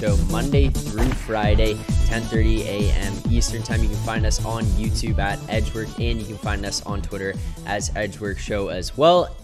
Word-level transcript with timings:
Show 0.00 0.16
Monday 0.30 0.70
through 0.70 1.10
Friday, 1.10 1.74
10:30 1.74 2.64
a.m. 2.64 3.12
Eastern 3.28 3.62
Time. 3.62 3.82
You 3.82 3.90
can 3.90 3.98
find 3.98 4.24
us 4.24 4.42
on 4.46 4.64
YouTube 4.64 5.18
at 5.18 5.38
Edge 5.50 5.74
Work, 5.74 5.88
and 6.00 6.18
you 6.18 6.24
can 6.24 6.38
find 6.38 6.64
us 6.64 6.80
on 6.86 7.02
Twitter 7.02 7.34
as 7.66 7.94
Edge 7.94 8.18
Work 8.18 8.38
Show 8.38 8.68
as 8.68 8.96
well. 8.96 9.36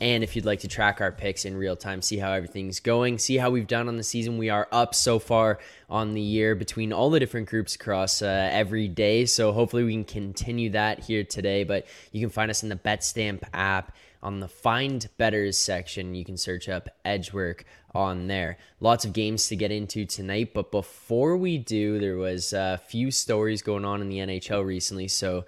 And 0.00 0.22
if 0.22 0.36
you'd 0.36 0.44
like 0.44 0.60
to 0.60 0.68
track 0.68 1.00
our 1.00 1.10
picks 1.10 1.44
in 1.44 1.56
real 1.56 1.74
time, 1.74 2.00
see 2.00 2.16
how 2.16 2.30
everything's 2.30 2.78
going, 2.78 3.18
see 3.18 3.38
how 3.38 3.50
we've 3.50 3.66
done 3.66 3.88
on 3.88 3.96
the 3.96 4.04
season, 4.04 4.38
we 4.38 4.50
are 4.50 4.68
up 4.70 4.94
so 4.94 5.18
far 5.18 5.58
on 5.90 6.14
the 6.14 6.20
year 6.20 6.54
between 6.54 6.92
all 6.92 7.10
the 7.10 7.18
different 7.18 7.48
groups 7.48 7.74
across 7.74 8.22
uh, 8.22 8.50
every 8.52 8.86
day. 8.86 9.26
So 9.26 9.50
hopefully 9.50 9.82
we 9.82 9.94
can 9.94 10.04
continue 10.04 10.70
that 10.70 11.00
here 11.00 11.24
today. 11.24 11.64
But 11.64 11.86
you 12.12 12.20
can 12.20 12.30
find 12.30 12.52
us 12.52 12.62
in 12.62 12.68
the 12.68 12.76
BetStamp 12.76 13.42
app 13.52 13.96
on 14.24 14.40
the 14.40 14.48
Find 14.48 15.06
Betters 15.18 15.58
section. 15.58 16.14
You 16.14 16.24
can 16.24 16.36
search 16.36 16.68
up 16.68 16.88
Edge 17.04 17.32
Work 17.32 17.64
on 17.94 18.26
there. 18.26 18.56
Lots 18.80 19.04
of 19.04 19.12
games 19.12 19.46
to 19.48 19.56
get 19.56 19.70
into 19.70 20.06
tonight, 20.06 20.52
but 20.54 20.72
before 20.72 21.36
we 21.36 21.58
do, 21.58 22.00
there 22.00 22.16
was 22.16 22.52
a 22.52 22.80
few 22.88 23.10
stories 23.10 23.62
going 23.62 23.84
on 23.84 24.00
in 24.00 24.08
the 24.08 24.18
NHL 24.18 24.64
recently. 24.64 25.06
So, 25.06 25.44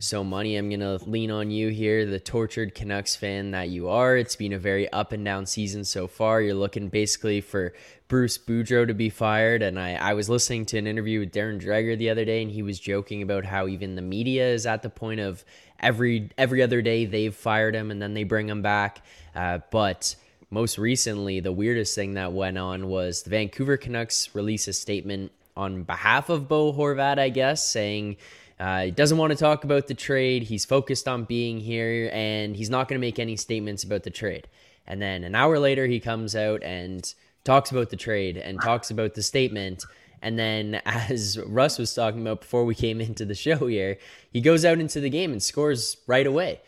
so 0.00 0.24
money, 0.24 0.56
I'm 0.56 0.70
gonna 0.70 0.98
lean 1.04 1.30
on 1.30 1.50
you 1.50 1.68
here, 1.68 2.06
the 2.06 2.18
tortured 2.18 2.74
Canucks 2.74 3.14
fan 3.14 3.50
that 3.50 3.68
you 3.68 3.88
are. 3.88 4.16
It's 4.16 4.34
been 4.34 4.54
a 4.54 4.58
very 4.58 4.90
up 4.92 5.12
and 5.12 5.24
down 5.24 5.44
season 5.44 5.84
so 5.84 6.06
far. 6.06 6.40
You're 6.40 6.54
looking 6.54 6.88
basically 6.88 7.42
for 7.42 7.74
Bruce 8.08 8.38
Boudreau 8.38 8.86
to 8.86 8.94
be 8.94 9.10
fired, 9.10 9.62
and 9.62 9.78
I, 9.78 9.94
I 9.94 10.14
was 10.14 10.30
listening 10.30 10.64
to 10.66 10.78
an 10.78 10.86
interview 10.86 11.20
with 11.20 11.32
Darren 11.32 11.60
Dreger 11.60 11.98
the 11.98 12.08
other 12.08 12.24
day, 12.24 12.42
and 12.42 12.50
he 12.50 12.62
was 12.62 12.80
joking 12.80 13.22
about 13.22 13.44
how 13.44 13.68
even 13.68 13.94
the 13.94 14.02
media 14.02 14.48
is 14.48 14.64
at 14.64 14.82
the 14.82 14.90
point 14.90 15.20
of 15.20 15.44
every 15.78 16.30
every 16.38 16.62
other 16.62 16.80
day 16.80 17.04
they've 17.04 17.34
fired 17.34 17.74
him 17.74 17.90
and 17.90 18.00
then 18.00 18.14
they 18.14 18.24
bring 18.24 18.48
him 18.48 18.62
back. 18.62 19.04
Uh, 19.34 19.58
but 19.70 20.16
most 20.50 20.78
recently, 20.78 21.40
the 21.40 21.52
weirdest 21.52 21.94
thing 21.94 22.14
that 22.14 22.32
went 22.32 22.56
on 22.56 22.88
was 22.88 23.22
the 23.22 23.30
Vancouver 23.30 23.76
Canucks 23.76 24.34
release 24.34 24.66
a 24.66 24.72
statement 24.72 25.30
on 25.56 25.82
behalf 25.82 26.30
of 26.30 26.48
Bo 26.48 26.72
Horvat, 26.72 27.18
I 27.18 27.28
guess, 27.28 27.68
saying 27.68 28.16
uh, 28.60 28.82
he 28.82 28.90
doesn't 28.90 29.16
want 29.16 29.30
to 29.30 29.38
talk 29.38 29.64
about 29.64 29.86
the 29.86 29.94
trade. 29.94 30.42
He's 30.42 30.66
focused 30.66 31.08
on 31.08 31.24
being 31.24 31.58
here 31.58 32.10
and 32.12 32.54
he's 32.54 32.68
not 32.68 32.88
going 32.88 33.00
to 33.00 33.04
make 33.06 33.18
any 33.18 33.34
statements 33.36 33.84
about 33.84 34.02
the 34.02 34.10
trade. 34.10 34.46
And 34.86 35.00
then 35.00 35.24
an 35.24 35.34
hour 35.34 35.58
later, 35.58 35.86
he 35.86 35.98
comes 35.98 36.36
out 36.36 36.62
and 36.62 37.12
talks 37.42 37.70
about 37.70 37.88
the 37.88 37.96
trade 37.96 38.36
and 38.36 38.60
talks 38.60 38.90
about 38.90 39.14
the 39.14 39.22
statement. 39.22 39.86
And 40.20 40.38
then, 40.38 40.74
as 40.84 41.38
Russ 41.46 41.78
was 41.78 41.94
talking 41.94 42.20
about 42.20 42.42
before 42.42 42.66
we 42.66 42.74
came 42.74 43.00
into 43.00 43.24
the 43.24 43.34
show 43.34 43.66
here, 43.66 43.96
he 44.30 44.42
goes 44.42 44.66
out 44.66 44.78
into 44.78 45.00
the 45.00 45.10
game 45.10 45.32
and 45.32 45.42
scores 45.42 45.96
right 46.06 46.26
away. 46.26 46.60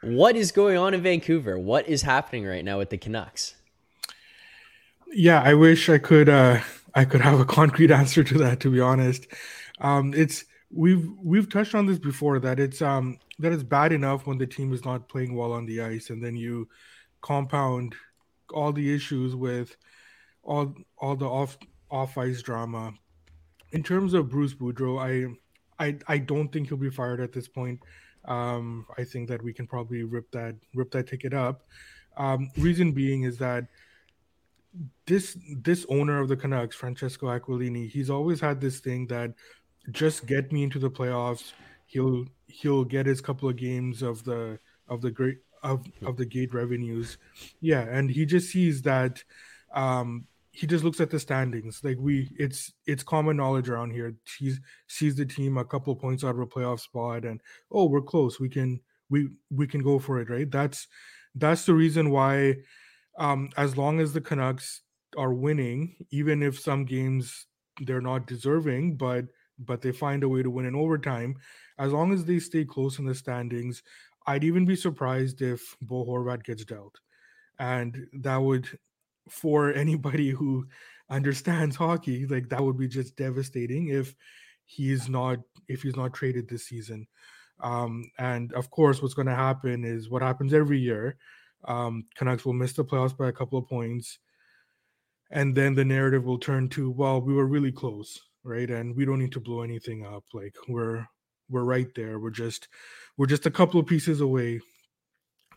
What 0.00 0.36
is 0.36 0.52
going 0.52 0.78
on 0.78 0.94
in 0.94 1.02
Vancouver? 1.02 1.58
What 1.58 1.86
is 1.86 2.02
happening 2.02 2.46
right 2.46 2.64
now 2.64 2.78
with 2.78 2.88
the 2.88 2.96
Canucks? 2.96 3.56
Yeah, 5.12 5.42
I 5.42 5.52
wish 5.52 5.90
I 5.90 5.98
could 5.98 6.28
uh 6.28 6.60
I 6.94 7.04
could 7.04 7.20
have 7.20 7.40
a 7.40 7.44
concrete 7.44 7.90
answer 8.00 8.24
to 8.24 8.38
that 8.38 8.60
to 8.60 8.70
be 8.70 8.80
honest. 8.80 9.26
Um 9.80 10.14
it's 10.14 10.44
we've 10.70 11.08
we've 11.22 11.48
touched 11.48 11.74
on 11.74 11.86
this 11.86 11.98
before 11.98 12.38
that 12.38 12.60
it's 12.60 12.82
um 12.82 13.18
that 13.38 13.52
it's 13.52 13.62
bad 13.62 13.90
enough 13.92 14.26
when 14.26 14.36
the 14.36 14.46
team 14.46 14.72
is 14.72 14.84
not 14.84 15.08
playing 15.08 15.34
well 15.34 15.52
on 15.52 15.64
the 15.64 15.80
ice 15.80 16.10
and 16.10 16.22
then 16.22 16.36
you 16.36 16.68
compound 17.22 17.94
all 18.52 18.72
the 18.72 18.94
issues 18.94 19.34
with 19.34 19.76
all 20.42 20.74
all 20.98 21.16
the 21.16 21.26
off 21.26 21.58
off 21.90 22.18
ice 22.18 22.42
drama. 22.42 22.92
In 23.72 23.82
terms 23.82 24.14
of 24.14 24.30
Bruce 24.30 24.54
Boudreau, 24.54 24.98
I 24.98 25.34
I 25.84 25.98
I 26.06 26.18
don't 26.18 26.50
think 26.52 26.68
he'll 26.68 26.78
be 26.78 26.90
fired 26.90 27.20
at 27.20 27.32
this 27.32 27.48
point. 27.48 27.80
Um, 28.24 28.86
I 28.96 29.04
think 29.04 29.28
that 29.28 29.42
we 29.42 29.52
can 29.52 29.66
probably 29.66 30.02
rip 30.02 30.30
that 30.32 30.56
rip 30.74 30.90
that 30.92 31.06
ticket 31.06 31.34
up. 31.34 31.62
Um, 32.16 32.50
reason 32.56 32.92
being 32.92 33.22
is 33.22 33.38
that 33.38 33.66
this 35.06 35.36
this 35.62 35.86
owner 35.88 36.20
of 36.20 36.28
the 36.28 36.36
Canucks, 36.36 36.76
Francesco 36.76 37.26
Aquilini, 37.26 37.88
he's 37.88 38.10
always 38.10 38.40
had 38.40 38.60
this 38.60 38.80
thing 38.80 39.06
that 39.08 39.34
just 39.90 40.26
get 40.26 40.52
me 40.52 40.62
into 40.62 40.78
the 40.78 40.90
playoffs. 40.90 41.52
He'll 41.86 42.26
he'll 42.46 42.84
get 42.84 43.06
his 43.06 43.20
couple 43.20 43.48
of 43.48 43.56
games 43.56 44.02
of 44.02 44.24
the 44.24 44.58
of 44.88 45.00
the 45.00 45.10
great 45.10 45.38
of 45.62 45.84
of 46.02 46.16
the 46.16 46.26
gate 46.26 46.54
revenues. 46.54 47.18
Yeah, 47.60 47.82
and 47.82 48.10
he 48.10 48.26
just 48.26 48.50
sees 48.50 48.82
that 48.82 49.22
um 49.74 50.26
he 50.50 50.66
just 50.66 50.84
looks 50.84 51.00
at 51.00 51.10
the 51.10 51.20
standings. 51.20 51.80
Like 51.84 51.98
we 52.00 52.30
it's 52.36 52.72
it's 52.86 53.02
common 53.02 53.36
knowledge 53.36 53.68
around 53.68 53.92
here. 53.92 54.14
He 54.38 54.54
sees 54.86 55.14
the 55.16 55.26
team 55.26 55.56
a 55.56 55.64
couple 55.64 55.94
points 55.96 56.24
out 56.24 56.34
of 56.34 56.40
a 56.40 56.46
playoff 56.46 56.80
spot 56.80 57.24
and 57.24 57.40
oh, 57.70 57.86
we're 57.86 58.02
close. 58.02 58.40
We 58.40 58.48
can 58.48 58.80
we 59.08 59.28
we 59.50 59.66
can 59.66 59.82
go 59.82 59.98
for 59.98 60.20
it, 60.20 60.30
right? 60.30 60.50
That's 60.50 60.86
that's 61.34 61.64
the 61.64 61.74
reason 61.74 62.10
why 62.10 62.56
um 63.18 63.50
as 63.56 63.76
long 63.76 64.00
as 64.00 64.12
the 64.12 64.20
Canucks 64.20 64.82
are 65.16 65.32
winning, 65.32 65.96
even 66.10 66.42
if 66.42 66.58
some 66.58 66.84
games 66.84 67.46
they're 67.80 68.00
not 68.00 68.26
deserving, 68.26 68.96
but 68.96 69.26
but 69.58 69.82
they 69.82 69.92
find 69.92 70.22
a 70.22 70.28
way 70.28 70.42
to 70.42 70.50
win 70.50 70.66
in 70.66 70.74
overtime. 70.74 71.36
As 71.78 71.92
long 71.92 72.12
as 72.12 72.24
they 72.24 72.38
stay 72.38 72.64
close 72.64 72.98
in 72.98 73.06
the 73.06 73.14
standings, 73.14 73.82
I'd 74.26 74.44
even 74.44 74.64
be 74.64 74.76
surprised 74.76 75.42
if 75.42 75.76
Bo 75.80 76.04
Horvat 76.04 76.44
gets 76.44 76.64
dealt. 76.64 76.98
And 77.58 78.06
that 78.12 78.36
would, 78.36 78.68
for 79.28 79.72
anybody 79.74 80.30
who 80.30 80.66
understands 81.10 81.76
hockey, 81.76 82.26
like 82.26 82.48
that 82.50 82.62
would 82.62 82.78
be 82.78 82.88
just 82.88 83.16
devastating 83.16 83.88
if 83.88 84.14
he's 84.64 85.08
not 85.08 85.38
if 85.68 85.82
he's 85.82 85.96
not 85.96 86.12
traded 86.12 86.48
this 86.48 86.66
season. 86.66 87.06
Um, 87.60 88.10
and 88.18 88.52
of 88.52 88.70
course, 88.70 89.02
what's 89.02 89.14
going 89.14 89.26
to 89.26 89.34
happen 89.34 89.84
is 89.84 90.08
what 90.08 90.22
happens 90.22 90.54
every 90.54 90.78
year. 90.78 91.16
Um, 91.64 92.04
Canucks 92.14 92.44
will 92.44 92.52
miss 92.52 92.74
the 92.74 92.84
playoffs 92.84 93.16
by 93.16 93.28
a 93.28 93.32
couple 93.32 93.58
of 93.58 93.66
points, 93.66 94.18
and 95.30 95.56
then 95.56 95.74
the 95.74 95.84
narrative 95.84 96.24
will 96.24 96.38
turn 96.38 96.68
to, 96.70 96.90
well, 96.90 97.20
we 97.20 97.34
were 97.34 97.46
really 97.46 97.72
close 97.72 98.20
right? 98.44 98.70
And 98.70 98.96
we 98.96 99.04
don't 99.04 99.18
need 99.18 99.32
to 99.32 99.40
blow 99.40 99.62
anything 99.62 100.06
up 100.06 100.24
like 100.32 100.54
we're 100.68 101.06
we're 101.50 101.64
right 101.64 101.88
there 101.94 102.18
we're 102.18 102.30
just 102.30 102.68
we're 103.16 103.26
just 103.26 103.46
a 103.46 103.50
couple 103.50 103.80
of 103.80 103.86
pieces 103.86 104.20
away. 104.20 104.60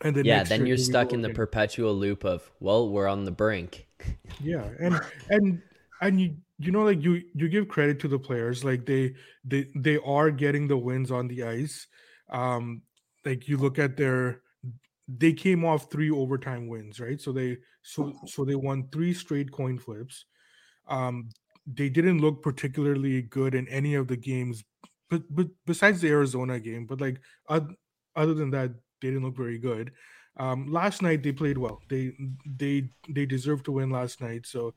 And 0.02 0.16
then 0.16 0.24
yeah 0.24 0.42
then 0.42 0.66
you're 0.66 0.78
stuck 0.78 1.12
in 1.12 1.22
the 1.22 1.30
perpetual 1.30 1.94
loop 1.94 2.24
of 2.24 2.50
well 2.60 2.88
we're 2.88 3.08
on 3.08 3.24
the 3.24 3.30
brink. 3.30 3.86
Yeah 4.40 4.68
and 4.80 5.00
and 5.30 5.62
and 6.00 6.20
you 6.20 6.36
you 6.58 6.72
know 6.72 6.82
like 6.82 7.02
you 7.02 7.22
you 7.34 7.48
give 7.48 7.68
credit 7.68 8.00
to 8.00 8.08
the 8.08 8.18
players 8.18 8.64
like 8.64 8.84
they 8.84 9.14
they 9.44 9.68
they 9.76 9.98
are 9.98 10.30
getting 10.30 10.66
the 10.66 10.76
wins 10.76 11.10
on 11.10 11.28
the 11.28 11.44
ice. 11.44 11.86
Um 12.30 12.82
like 13.24 13.46
you 13.48 13.56
look 13.56 13.78
at 13.78 13.96
their 13.96 14.40
they 15.06 15.32
came 15.32 15.64
off 15.64 15.90
three 15.90 16.10
overtime 16.10 16.66
wins 16.68 16.98
right? 16.98 17.20
So 17.20 17.32
they 17.32 17.58
so 17.82 18.12
so 18.26 18.44
they 18.44 18.56
won 18.56 18.88
three 18.90 19.14
straight 19.14 19.52
coin 19.52 19.78
flips. 19.78 20.24
Um 20.88 21.30
they 21.66 21.88
didn't 21.88 22.20
look 22.20 22.42
particularly 22.42 23.22
good 23.22 23.54
in 23.54 23.68
any 23.68 23.94
of 23.94 24.08
the 24.08 24.16
games, 24.16 24.64
but 25.10 25.22
but 25.30 25.48
besides 25.66 26.00
the 26.00 26.08
Arizona 26.08 26.58
game, 26.58 26.86
but 26.86 27.00
like 27.00 27.20
other 27.48 28.34
than 28.34 28.50
that, 28.50 28.70
they 29.00 29.08
didn't 29.08 29.24
look 29.24 29.36
very 29.36 29.58
good. 29.58 29.92
Um, 30.36 30.72
last 30.72 31.02
night 31.02 31.22
they 31.22 31.32
played 31.32 31.58
well. 31.58 31.82
They 31.88 32.12
they 32.46 32.90
they 33.08 33.26
deserved 33.26 33.64
to 33.66 33.72
win 33.72 33.90
last 33.90 34.20
night. 34.20 34.46
So 34.46 34.74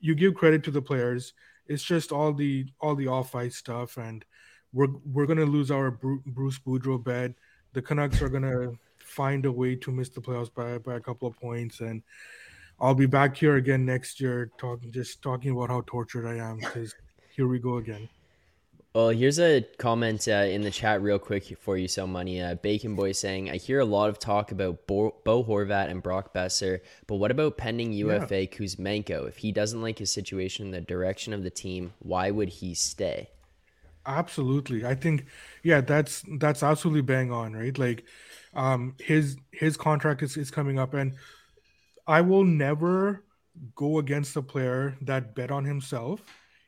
you 0.00 0.14
give 0.14 0.34
credit 0.34 0.64
to 0.64 0.70
the 0.70 0.82
players. 0.82 1.34
It's 1.66 1.82
just 1.82 2.12
all 2.12 2.32
the 2.32 2.66
all 2.80 2.94
the 2.94 3.08
off 3.08 3.34
ice 3.34 3.56
stuff, 3.56 3.96
and 3.96 4.24
we're 4.72 4.88
we're 5.04 5.26
gonna 5.26 5.44
lose 5.44 5.70
our 5.70 5.90
Bruce 5.90 6.58
Boudreau 6.58 7.02
bet. 7.02 7.32
The 7.74 7.82
Canucks 7.82 8.22
are 8.22 8.28
gonna 8.28 8.72
find 8.98 9.44
a 9.46 9.52
way 9.52 9.76
to 9.76 9.92
miss 9.92 10.08
the 10.08 10.20
playoffs 10.20 10.52
by 10.52 10.78
by 10.78 10.94
a 10.94 11.00
couple 11.00 11.28
of 11.28 11.36
points, 11.36 11.80
and 11.80 12.02
I'll 12.80 12.94
be 12.94 13.06
back 13.06 13.36
here 13.36 13.56
again 13.56 13.84
next 13.84 14.20
year, 14.20 14.50
talking 14.58 14.90
just 14.92 15.22
talking 15.22 15.52
about 15.52 15.68
how 15.68 15.82
tortured 15.86 16.26
I 16.26 16.36
am. 16.36 16.58
Because 16.58 16.94
here 17.34 17.46
we 17.46 17.58
go 17.58 17.76
again. 17.76 18.08
Well, 18.94 19.08
here's 19.08 19.40
a 19.40 19.62
comment 19.78 20.28
uh, 20.28 20.46
in 20.48 20.62
the 20.62 20.70
chat, 20.70 21.02
real 21.02 21.18
quick 21.18 21.58
for 21.58 21.76
you, 21.76 21.88
so 21.88 22.06
money. 22.06 22.40
Uh, 22.40 22.54
Bacon 22.54 22.94
Boy 22.94 23.10
saying, 23.10 23.50
"I 23.50 23.56
hear 23.56 23.80
a 23.80 23.84
lot 23.84 24.08
of 24.08 24.20
talk 24.20 24.52
about 24.52 24.86
Bo, 24.86 25.16
Bo 25.24 25.42
Horvat 25.42 25.90
and 25.90 26.00
Brock 26.00 26.32
Boeser, 26.32 26.80
but 27.08 27.16
what 27.16 27.32
about 27.32 27.56
pending 27.56 27.92
UFA 27.92 28.42
yeah. 28.42 28.46
Kuzmenko? 28.46 29.26
If 29.26 29.38
he 29.38 29.50
doesn't 29.50 29.82
like 29.82 29.98
his 29.98 30.12
situation 30.12 30.66
in 30.66 30.70
the 30.70 30.80
direction 30.80 31.32
of 31.32 31.42
the 31.42 31.50
team, 31.50 31.92
why 31.98 32.30
would 32.30 32.48
he 32.48 32.74
stay?" 32.74 33.30
Absolutely. 34.06 34.84
I 34.84 34.94
think 34.94 35.26
yeah, 35.62 35.80
that's 35.80 36.22
that's 36.38 36.62
absolutely 36.62 37.02
bang 37.02 37.32
on, 37.32 37.54
right? 37.54 37.76
Like 37.76 38.04
um 38.54 38.94
his 39.00 39.36
his 39.50 39.76
contract 39.76 40.22
is, 40.22 40.36
is 40.36 40.50
coming 40.50 40.78
up 40.78 40.94
and 40.94 41.14
I 42.06 42.20
will 42.20 42.44
never 42.44 43.24
go 43.74 43.98
against 43.98 44.36
a 44.36 44.42
player 44.42 44.96
that 45.02 45.34
bet 45.34 45.50
on 45.50 45.64
himself. 45.64 46.22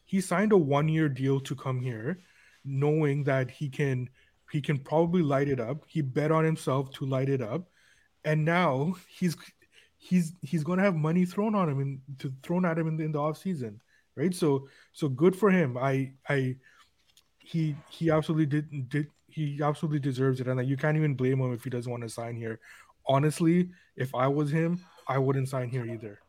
He 0.05 0.21
signed 0.21 0.53
a 0.53 0.57
one 0.57 0.89
year 0.89 1.09
deal 1.09 1.41
to 1.41 1.55
come 1.55 1.81
here, 1.81 2.21
knowing 2.65 3.25
that 3.25 3.51
he 3.51 3.69
can 3.69 4.09
he 4.53 4.61
can 4.61 4.79
probably 4.79 5.23
light 5.23 5.49
it 5.49 5.61
up. 5.61 5.85
He 5.87 6.01
bet 6.01 6.31
on 6.31 6.45
himself 6.45 6.91
to 6.95 7.07
light 7.07 7.29
it 7.29 7.43
up, 7.43 7.69
and 8.25 8.45
now 8.45 8.95
he's 9.09 9.37
he's 9.99 10.33
he's 10.43 10.63
going 10.65 10.79
to 10.79 10.85
have 10.85 10.95
money 10.97 11.25
thrown 11.25 11.55
on 11.55 11.69
him 11.69 11.81
and 11.81 12.01
to 12.19 12.33
thrown 12.43 12.65
at 12.65 12.79
him 12.79 12.89
in 12.89 12.97
the, 12.97 13.05
in 13.05 13.13
the 13.13 13.19
off 13.21 13.39
season, 13.39 13.81
right? 14.15 14.35
So 14.35 14.69
so 14.93 15.09
good 15.09 15.35
for 15.35 15.51
him. 15.51 15.77
I 15.77 16.13
I 16.29 16.57
he 17.39 17.77
he 17.91 18.11
absolutely 18.11 18.47
did 18.47 18.89
did 18.89 19.09
he 19.29 19.61
absolutely 19.63 20.01
deserves 20.01 20.41
it, 20.41 20.47
and 20.47 20.57
like, 20.57 20.69
you 20.69 20.77
can't 20.77 20.97
even 20.97 21.15
blame 21.15 21.41
him 21.41 21.53
if 21.53 21.65
he 21.65 21.71
doesn't 21.71 21.91
want 21.91 22.05
to 22.05 22.09
sign 22.09 22.37
here. 22.37 22.61
Honestly, 23.07 23.71
if 23.97 24.15
I 24.15 24.29
was 24.29 24.51
him, 24.51 24.81
I 25.09 25.19
wouldn't 25.19 25.49
sign 25.49 25.69
here 25.69 25.87
either. 25.87 26.21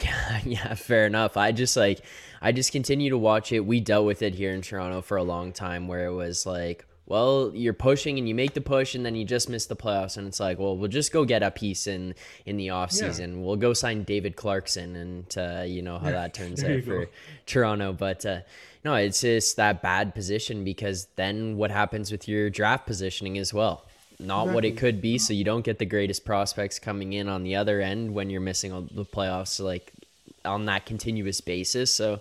yeah, 0.44 0.74
fair 0.74 1.06
enough. 1.06 1.36
I 1.36 1.52
just 1.52 1.76
like 1.76 2.00
I 2.40 2.52
just 2.52 2.72
continue 2.72 3.10
to 3.10 3.18
watch 3.18 3.52
it. 3.52 3.60
We 3.60 3.80
dealt 3.80 4.06
with 4.06 4.22
it 4.22 4.34
here 4.34 4.52
in 4.52 4.62
Toronto 4.62 5.02
for 5.02 5.16
a 5.16 5.22
long 5.22 5.52
time 5.52 5.86
where 5.86 6.06
it 6.06 6.12
was 6.12 6.44
like, 6.46 6.86
well, 7.06 7.52
you're 7.54 7.74
pushing 7.74 8.18
and 8.18 8.28
you 8.28 8.34
make 8.34 8.54
the 8.54 8.60
push 8.60 8.94
and 8.94 9.04
then 9.04 9.14
you 9.14 9.24
just 9.24 9.48
miss 9.48 9.66
the 9.66 9.76
playoffs 9.76 10.16
and 10.16 10.26
it's 10.26 10.40
like, 10.40 10.58
well, 10.58 10.76
we'll 10.76 10.88
just 10.88 11.12
go 11.12 11.24
get 11.24 11.42
a 11.42 11.50
piece 11.50 11.86
in 11.86 12.14
in 12.46 12.56
the 12.56 12.68
offseason. 12.68 13.34
Yeah. 13.34 13.40
We'll 13.44 13.56
go 13.56 13.74
sign 13.74 14.04
David 14.04 14.36
Clarkson 14.36 14.96
and 14.96 15.38
uh, 15.38 15.62
you 15.64 15.82
know 15.82 15.98
how 15.98 16.06
yeah, 16.06 16.12
that 16.12 16.34
turns 16.34 16.64
out 16.64 16.82
for 16.84 17.04
go. 17.04 17.10
Toronto, 17.46 17.92
but 17.92 18.24
uh, 18.24 18.40
no, 18.84 18.94
it's 18.94 19.20
just 19.20 19.56
that 19.56 19.82
bad 19.82 20.14
position 20.14 20.64
because 20.64 21.06
then 21.16 21.56
what 21.56 21.70
happens 21.70 22.10
with 22.10 22.26
your 22.26 22.50
draft 22.50 22.86
positioning 22.86 23.38
as 23.38 23.52
well? 23.52 23.86
Not 24.22 24.42
exactly. 24.42 24.54
what 24.54 24.64
it 24.64 24.76
could 24.76 25.00
be. 25.00 25.18
So 25.18 25.32
you 25.32 25.44
don't 25.44 25.64
get 25.64 25.78
the 25.78 25.86
greatest 25.86 26.24
prospects 26.24 26.78
coming 26.78 27.12
in 27.12 27.28
on 27.28 27.42
the 27.42 27.56
other 27.56 27.80
end 27.80 28.14
when 28.14 28.30
you're 28.30 28.40
missing 28.40 28.88
the 28.92 29.04
playoffs, 29.04 29.62
like 29.62 29.92
on 30.44 30.66
that 30.66 30.86
continuous 30.86 31.40
basis. 31.40 31.92
So 31.92 32.20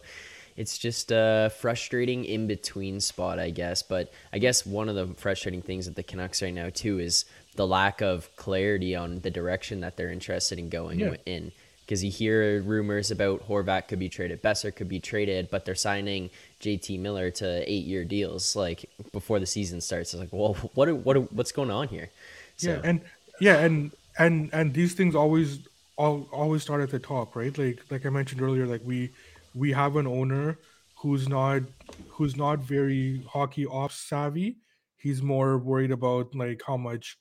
it's 0.57 0.77
just 0.77 1.11
a 1.11 1.51
frustrating 1.59 2.25
in 2.25 2.47
between 2.47 2.99
spot, 2.99 3.39
I 3.39 3.49
guess. 3.49 3.83
But 3.83 4.11
I 4.33 4.39
guess 4.39 4.65
one 4.65 4.89
of 4.89 4.95
the 4.95 5.07
frustrating 5.15 5.61
things 5.61 5.87
with 5.87 5.95
the 5.95 6.03
Canucks 6.03 6.41
right 6.41 6.53
now 6.53 6.69
too 6.69 6.99
is 6.99 7.25
the 7.55 7.67
lack 7.67 8.01
of 8.01 8.29
clarity 8.35 8.95
on 8.95 9.19
the 9.19 9.31
direction 9.31 9.81
that 9.81 9.97
they're 9.97 10.11
interested 10.11 10.59
in 10.59 10.69
going 10.69 10.99
yeah. 10.99 11.15
in 11.25 11.51
because 11.91 12.05
you 12.05 12.09
hear 12.09 12.61
rumors 12.61 13.11
about 13.11 13.45
Horvat 13.49 13.89
could 13.89 13.99
be 13.99 14.07
traded, 14.07 14.41
Boeser 14.41 14.73
could 14.73 14.87
be 14.87 15.01
traded, 15.01 15.49
but 15.49 15.65
they're 15.65 15.75
signing 15.75 16.29
JT 16.61 16.97
Miller 16.99 17.29
to 17.31 17.69
eight 17.69 17.83
year 17.83 18.05
deals 18.05 18.55
like 18.55 18.89
before 19.11 19.41
the 19.41 19.45
season 19.45 19.81
starts. 19.81 20.13
It's 20.13 20.21
like, 20.21 20.29
well, 20.31 20.53
what 20.73 20.87
are, 20.87 20.95
what 20.95 21.17
are, 21.17 21.27
what's 21.35 21.51
going 21.51 21.69
on 21.69 21.89
here? 21.89 22.09
So. 22.55 22.69
Yeah, 22.69 22.81
and 22.85 23.01
yeah, 23.41 23.57
and 23.57 23.91
and 24.17 24.49
and 24.53 24.73
these 24.73 24.93
things 24.93 25.15
always 25.15 25.67
all 25.97 26.29
always 26.31 26.61
start 26.61 26.79
at 26.79 26.91
the 26.91 26.99
top, 26.99 27.35
right? 27.35 27.57
Like 27.57 27.81
like 27.89 28.05
I 28.05 28.09
mentioned 28.09 28.41
earlier, 28.41 28.65
like 28.65 28.83
we 28.85 29.09
we 29.53 29.73
have 29.73 29.97
an 29.97 30.07
owner 30.07 30.59
who's 30.95 31.27
not 31.27 31.63
who's 32.07 32.37
not 32.37 32.59
very 32.59 33.21
hockey 33.27 33.65
off 33.65 33.91
savvy. 33.91 34.55
He's 34.95 35.21
more 35.21 35.57
worried 35.57 35.91
about 35.91 36.33
like 36.35 36.61
how 36.65 36.77
much 36.77 37.17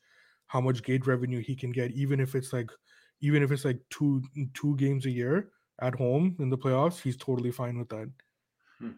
how 0.46 0.60
much 0.60 0.84
gate 0.84 1.08
revenue 1.08 1.40
he 1.40 1.56
can 1.56 1.72
get, 1.72 1.90
even 1.90 2.20
if 2.20 2.36
it's 2.36 2.52
like 2.52 2.70
even 3.20 3.42
if 3.42 3.50
it's 3.50 3.64
like 3.64 3.80
two 3.90 4.22
two 4.54 4.76
games 4.76 5.06
a 5.06 5.10
year 5.10 5.48
at 5.80 5.94
home 5.94 6.36
in 6.38 6.50
the 6.50 6.58
playoffs, 6.58 7.00
he's 7.00 7.16
totally 7.16 7.50
fine 7.50 7.78
with 7.78 7.88
that. 7.88 8.10
Hmm. 8.78 8.90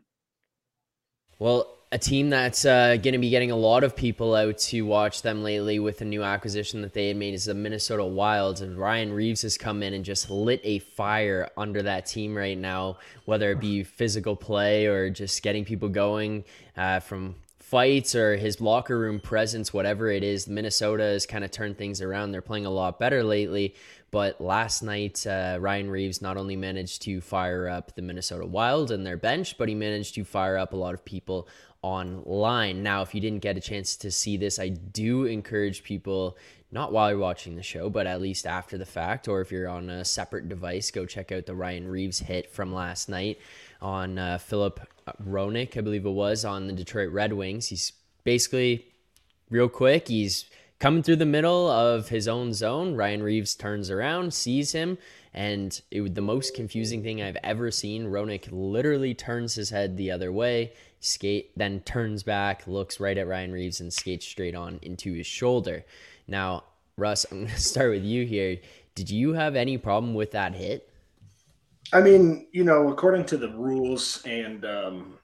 Well, 1.38 1.78
a 1.92 1.98
team 1.98 2.30
that's 2.30 2.64
uh, 2.64 2.96
going 2.96 3.12
to 3.12 3.18
be 3.18 3.28
getting 3.28 3.50
a 3.50 3.56
lot 3.56 3.84
of 3.84 3.94
people 3.94 4.34
out 4.34 4.56
to 4.56 4.80
watch 4.82 5.20
them 5.20 5.42
lately 5.42 5.78
with 5.78 6.00
a 6.00 6.06
new 6.06 6.22
acquisition 6.22 6.80
that 6.80 6.94
they 6.94 7.08
had 7.08 7.18
made 7.18 7.34
is 7.34 7.44
the 7.44 7.54
Minnesota 7.54 8.04
Wilds. 8.04 8.62
And 8.62 8.78
Ryan 8.78 9.12
Reaves 9.12 9.42
has 9.42 9.58
come 9.58 9.82
in 9.82 9.92
and 9.92 10.02
just 10.02 10.30
lit 10.30 10.62
a 10.64 10.78
fire 10.78 11.50
under 11.54 11.82
that 11.82 12.06
team 12.06 12.34
right 12.34 12.56
now, 12.56 12.96
whether 13.26 13.50
it 13.50 13.60
be 13.60 13.84
physical 13.84 14.34
play 14.34 14.86
or 14.86 15.10
just 15.10 15.42
getting 15.42 15.66
people 15.66 15.90
going 15.90 16.44
uh, 16.78 17.00
from 17.00 17.34
fights 17.72 18.14
or 18.14 18.36
his 18.36 18.60
locker 18.60 18.98
room 18.98 19.18
presence, 19.18 19.72
whatever 19.72 20.10
it 20.10 20.22
is. 20.22 20.46
Minnesota 20.46 21.04
has 21.04 21.24
kind 21.24 21.42
of 21.42 21.50
turned 21.50 21.78
things 21.78 22.02
around. 22.02 22.30
They're 22.30 22.42
playing 22.42 22.66
a 22.66 22.70
lot 22.70 22.98
better 22.98 23.24
lately. 23.24 23.74
But 24.10 24.42
last 24.42 24.82
night, 24.82 25.26
uh, 25.26 25.56
Ryan 25.58 25.90
Reaves 25.90 26.20
not 26.20 26.36
only 26.36 26.54
managed 26.54 27.00
to 27.02 27.22
fire 27.22 27.66
up 27.66 27.94
the 27.94 28.02
Minnesota 28.02 28.44
Wild 28.44 28.90
and 28.90 29.06
their 29.06 29.16
bench, 29.16 29.56
but 29.56 29.70
he 29.70 29.74
managed 29.74 30.14
to 30.16 30.24
fire 30.24 30.58
up 30.58 30.74
a 30.74 30.76
lot 30.76 30.92
of 30.92 31.02
people 31.02 31.48
online. 31.80 32.82
Now, 32.82 33.00
if 33.00 33.14
you 33.14 33.22
didn't 33.22 33.40
get 33.40 33.56
a 33.56 33.60
chance 33.60 33.96
to 33.96 34.10
see 34.10 34.36
this, 34.36 34.58
I 34.58 34.68
do 34.68 35.24
encourage 35.24 35.82
people, 35.82 36.36
not 36.72 36.90
while 36.90 37.10
you're 37.10 37.18
watching 37.18 37.54
the 37.54 37.62
show, 37.62 37.90
but 37.90 38.06
at 38.06 38.22
least 38.22 38.46
after 38.46 38.78
the 38.78 38.86
fact, 38.86 39.28
or 39.28 39.42
if 39.42 39.52
you're 39.52 39.68
on 39.68 39.90
a 39.90 40.04
separate 40.04 40.48
device, 40.48 40.90
go 40.90 41.04
check 41.04 41.30
out 41.30 41.44
the 41.44 41.54
Ryan 41.54 41.86
Reaves 41.86 42.18
hit 42.18 42.50
from 42.50 42.72
last 42.72 43.10
night 43.10 43.38
on 43.82 44.18
uh, 44.18 44.38
Filip 44.38 44.80
Hronek, 45.22 45.76
I 45.76 45.82
believe 45.82 46.06
it 46.06 46.10
was, 46.10 46.46
on 46.46 46.66
the 46.66 46.72
Detroit 46.72 47.12
Red 47.12 47.34
Wings. 47.34 47.68
He's 47.68 47.92
basically 48.24 48.86
real 49.50 49.68
quick. 49.68 50.08
He's 50.08 50.46
coming 50.78 51.02
through 51.02 51.16
the 51.16 51.26
middle 51.26 51.68
of 51.68 52.08
his 52.08 52.26
own 52.26 52.54
zone. 52.54 52.96
Ryan 52.96 53.22
Reaves 53.22 53.54
turns 53.54 53.90
around, 53.90 54.32
sees 54.32 54.72
him, 54.72 54.96
and 55.34 55.78
it, 55.90 56.14
the 56.14 56.22
most 56.22 56.54
confusing 56.54 57.02
thing 57.02 57.20
I've 57.20 57.36
ever 57.44 57.70
seen. 57.70 58.06
Hronek 58.06 58.48
literally 58.50 59.14
turns 59.14 59.54
his 59.54 59.68
head 59.68 59.98
the 59.98 60.10
other 60.10 60.32
way, 60.32 60.72
skate, 61.00 61.50
then 61.54 61.80
turns 61.80 62.22
back, 62.22 62.66
looks 62.66 62.98
right 62.98 63.18
at 63.18 63.28
Ryan 63.28 63.52
Reaves, 63.52 63.80
and 63.80 63.92
skates 63.92 64.26
straight 64.26 64.54
on 64.54 64.78
into 64.80 65.12
his 65.12 65.26
shoulder. 65.26 65.84
Now, 66.26 66.64
Russ, 66.96 67.26
I'm 67.30 67.38
going 67.38 67.50
to 67.54 67.60
start 67.60 67.90
with 67.90 68.04
you 68.04 68.24
here. 68.24 68.58
Did 68.94 69.10
you 69.10 69.32
have 69.32 69.56
any 69.56 69.78
problem 69.78 70.14
with 70.14 70.32
that 70.32 70.54
hit? 70.54 70.88
I 71.92 72.00
mean, 72.00 72.46
you 72.52 72.64
know, 72.64 72.88
according 72.88 73.26
to 73.26 73.36
the 73.36 73.50
rules 73.50 74.22
and 74.24 74.64
um, 74.64 75.18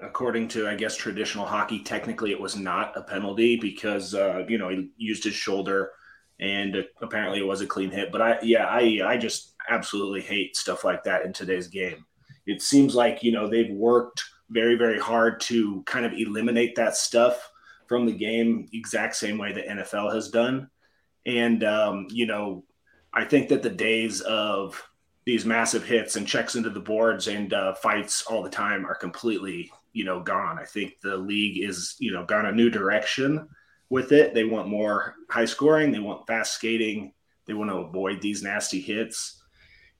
according 0.00 0.48
to 0.48 0.68
I 0.68 0.74
guess 0.74 0.96
traditional 0.96 1.46
hockey, 1.46 1.82
technically 1.82 2.30
it 2.30 2.40
was 2.40 2.56
not 2.56 2.96
a 2.96 3.02
penalty 3.02 3.56
because 3.56 4.14
uh, 4.14 4.44
you 4.48 4.58
know 4.58 4.68
he 4.68 4.90
used 4.96 5.24
his 5.24 5.34
shoulder, 5.34 5.92
and 6.40 6.84
apparently 7.02 7.38
it 7.38 7.46
was 7.46 7.60
a 7.60 7.66
clean 7.66 7.90
hit. 7.90 8.12
But 8.12 8.22
I 8.22 8.38
yeah 8.42 8.66
I 8.66 9.00
I 9.04 9.16
just 9.16 9.54
absolutely 9.68 10.22
hate 10.22 10.56
stuff 10.56 10.84
like 10.84 11.04
that 11.04 11.24
in 11.24 11.32
today's 11.32 11.68
game. 11.68 12.04
It 12.46 12.62
seems 12.62 12.94
like 12.94 13.22
you 13.22 13.32
know 13.32 13.48
they've 13.48 13.72
worked 13.72 14.22
very 14.50 14.76
very 14.76 14.98
hard 14.98 15.40
to 15.40 15.82
kind 15.84 16.06
of 16.06 16.12
eliminate 16.12 16.76
that 16.76 16.96
stuff 16.96 17.50
from 17.88 18.06
the 18.06 18.12
game, 18.12 18.68
exact 18.72 19.16
same 19.16 19.38
way 19.38 19.52
the 19.52 19.62
NFL 19.62 20.14
has 20.14 20.28
done, 20.28 20.68
and 21.24 21.64
um, 21.64 22.06
you 22.10 22.26
know 22.26 22.64
I 23.12 23.24
think 23.24 23.48
that 23.48 23.62
the 23.62 23.70
days 23.70 24.20
of 24.20 24.82
these 25.24 25.44
massive 25.44 25.84
hits 25.84 26.16
and 26.16 26.26
checks 26.26 26.54
into 26.54 26.70
the 26.70 26.80
boards 26.80 27.26
and 27.26 27.52
uh, 27.52 27.74
fights 27.74 28.24
all 28.26 28.42
the 28.42 28.50
time 28.50 28.86
are 28.86 28.94
completely 28.94 29.70
you 29.92 30.04
know 30.04 30.20
gone. 30.20 30.58
I 30.58 30.64
think 30.64 31.00
the 31.02 31.16
league 31.16 31.62
is 31.62 31.96
you 31.98 32.12
know 32.12 32.24
gone 32.24 32.46
a 32.46 32.52
new 32.52 32.70
direction 32.70 33.48
with 33.88 34.12
it. 34.12 34.34
They 34.34 34.44
want 34.44 34.68
more 34.68 35.14
high 35.30 35.44
scoring. 35.44 35.92
They 35.92 35.98
want 35.98 36.26
fast 36.26 36.54
skating. 36.54 37.12
They 37.46 37.54
want 37.54 37.70
to 37.70 37.76
avoid 37.76 38.20
these 38.20 38.42
nasty 38.42 38.80
hits. 38.80 39.42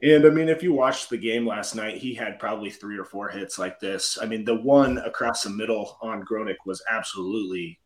And 0.03 0.27
I 0.27 0.31
mean, 0.31 0.49
if 0.49 0.63
you 0.63 0.73
watched 0.73 1.09
the 1.09 1.17
game 1.17 1.47
last 1.47 1.75
night, 1.75 1.97
he 1.97 2.15
had 2.15 2.39
probably 2.39 2.71
three 2.71 2.99
or 2.99 3.05
four 3.05 3.29
hits 3.29 3.59
like 3.59 3.81
this. 3.81 4.19
I 4.21 4.27
mean, 4.27 4.45
the 4.45 4.57
one 4.57 4.99
across 4.99 5.43
the 5.43 5.51
middle 5.51 5.97
on 6.03 6.25
Hronek 6.25 6.57
was 6.67 6.83
absolutely 6.91 7.81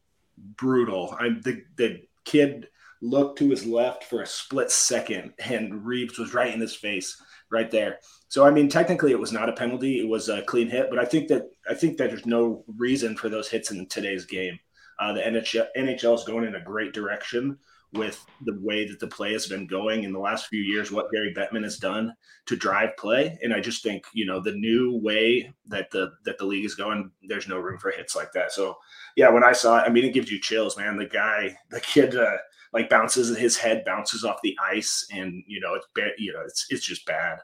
brutal. 0.57 1.15
I 1.19 1.29
the 1.29 1.63
the 1.77 2.03
kid 2.25 2.69
looked 3.01 3.39
to 3.39 3.49
his 3.49 3.65
left 3.65 4.05
for 4.05 4.23
a 4.23 4.27
split 4.27 4.73
second, 4.73 5.35
and 5.39 5.87
Reaves 5.87 6.19
was 6.19 6.35
right 6.35 6.53
in 6.53 6.61
his 6.61 6.75
face, 6.75 7.21
right 7.51 7.71
there. 7.71 7.99
So 8.29 8.45
I 8.45 8.51
mean, 8.51 8.69
technically, 8.69 9.13
it 9.13 9.21
was 9.21 9.33
not 9.33 9.49
a 9.49 9.53
penalty; 9.55 10.01
it 10.01 10.09
was 10.09 10.29
a 10.29 10.43
clean 10.43 10.69
hit. 10.69 10.91
But 10.91 10.99
I 10.99 11.05
think 11.05 11.29
that 11.29 11.45
I 11.69 11.75
think 11.75 11.97
that 11.99 12.11
there's 12.11 12.27
no 12.27 12.65
reason 12.77 13.17
for 13.17 13.29
those 13.29 13.49
hits 13.49 13.71
in 13.71 13.87
today's 13.87 14.25
game. 14.25 14.59
Uh, 14.99 15.13
the 15.13 15.21
NHL, 15.21 15.67
NHL 15.79 16.15
is 16.15 16.25
going 16.25 16.45
in 16.45 16.57
a 16.57 16.61
great 16.61 16.93
direction 16.93 17.57
with 17.93 18.25
the 18.45 18.59
way 18.61 18.87
that 18.87 19.01
the 19.01 19.07
play 19.07 19.33
has 19.33 19.47
been 19.47 19.67
going 19.67 20.05
in 20.05 20.13
the 20.13 20.19
last 20.19 20.47
few 20.47 20.61
years, 20.61 20.93
what 20.93 21.11
Gary 21.11 21.35
Bettman 21.37 21.65
has 21.65 21.77
done 21.77 22.15
to 22.47 22.57
drive 22.57 22.97
play. 22.97 23.37
And 23.43 23.53
I 23.53 23.61
just 23.61 23.83
think, 23.83 24.05
you 24.13 24.27
know, 24.27 24.41
the 24.41 24.53
new 24.53 24.97
way 25.03 25.53
that 25.67 25.91
the 25.91 26.13
that 26.25 26.39
the 26.39 26.45
league 26.45 26.65
is 26.65 26.75
going, 26.75 27.11
there's 27.29 27.49
no 27.49 27.59
room 27.59 27.79
for 27.79 27.91
hits 27.91 28.15
like 28.15 28.33
that. 28.33 28.53
So 28.53 28.77
yeah, 29.17 29.29
when 29.29 29.45
I 29.45 29.53
saw 29.53 29.79
it, 29.79 29.87
I 29.87 29.89
mean 29.89 30.05
it 30.05 30.15
gives 30.15 30.31
you 30.31 30.41
chills, 30.41 30.77
man. 30.77 30.97
The 30.97 31.07
guy, 31.07 31.57
the 31.71 31.81
kid 31.81 32.15
uh, 32.15 32.37
like 32.73 32.89
bounces 32.89 33.37
his 33.37 33.57
head 33.57 33.85
bounces 33.85 34.25
off 34.25 34.43
the 34.43 34.57
ice 34.63 35.07
and 35.13 35.43
you 35.47 35.61
know 35.61 35.75
it's 35.75 35.87
bad 35.95 36.13
you 36.19 36.33
know 36.33 36.41
it's 36.45 36.67
it's 36.71 36.85
just 36.85 37.07
bad 37.07 37.39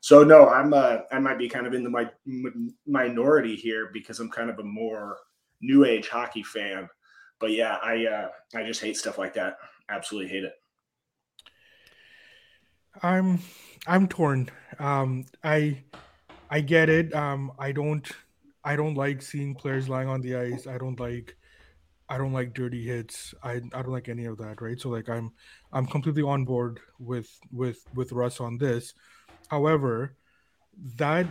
so 0.00 0.22
no 0.24 0.48
i'm 0.48 0.74
uh 0.74 0.98
i 1.10 1.18
might 1.18 1.38
be 1.38 1.48
kind 1.48 1.66
of 1.66 1.74
in 1.74 1.84
the 1.84 1.90
my, 1.90 2.08
minority 2.86 3.54
here 3.54 3.90
because 3.92 4.20
i'm 4.20 4.30
kind 4.30 4.50
of 4.50 4.58
a 4.58 4.64
more 4.64 5.18
new 5.60 5.84
age 5.84 6.08
hockey 6.08 6.42
fan 6.42 6.88
but 7.38 7.50
yeah 7.50 7.76
i 7.82 8.04
uh 8.06 8.28
i 8.56 8.62
just 8.64 8.80
hate 8.80 8.96
stuff 8.96 9.18
like 9.18 9.34
that 9.34 9.56
absolutely 9.92 10.30
hate 10.30 10.44
it 10.44 10.52
i'm 13.02 13.38
i'm 13.86 14.08
torn 14.08 14.48
um 14.78 15.24
i 15.44 15.82
i 16.50 16.60
get 16.60 16.88
it 16.88 17.14
um 17.14 17.52
i 17.58 17.72
don't 17.72 18.12
I 18.64 18.76
don't 18.76 18.94
like 18.94 19.22
seeing 19.22 19.54
players 19.54 19.88
lying 19.88 20.08
on 20.08 20.20
the 20.20 20.36
ice. 20.36 20.66
I 20.66 20.78
don't 20.78 20.98
like 20.98 21.36
I 22.08 22.18
don't 22.18 22.32
like 22.32 22.52
dirty 22.52 22.84
hits. 22.84 23.34
I, 23.42 23.52
I 23.52 23.82
don't 23.82 23.92
like 23.92 24.08
any 24.08 24.26
of 24.26 24.36
that, 24.38 24.60
right? 24.60 24.78
So 24.78 24.88
like 24.88 25.08
I'm 25.08 25.32
I'm 25.72 25.86
completely 25.86 26.22
on 26.22 26.44
board 26.44 26.80
with 26.98 27.28
with 27.50 27.84
with 27.94 28.12
Russ 28.12 28.40
on 28.40 28.58
this. 28.58 28.94
However, 29.48 30.16
that 30.96 31.26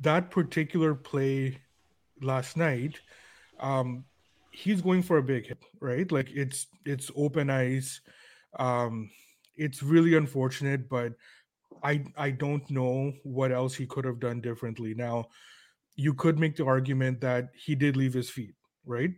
that 0.00 0.30
particular 0.30 0.94
play 0.94 1.58
last 2.22 2.56
night, 2.56 3.00
um, 3.60 4.04
he's 4.50 4.80
going 4.80 5.02
for 5.02 5.18
a 5.18 5.22
big 5.22 5.46
hit, 5.46 5.58
right? 5.80 6.10
Like 6.10 6.30
it's 6.30 6.66
it's 6.84 7.10
open 7.16 7.50
ice. 7.50 8.00
Um, 8.58 9.10
it's 9.56 9.82
really 9.82 10.14
unfortunate, 10.14 10.88
but 10.88 11.12
I 11.82 12.04
I 12.16 12.30
don't 12.30 12.68
know 12.70 13.12
what 13.24 13.52
else 13.52 13.74
he 13.74 13.86
could 13.86 14.04
have 14.04 14.20
done 14.20 14.40
differently. 14.40 14.94
Now, 14.94 15.26
you 15.96 16.14
could 16.14 16.38
make 16.38 16.56
the 16.56 16.66
argument 16.66 17.20
that 17.20 17.50
he 17.54 17.74
did 17.74 17.96
leave 17.96 18.14
his 18.14 18.30
feet, 18.30 18.54
right? 18.84 19.10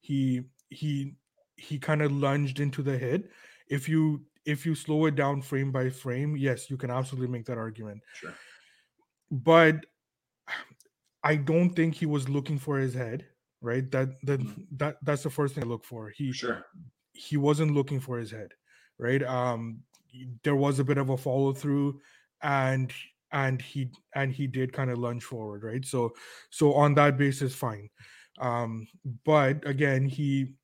He 0.00 0.42
he 0.70 1.14
he 1.56 1.78
kind 1.78 2.02
of 2.02 2.12
lunged 2.12 2.60
into 2.60 2.82
the 2.82 2.98
hit. 2.98 3.30
If 3.68 3.88
you 3.88 4.24
if 4.44 4.66
you 4.66 4.74
slow 4.74 5.06
it 5.06 5.14
down 5.14 5.40
frame 5.42 5.72
by 5.72 5.90
frame, 5.90 6.36
yes, 6.36 6.68
you 6.68 6.76
can 6.76 6.90
absolutely 6.90 7.28
make 7.28 7.46
that 7.46 7.58
argument. 7.58 8.02
Sure. 8.12 8.34
But 9.30 9.86
I 11.22 11.36
don't 11.36 11.70
think 11.70 11.94
he 11.94 12.06
was 12.06 12.28
looking 12.28 12.58
for 12.58 12.78
his 12.78 12.92
head, 12.92 13.26
right? 13.64 13.90
That 13.90 14.10
that 14.24 14.40
Mm-hmm. 14.40 14.76
that 14.78 14.96
that's 15.02 15.22
the 15.24 15.30
first 15.30 15.54
thing 15.54 15.64
I 15.64 15.66
look 15.66 15.84
for. 15.84 16.10
He 16.10 16.32
Sure. 16.32 16.64
he 17.12 17.36
wasn't 17.36 17.72
looking 17.72 18.00
for 18.00 18.18
his 18.18 18.30
head, 18.30 18.52
right? 18.98 19.22
Um, 19.22 19.82
there 20.42 20.56
was 20.56 20.78
a 20.78 20.84
bit 20.84 20.98
of 20.98 21.10
a 21.10 21.16
follow 21.16 21.52
through, 21.52 22.00
and 22.42 22.92
and 23.32 23.60
he 23.60 23.90
and 24.14 24.32
he 24.32 24.46
did 24.46 24.72
kind 24.72 24.90
of 24.90 24.98
lunge 24.98 25.24
forward, 25.24 25.64
right? 25.64 25.84
So 25.84 26.14
so 26.50 26.74
on 26.74 26.94
that 26.94 27.16
basis, 27.18 27.54
fine. 27.54 27.90
Um, 28.38 28.86
but 29.24 29.66
again, 29.66 30.08
he 30.08 30.54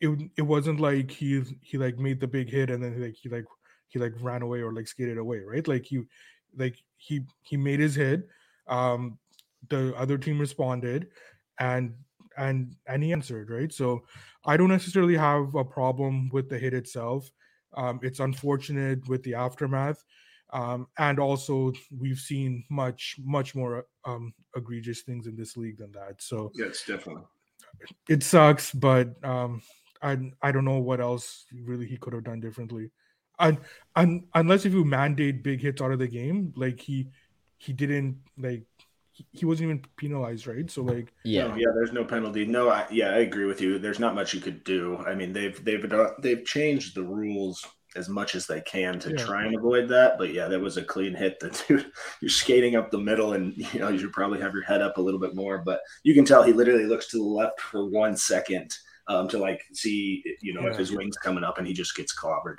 it 0.00 0.10
it 0.36 0.42
wasn't 0.42 0.80
like 0.80 1.10
he 1.10 1.42
he 1.62 1.78
like 1.78 1.98
made 1.98 2.20
the 2.20 2.28
big 2.28 2.50
hit 2.50 2.70
and 2.70 2.82
then 2.82 3.00
like 3.00 3.16
he 3.16 3.28
like 3.28 3.44
he 3.88 3.98
like 3.98 4.14
ran 4.20 4.42
away 4.42 4.60
or 4.60 4.72
like 4.72 4.88
skated 4.88 5.18
away, 5.18 5.40
right? 5.40 5.66
Like 5.66 5.84
he 5.86 6.02
like 6.56 6.76
he 6.96 7.22
he 7.42 7.56
made 7.56 7.80
his 7.80 7.94
hit. 7.94 8.28
Um, 8.68 9.18
the 9.68 9.94
other 9.96 10.18
team 10.18 10.38
responded, 10.38 11.08
and 11.58 11.94
and 12.36 12.74
and 12.86 13.02
he 13.02 13.12
answered, 13.12 13.50
right? 13.50 13.72
So 13.72 14.04
I 14.44 14.56
don't 14.56 14.68
necessarily 14.68 15.16
have 15.16 15.54
a 15.54 15.64
problem 15.64 16.28
with 16.32 16.48
the 16.48 16.58
hit 16.58 16.74
itself. 16.74 17.30
Um, 17.76 18.00
it's 18.02 18.20
unfortunate 18.20 19.08
with 19.08 19.22
the 19.22 19.34
aftermath. 19.34 20.04
Um, 20.52 20.86
and 20.98 21.18
also, 21.18 21.72
we've 21.98 22.18
seen 22.18 22.64
much, 22.70 23.16
much 23.24 23.56
more 23.56 23.86
um, 24.04 24.32
egregious 24.54 25.02
things 25.02 25.26
in 25.26 25.34
this 25.34 25.56
league 25.56 25.78
than 25.78 25.90
that. 25.92 26.22
So 26.22 26.52
Yes, 26.54 26.84
definitely. 26.86 27.24
it 28.08 28.22
sucks, 28.22 28.70
but 28.70 29.22
um, 29.24 29.62
I 30.02 30.30
I 30.42 30.52
don't 30.52 30.64
know 30.64 30.78
what 30.78 31.00
else 31.00 31.46
really 31.52 31.86
he 31.86 31.96
could 31.96 32.12
have 32.12 32.24
done 32.24 32.40
differently. 32.40 32.90
And, 33.40 33.58
and 33.96 34.28
unless 34.34 34.64
if 34.64 34.72
you 34.72 34.84
mandate 34.84 35.42
big 35.42 35.60
hits 35.60 35.82
out 35.82 35.90
of 35.90 35.98
the 35.98 36.06
game, 36.06 36.52
like 36.56 36.78
he 36.78 37.08
he 37.58 37.72
didn't 37.72 38.18
like 38.38 38.66
he, 39.14 39.24
he 39.32 39.46
wasn't 39.46 39.68
even 39.70 39.84
penalized, 39.96 40.46
right? 40.46 40.68
So 40.70 40.82
like 40.82 41.12
Yeah. 41.24 41.46
No, 41.48 41.54
yeah. 41.56 41.66
There's 41.74 41.92
no 41.92 42.04
penalty. 42.04 42.44
No, 42.44 42.68
I, 42.68 42.84
yeah, 42.90 43.10
I 43.10 43.18
agree 43.18 43.46
with 43.46 43.60
you. 43.60 43.78
There's 43.78 44.00
not 44.00 44.14
much 44.14 44.34
you 44.34 44.40
could 44.40 44.62
do. 44.64 44.98
I 45.06 45.14
mean, 45.14 45.32
they've 45.32 45.64
they've 45.64 45.88
done- 45.88 46.14
they've 46.18 46.44
changed 46.44 46.94
the 46.96 47.04
rules 47.04 47.64
as 47.96 48.08
much 48.08 48.34
as 48.34 48.48
they 48.48 48.60
can 48.62 48.98
to 48.98 49.10
Yeah. 49.10 49.24
try 49.24 49.44
and 49.46 49.54
avoid 49.56 49.88
that. 49.90 50.18
But 50.18 50.32
yeah, 50.34 50.48
that 50.48 50.58
was 50.60 50.76
a 50.76 50.82
clean 50.82 51.14
hit. 51.14 51.38
That 51.38 51.64
dude, 51.68 51.86
you're 52.20 52.28
skating 52.28 52.74
up 52.74 52.90
the 52.90 52.98
middle, 52.98 53.34
and 53.34 53.56
you 53.56 53.78
know 53.78 53.88
you 53.88 53.98
should 53.98 54.12
probably 54.12 54.40
have 54.40 54.52
your 54.52 54.64
head 54.64 54.82
up 54.82 54.98
a 54.98 55.00
little 55.00 55.20
bit 55.20 55.36
more. 55.36 55.58
But 55.58 55.80
you 56.02 56.12
can 56.12 56.24
tell 56.24 56.42
he 56.42 56.52
literally 56.52 56.86
looks 56.86 57.06
to 57.12 57.18
the 57.18 57.22
left 57.22 57.60
for 57.60 57.88
one 57.88 58.16
second 58.16 58.76
um, 59.06 59.28
to 59.28 59.38
like 59.38 59.62
see 59.72 60.24
you 60.42 60.54
know 60.54 60.66
if 60.66 60.76
his 60.76 60.90
wing's 60.90 61.16
coming 61.16 61.44
up, 61.44 61.58
and 61.58 61.68
he 61.68 61.72
just 61.72 61.94
gets 61.94 62.12
clobbered. 62.12 62.56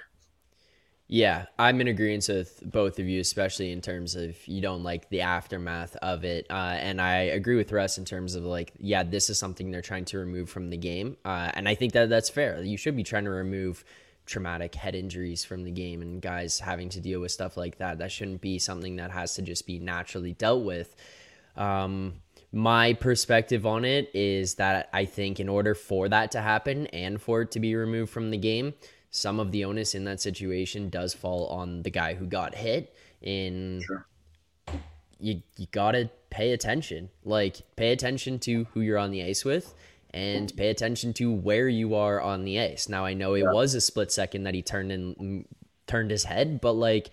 Yeah, 1.08 1.46
I'm 1.60 1.82
in 1.82 1.88
agreement 1.88 2.28
with 2.28 2.64
both 2.66 2.98
of 2.98 3.08
you, 3.08 3.22
especially 3.22 3.72
in 3.72 3.80
terms 3.82 4.16
of 4.16 4.36
you 4.48 4.60
don't 4.60 4.82
like 4.84 5.08
the 5.10 5.22
aftermath 5.22 5.96
of 5.98 6.24
it. 6.26 6.48
Uh, 6.50 6.78
and 6.80 7.00
I 7.00 7.18
agree 7.18 7.56
with 7.56 7.72
Russ 7.72 8.00
in 8.00 8.06
terms 8.06 8.34
of 8.34 8.44
like, 8.44 8.74
yeah, 8.80 9.04
this 9.04 9.30
is 9.30 9.38
something 9.38 9.70
they're 9.70 9.84
trying 9.84 10.06
to 10.06 10.18
remove 10.18 10.50
from 10.50 10.72
the 10.72 10.78
game. 10.78 11.18
Uh, 11.24 11.52
and 11.54 11.70
I 11.70 11.76
think 11.76 11.94
that 11.94 12.10
that's 12.10 12.30
fair. 12.30 12.62
You 12.64 12.76
should 12.76 12.96
be 12.96 13.04
trying 13.04 13.26
to 13.26 13.30
remove 13.30 13.86
traumatic 14.26 14.74
head 14.74 14.96
injuries 14.96 15.46
from 15.46 15.64
the 15.64 15.70
game 15.70 16.02
and 16.02 16.20
guys 16.24 16.60
having 16.60 16.90
to 16.90 17.00
deal 17.00 17.22
with 17.22 17.32
stuff 17.32 17.56
like 17.56 17.78
that. 17.78 18.00
That 18.00 18.12
shouldn't 18.12 18.42
be 18.42 18.58
something 18.58 18.96
that 18.96 19.12
has 19.12 19.36
to 19.36 19.44
just 19.44 19.68
be 19.68 19.78
naturally 19.78 20.34
dealt 20.34 20.66
with. 20.66 20.96
Um, 21.56 22.16
my 22.52 22.94
perspective 22.94 23.66
on 23.68 23.86
it 23.86 24.10
is 24.16 24.56
that 24.56 24.90
I 24.92 25.06
think 25.06 25.40
in 25.40 25.50
order 25.50 25.76
for 25.76 26.10
that 26.10 26.32
to 26.32 26.42
happen 26.42 26.88
and 26.88 27.22
for 27.22 27.42
it 27.42 27.52
to 27.52 27.60
be 27.60 27.76
removed 27.76 28.12
from 28.12 28.32
the 28.32 28.38
game, 28.38 28.74
some 29.16 29.40
of 29.40 29.54
the 29.54 29.64
onus 29.64 29.96
in 29.96 30.04
that 30.04 30.20
situation 30.20 30.90
does 30.90 31.14
fall 31.14 31.48
on 31.48 31.84
the 31.84 31.90
guy 31.90 32.16
who 32.16 32.26
got 32.26 32.54
hit. 32.54 32.94
In 33.22 33.82
Sure. 33.86 34.06
you 35.20 35.42
you 35.56 35.68
gotta 35.72 36.10
pay 36.30 36.52
attention. 36.52 37.10
Like 37.24 37.62
pay 37.78 37.94
attention 37.94 38.40
to 38.40 38.66
who 38.66 38.82
you're 38.82 38.98
on 38.98 39.12
the 39.12 39.24
ice 39.24 39.46
with 39.46 39.74
and 40.10 40.56
pay 40.58 40.70
attention 40.70 41.14
to 41.14 41.32
where 41.32 41.70
you 41.70 41.96
are 41.96 42.20
on 42.20 42.44
the 42.44 42.60
ice. 42.60 42.90
Now 42.90 43.06
I 43.06 43.14
know 43.14 43.36
it 43.36 43.46
was 43.46 43.74
a 43.74 43.82
split 43.82 44.12
second 44.12 44.44
that 44.44 44.54
he 44.54 44.62
turned 44.62 44.92
and 44.92 45.16
mm, 45.18 45.46
turned 45.88 46.12
his 46.12 46.26
head, 46.26 46.60
but 46.60 46.74
like 46.74 47.10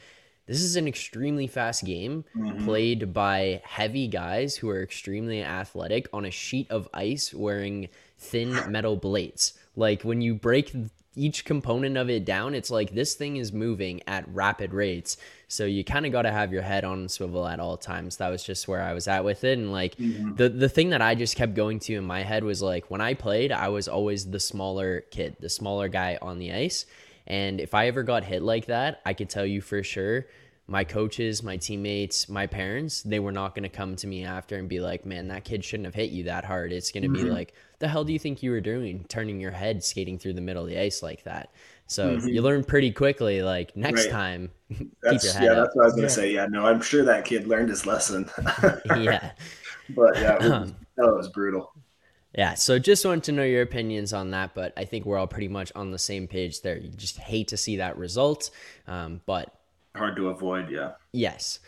this 0.47 0.61
is 0.61 0.75
an 0.75 0.88
extremely 0.88 1.47
fast 1.47 1.85
game 1.85 2.25
mm-hmm. 2.37 2.64
played 2.64 3.12
by 3.12 3.62
heavy 3.64 4.09
guys 4.09 4.56
who 4.56 4.68
are 4.68 4.82
extremely 4.82 5.40
athletic 5.42 6.09
on 6.12 6.25
a 6.25 6.32
sheet 6.32 6.68
of 6.68 6.88
ice 6.92 7.32
wearing 7.32 7.88
thin 8.18 8.59
metal 8.71 8.97
blades. 8.97 9.54
Like 9.76 10.02
when 10.02 10.21
you 10.21 10.35
break 10.35 10.75
each 11.14 11.45
component 11.45 11.97
of 11.97 12.09
it 12.09 12.25
down, 12.25 12.54
it's 12.54 12.71
like 12.71 12.95
this 12.95 13.14
thing 13.14 13.37
is 13.37 13.52
moving 13.52 14.00
at 14.07 14.25
rapid 14.28 14.73
rates. 14.73 15.16
So 15.49 15.66
you 15.66 15.85
kind 15.85 16.07
of 16.07 16.12
got 16.12 16.23
to 16.23 16.33
have 16.33 16.52
your 16.52 16.62
head 16.62 16.85
on 16.85 17.09
swivel 17.09 17.47
at 17.47 17.61
all 17.61 17.76
times. 17.76 18.16
That 18.16 18.31
was 18.31 18.42
just 18.42 18.66
where 18.66 18.81
I 18.81 18.95
was 18.95 19.07
at 19.09 19.25
with 19.25 19.45
it. 19.45 19.59
And 19.59 19.71
like 19.71 19.97
mm-hmm. 19.97 20.37
the 20.37 20.49
the 20.49 20.69
thing 20.69 20.90
that 20.90 21.02
I 21.02 21.14
just 21.14 21.37
kept 21.37 21.54
going 21.54 21.78
to 21.81 21.95
in 21.95 22.04
my 22.04 22.23
head 22.23 22.45
was 22.45 22.62
like 22.62 22.90
when 22.90 23.00
I 23.00 23.14
played, 23.14 23.52
I 23.52 23.69
was 23.69 23.88
always 23.88 24.31
the 24.31 24.40
smaller 24.40 25.02
kid, 25.11 25.37
the 25.40 25.50
smaller 25.50 25.88
guy 25.88 26.19
on 26.23 26.38
the 26.38 26.52
ice. 26.52 26.87
And 27.26 27.61
if 27.61 27.75
I 27.75 27.87
ever 27.87 28.02
got 28.02 28.25
hit 28.25 28.42
like 28.42 28.66
that, 28.66 29.00
I 29.04 29.12
could 29.12 29.28
tell 29.28 29.47
you 29.47 29.61
for 29.61 29.83
sure 29.83 30.26
my 30.66 30.85
coaches, 30.85 31.42
my 31.42 31.57
teammates, 31.57 32.28
my 32.28 32.47
parents, 32.47 33.02
they 33.02 33.19
were 33.19 33.33
not 33.33 33.54
going 33.54 33.64
to 33.64 33.69
come 33.69 33.97
to 33.97 34.07
me 34.07 34.25
after 34.25 34.57
and 34.57 34.69
be 34.69 34.81
like, 34.81 35.04
man, 35.04 35.28
that 35.28 35.45
kid 35.45 35.64
shouldn't 35.64 35.87
have 35.87 35.95
hit 35.95 36.11
you 36.11 36.25
that 36.25 36.45
hard. 36.45 36.73
It's 36.73 36.92
going 36.92 37.02
to 37.02 37.09
be 37.09 37.21
mm-hmm. 37.21 37.33
like, 37.33 37.54
the 37.82 37.88
hell 37.88 38.04
do 38.04 38.12
you 38.12 38.18
think 38.20 38.44
you 38.44 38.52
were 38.52 38.60
doing 38.60 39.04
turning 39.08 39.40
your 39.40 39.50
head 39.50 39.82
skating 39.82 40.16
through 40.16 40.34
the 40.34 40.40
middle 40.40 40.62
of 40.62 40.68
the 40.70 40.78
ice 40.80 41.02
like 41.02 41.24
that? 41.24 41.50
So 41.88 42.12
you 42.12 42.40
learn 42.40 42.62
pretty 42.62 42.92
quickly, 42.92 43.42
like 43.42 43.76
next 43.76 44.04
Right. 44.04 44.10
time, 44.12 44.50
keep 44.72 44.92
That's 45.02 45.24
your 45.24 45.32
yeah. 45.34 45.40
head 45.40 45.56
That's 45.58 45.74
what 45.74 45.82
I 45.82 45.86
was 45.86 45.94
gonna 45.94 46.02
Yeah. 46.04 46.08
say. 46.08 46.32
Yeah. 46.32 46.46
No, 46.46 46.64
I'm 46.64 46.80
sure 46.80 47.04
that 47.04 47.24
kid 47.24 47.48
learned 47.48 47.70
his 47.70 47.84
lesson. 47.84 48.30
yeah. 48.96 49.32
but 49.90 50.16
yeah, 50.16 50.36
it 50.36 50.42
was, 50.42 50.72
that 50.96 51.12
was 51.12 51.28
brutal. 51.30 51.72
Yeah, 52.38 52.54
so 52.54 52.78
just 52.78 53.04
wanted 53.04 53.24
to 53.24 53.32
know 53.32 53.42
your 53.42 53.62
opinions 53.62 54.12
on 54.12 54.30
that, 54.30 54.54
but 54.54 54.72
I 54.76 54.84
think 54.84 55.04
we're 55.04 55.18
all 55.18 55.26
pretty 55.26 55.48
much 55.48 55.72
on 55.74 55.90
the 55.90 55.98
same 55.98 56.28
page 56.28 56.62
there. 56.62 56.78
You 56.78 56.88
just 56.88 57.18
hate 57.18 57.48
to 57.48 57.56
see 57.56 57.76
that 57.78 57.98
result, 57.98 58.50
um, 58.86 59.20
but 59.26 59.52
Hard 59.96 60.14
to 60.16 60.28
avoid. 60.28 60.70
Yeah. 60.70 60.92
Yes. 61.10 61.58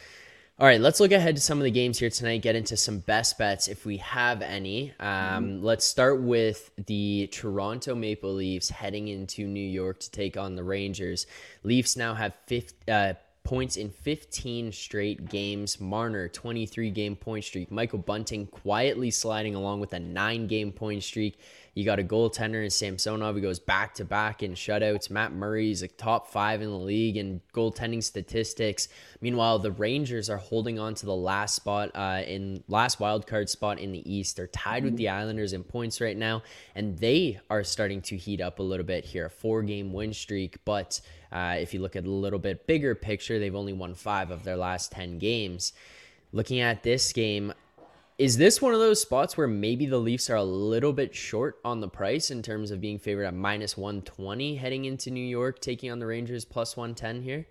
All 0.56 0.68
right, 0.68 0.80
let's 0.80 1.00
look 1.00 1.10
ahead 1.10 1.34
to 1.34 1.42
some 1.42 1.58
of 1.58 1.64
the 1.64 1.70
games 1.72 1.98
here 1.98 2.10
tonight, 2.10 2.42
get 2.42 2.54
into 2.54 2.76
some 2.76 3.00
best 3.00 3.38
bets 3.38 3.66
if 3.66 3.84
we 3.84 3.96
have 3.96 4.40
any. 4.40 4.92
Um, 5.00 5.60
Let's 5.64 5.84
start 5.84 6.22
with 6.22 6.70
the 6.86 7.28
Toronto 7.32 7.96
Maple 7.96 8.32
Leafs 8.34 8.70
heading 8.70 9.08
into 9.08 9.48
New 9.48 9.58
York 9.58 9.98
to 9.98 10.10
take 10.12 10.36
on 10.36 10.54
the 10.54 10.62
Rangers. 10.62 11.26
Leafs 11.64 11.96
now 11.96 12.14
have 12.14 12.34
50, 12.46 12.72
uh, 12.88 13.14
points 13.42 13.76
in 13.76 13.90
15 13.90 14.70
straight 14.70 15.28
games. 15.28 15.80
Marner, 15.80 16.28
23 16.28 16.90
game 16.90 17.16
point 17.16 17.44
streak. 17.44 17.70
Michael 17.70 17.98
Bunting 17.98 18.46
quietly 18.46 19.10
sliding 19.10 19.56
along 19.56 19.80
with 19.80 19.92
a 19.92 19.98
nine 19.98 20.46
game 20.46 20.70
point 20.70 21.02
streak. 21.02 21.36
You 21.74 21.84
got 21.84 21.98
a 21.98 22.04
goaltender 22.04 22.62
in 22.62 22.70
Samsonov 22.70 23.34
who 23.34 23.40
goes 23.40 23.58
back 23.58 23.94
to 23.94 24.04
back 24.04 24.44
in 24.44 24.52
shutouts. 24.52 25.10
Matt 25.10 25.32
Murray 25.32 25.72
is 25.72 25.82
a 25.82 25.88
top 25.88 26.28
five 26.28 26.62
in 26.62 26.70
the 26.70 26.78
league 26.78 27.16
in 27.16 27.40
goaltending 27.52 28.02
statistics. 28.02 28.88
Meanwhile, 29.20 29.58
the 29.58 29.72
Rangers 29.72 30.30
are 30.30 30.36
holding 30.36 30.78
on 30.78 30.94
to 30.94 31.06
the 31.06 31.16
last 31.16 31.56
spot 31.56 31.90
uh, 31.94 32.22
in 32.26 32.62
last 32.68 33.00
wild 33.00 33.26
card 33.26 33.50
spot 33.50 33.80
in 33.80 33.90
the 33.90 34.08
East. 34.10 34.36
They're 34.36 34.46
tied 34.46 34.84
with 34.84 34.96
the 34.96 35.08
Islanders 35.08 35.52
in 35.52 35.64
points 35.64 36.00
right 36.00 36.16
now, 36.16 36.42
and 36.76 36.96
they 36.98 37.40
are 37.50 37.64
starting 37.64 38.00
to 38.02 38.16
heat 38.16 38.40
up 38.40 38.60
a 38.60 38.62
little 38.62 38.86
bit 38.86 39.04
here. 39.04 39.26
A 39.26 39.30
four 39.30 39.62
game 39.62 39.92
win 39.92 40.12
streak, 40.12 40.64
but 40.64 41.00
uh, 41.32 41.56
if 41.58 41.74
you 41.74 41.80
look 41.80 41.96
at 41.96 42.06
a 42.06 42.10
little 42.10 42.38
bit 42.38 42.68
bigger 42.68 42.94
picture, 42.94 43.40
they've 43.40 43.54
only 43.54 43.72
won 43.72 43.94
five 43.94 44.30
of 44.30 44.44
their 44.44 44.56
last 44.56 44.92
ten 44.92 45.18
games. 45.18 45.72
Looking 46.30 46.60
at 46.60 46.82
this 46.82 47.12
game, 47.12 47.52
is 48.16 48.36
this 48.36 48.62
one 48.62 48.72
of 48.72 48.80
those 48.80 49.00
spots 49.00 49.36
where 49.36 49.48
maybe 49.48 49.86
the 49.86 49.98
Leafs 49.98 50.30
are 50.30 50.36
a 50.36 50.44
little 50.44 50.92
bit 50.92 51.14
short 51.14 51.56
on 51.64 51.80
the 51.80 51.88
price 51.88 52.30
in 52.30 52.42
terms 52.42 52.70
of 52.70 52.80
being 52.80 52.98
favored 52.98 53.24
at 53.24 53.34
minus 53.34 53.76
120 53.76 54.56
heading 54.56 54.84
into 54.84 55.10
New 55.10 55.24
York, 55.24 55.60
taking 55.60 55.90
on 55.90 55.98
the 55.98 56.06
Rangers 56.06 56.44
plus 56.44 56.76
110 56.76 57.22
here? 57.22 57.46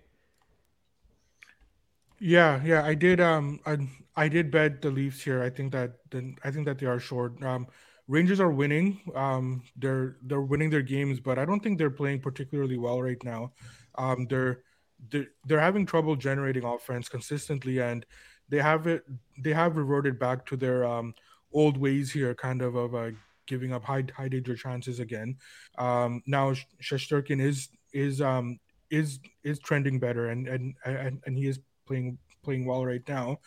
Yeah, 2.18 2.62
yeah, 2.64 2.84
I 2.84 2.94
did. 2.94 3.20
Um, 3.20 3.60
I 3.66 3.76
I 4.16 4.28
did 4.28 4.50
bet 4.50 4.80
the 4.80 4.90
Leafs 4.90 5.22
here. 5.22 5.42
I 5.42 5.50
think 5.50 5.72
that 5.72 5.98
then 6.10 6.36
I 6.44 6.50
think 6.50 6.64
that 6.66 6.78
they 6.78 6.86
are 6.86 7.00
short. 7.00 7.42
Um, 7.42 7.66
Rangers 8.08 8.40
are 8.40 8.50
winning. 8.50 9.00
Um, 9.14 9.62
they're 9.76 10.16
they're 10.22 10.40
winning 10.40 10.70
their 10.70 10.82
games, 10.82 11.20
but 11.20 11.38
I 11.38 11.44
don't 11.44 11.60
think 11.60 11.76
they're 11.76 11.90
playing 11.90 12.20
particularly 12.20 12.78
well 12.78 13.02
right 13.02 13.22
now. 13.24 13.52
Um, 13.96 14.26
they're 14.30 14.62
they're, 15.10 15.26
they're 15.44 15.60
having 15.60 15.84
trouble 15.84 16.16
generating 16.16 16.64
offense 16.64 17.08
consistently, 17.08 17.80
and 17.80 18.06
they 18.48 18.58
have 18.58 18.86
it. 18.86 19.04
They 19.38 19.52
have 19.52 19.76
reverted 19.76 20.18
back 20.18 20.46
to 20.46 20.56
their 20.56 20.84
um, 20.84 21.14
old 21.52 21.76
ways 21.76 22.12
here, 22.12 22.34
kind 22.34 22.62
of 22.62 22.74
of 22.74 22.94
uh, 22.94 23.10
giving 23.46 23.72
up 23.72 23.84
high 23.84 24.04
high 24.16 24.28
danger 24.28 24.56
chances 24.56 25.00
again. 25.00 25.36
Um, 25.78 26.22
now 26.26 26.54
Shesterkin 26.82 27.40
is 27.40 27.68
is 27.92 28.20
um 28.20 28.58
is 28.90 29.18
is 29.42 29.58
trending 29.58 29.98
better, 29.98 30.28
and 30.28 30.48
and 30.48 30.74
and, 30.84 31.20
and 31.26 31.36
he 31.36 31.46
is 31.46 31.60
playing 31.86 32.18
playing 32.42 32.66
well 32.66 32.84
right 32.84 33.06
now. 33.08 33.40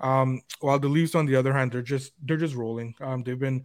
Um, 0.00 0.40
while 0.60 0.78
the 0.78 0.88
Leafs, 0.88 1.14
on 1.14 1.26
the 1.26 1.36
other 1.36 1.52
hand, 1.52 1.72
they're 1.72 1.82
just 1.82 2.12
they're 2.22 2.36
just 2.36 2.54
rolling. 2.54 2.94
Um, 3.00 3.22
they've 3.22 3.38
been 3.38 3.64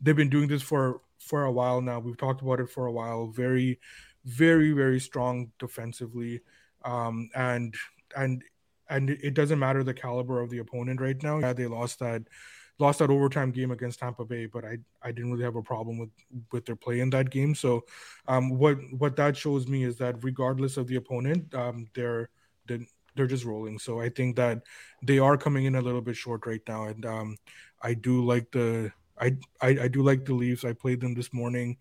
they've 0.00 0.16
been 0.16 0.30
doing 0.30 0.48
this 0.48 0.62
for 0.62 1.00
for 1.18 1.44
a 1.44 1.52
while 1.52 1.80
now. 1.80 2.00
We've 2.00 2.16
talked 2.16 2.42
about 2.42 2.60
it 2.60 2.70
for 2.70 2.86
a 2.86 2.92
while. 2.92 3.28
Very, 3.28 3.78
very, 4.24 4.72
very 4.72 5.00
strong 5.00 5.52
defensively, 5.58 6.40
um, 6.84 7.30
and 7.34 7.74
and 8.16 8.42
and 8.90 9.10
it 9.10 9.34
doesn't 9.34 9.58
matter 9.58 9.82
the 9.82 9.94
caliber 9.94 10.40
of 10.40 10.50
the 10.50 10.58
opponent 10.58 11.00
right 11.00 11.20
now. 11.22 11.38
Yeah, 11.38 11.52
they 11.52 11.66
lost 11.66 12.00
that 12.00 12.22
lost 12.78 12.98
that 12.98 13.10
overtime 13.10 13.50
game 13.50 13.70
against 13.70 14.00
Tampa 14.00 14.24
Bay, 14.24 14.46
but 14.46 14.64
I 14.64 14.78
I 15.02 15.12
didn't 15.12 15.30
really 15.30 15.44
have 15.44 15.56
a 15.56 15.62
problem 15.62 15.98
with 15.98 16.10
with 16.50 16.66
their 16.66 16.76
play 16.76 17.00
in 17.00 17.10
that 17.10 17.30
game. 17.30 17.54
So, 17.54 17.84
um, 18.26 18.58
what 18.58 18.78
what 18.98 19.16
that 19.16 19.36
shows 19.36 19.68
me 19.68 19.84
is 19.84 19.96
that 19.98 20.24
regardless 20.24 20.76
of 20.76 20.88
the 20.88 20.96
opponent, 20.96 21.54
um, 21.54 21.86
they're 21.94 22.30
they're, 22.66 23.26
just 23.26 23.44
rolling. 23.44 23.78
So 23.78 24.00
I 24.00 24.08
think 24.08 24.36
that 24.36 24.62
they 25.02 25.18
are 25.18 25.36
coming 25.36 25.66
in 25.66 25.74
a 25.74 25.80
little 25.82 26.00
bit 26.00 26.16
short 26.16 26.46
right 26.46 26.62
now, 26.66 26.84
and 26.84 27.04
um, 27.04 27.36
I 27.82 27.92
do 27.92 28.24
like 28.24 28.50
the 28.50 28.92
I, 29.20 29.36
I, 29.60 29.68
I 29.82 29.88
do 29.88 30.02
like 30.02 30.24
the 30.24 30.32
Leafs. 30.32 30.64
I 30.64 30.72
played 30.72 31.00
them 31.00 31.12
this 31.12 31.34
morning. 31.34 31.76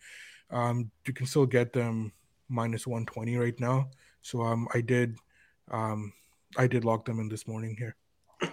Um, 0.52 0.92
you 1.08 1.14
can 1.14 1.26
still 1.26 1.46
get 1.46 1.72
them 1.72 2.12
minus 2.50 2.86
one 2.86 3.06
twenty 3.06 3.38
right 3.38 3.58
now. 3.58 3.90
So 4.22 4.42
um, 4.42 4.68
I 4.74 4.82
did 4.82 5.16
um, 5.72 6.12
I 6.58 6.68
did 6.68 6.86
lock 6.86 7.06
them 7.06 7.20
in 7.20 7.30
this 7.30 7.48
morning 7.48 7.76
here. 7.78 7.96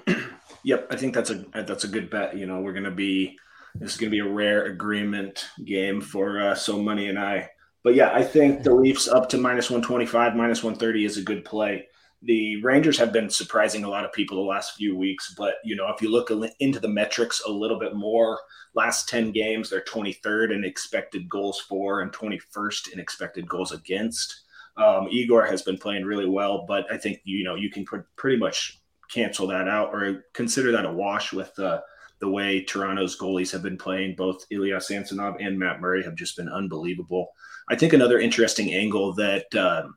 yep, 0.64 0.86
I 0.90 0.96
think 0.96 1.14
that's 1.14 1.30
a 1.30 1.44
that's 1.54 1.84
a 1.84 1.88
good 1.88 2.10
bet. 2.10 2.36
You 2.36 2.46
know, 2.46 2.60
we're 2.60 2.72
gonna 2.72 2.90
be 2.90 3.38
this 3.74 3.92
is 3.92 3.96
gonna 3.96 4.10
be 4.10 4.20
a 4.20 4.28
rare 4.28 4.66
agreement 4.66 5.46
game 5.64 6.00
for 6.00 6.40
uh, 6.40 6.54
so 6.54 6.80
money 6.80 7.08
and 7.08 7.18
I. 7.18 7.50
But 7.84 7.94
yeah, 7.94 8.10
I 8.12 8.24
think 8.24 8.62
the 8.62 8.74
Leafs 8.74 9.08
up 9.08 9.28
to 9.30 9.38
minus 9.38 9.70
one 9.70 9.82
twenty 9.82 10.06
five, 10.06 10.34
minus 10.34 10.62
one 10.62 10.74
thirty 10.74 11.04
is 11.04 11.16
a 11.16 11.22
good 11.22 11.44
play 11.44 11.86
the 12.22 12.62
Rangers 12.62 12.98
have 12.98 13.12
been 13.12 13.30
surprising 13.30 13.84
a 13.84 13.88
lot 13.88 14.04
of 14.04 14.12
people 14.12 14.36
the 14.36 14.42
last 14.42 14.74
few 14.74 14.96
weeks. 14.96 15.34
But, 15.36 15.54
you 15.64 15.76
know, 15.76 15.88
if 15.88 16.00
you 16.02 16.10
look 16.10 16.30
into 16.60 16.80
the 16.80 16.88
metrics 16.88 17.42
a 17.46 17.50
little 17.50 17.78
bit 17.78 17.94
more, 17.94 18.40
last 18.74 19.08
10 19.08 19.32
games, 19.32 19.70
they're 19.70 19.82
23rd 19.82 20.52
in 20.54 20.64
expected 20.64 21.28
goals 21.28 21.60
for 21.60 22.00
and 22.00 22.12
21st 22.12 22.92
in 22.92 23.00
expected 23.00 23.48
goals 23.48 23.72
against. 23.72 24.44
Um, 24.76 25.08
Igor 25.10 25.46
has 25.46 25.62
been 25.62 25.78
playing 25.78 26.04
really 26.04 26.28
well, 26.28 26.64
but 26.66 26.90
I 26.92 26.98
think, 26.98 27.20
you 27.24 27.44
know, 27.44 27.54
you 27.54 27.70
can 27.70 27.84
pr- 27.84 28.06
pretty 28.16 28.36
much 28.36 28.80
cancel 29.10 29.46
that 29.48 29.68
out 29.68 29.94
or 29.94 30.24
consider 30.32 30.72
that 30.72 30.84
a 30.84 30.92
wash 30.92 31.32
with 31.32 31.58
uh, 31.58 31.80
the 32.18 32.28
way 32.28 32.62
Toronto's 32.62 33.18
goalies 33.18 33.52
have 33.52 33.62
been 33.62 33.78
playing. 33.78 34.16
Both 34.16 34.44
Ilya 34.50 34.80
Samsonov 34.80 35.36
and 35.40 35.58
Matt 35.58 35.80
Murray 35.80 36.02
have 36.04 36.14
just 36.14 36.36
been 36.36 36.48
unbelievable. 36.48 37.28
I 37.68 37.76
think 37.76 37.92
another 37.92 38.18
interesting 38.18 38.72
angle 38.72 39.14
that 39.14 39.54
uh, 39.54 39.88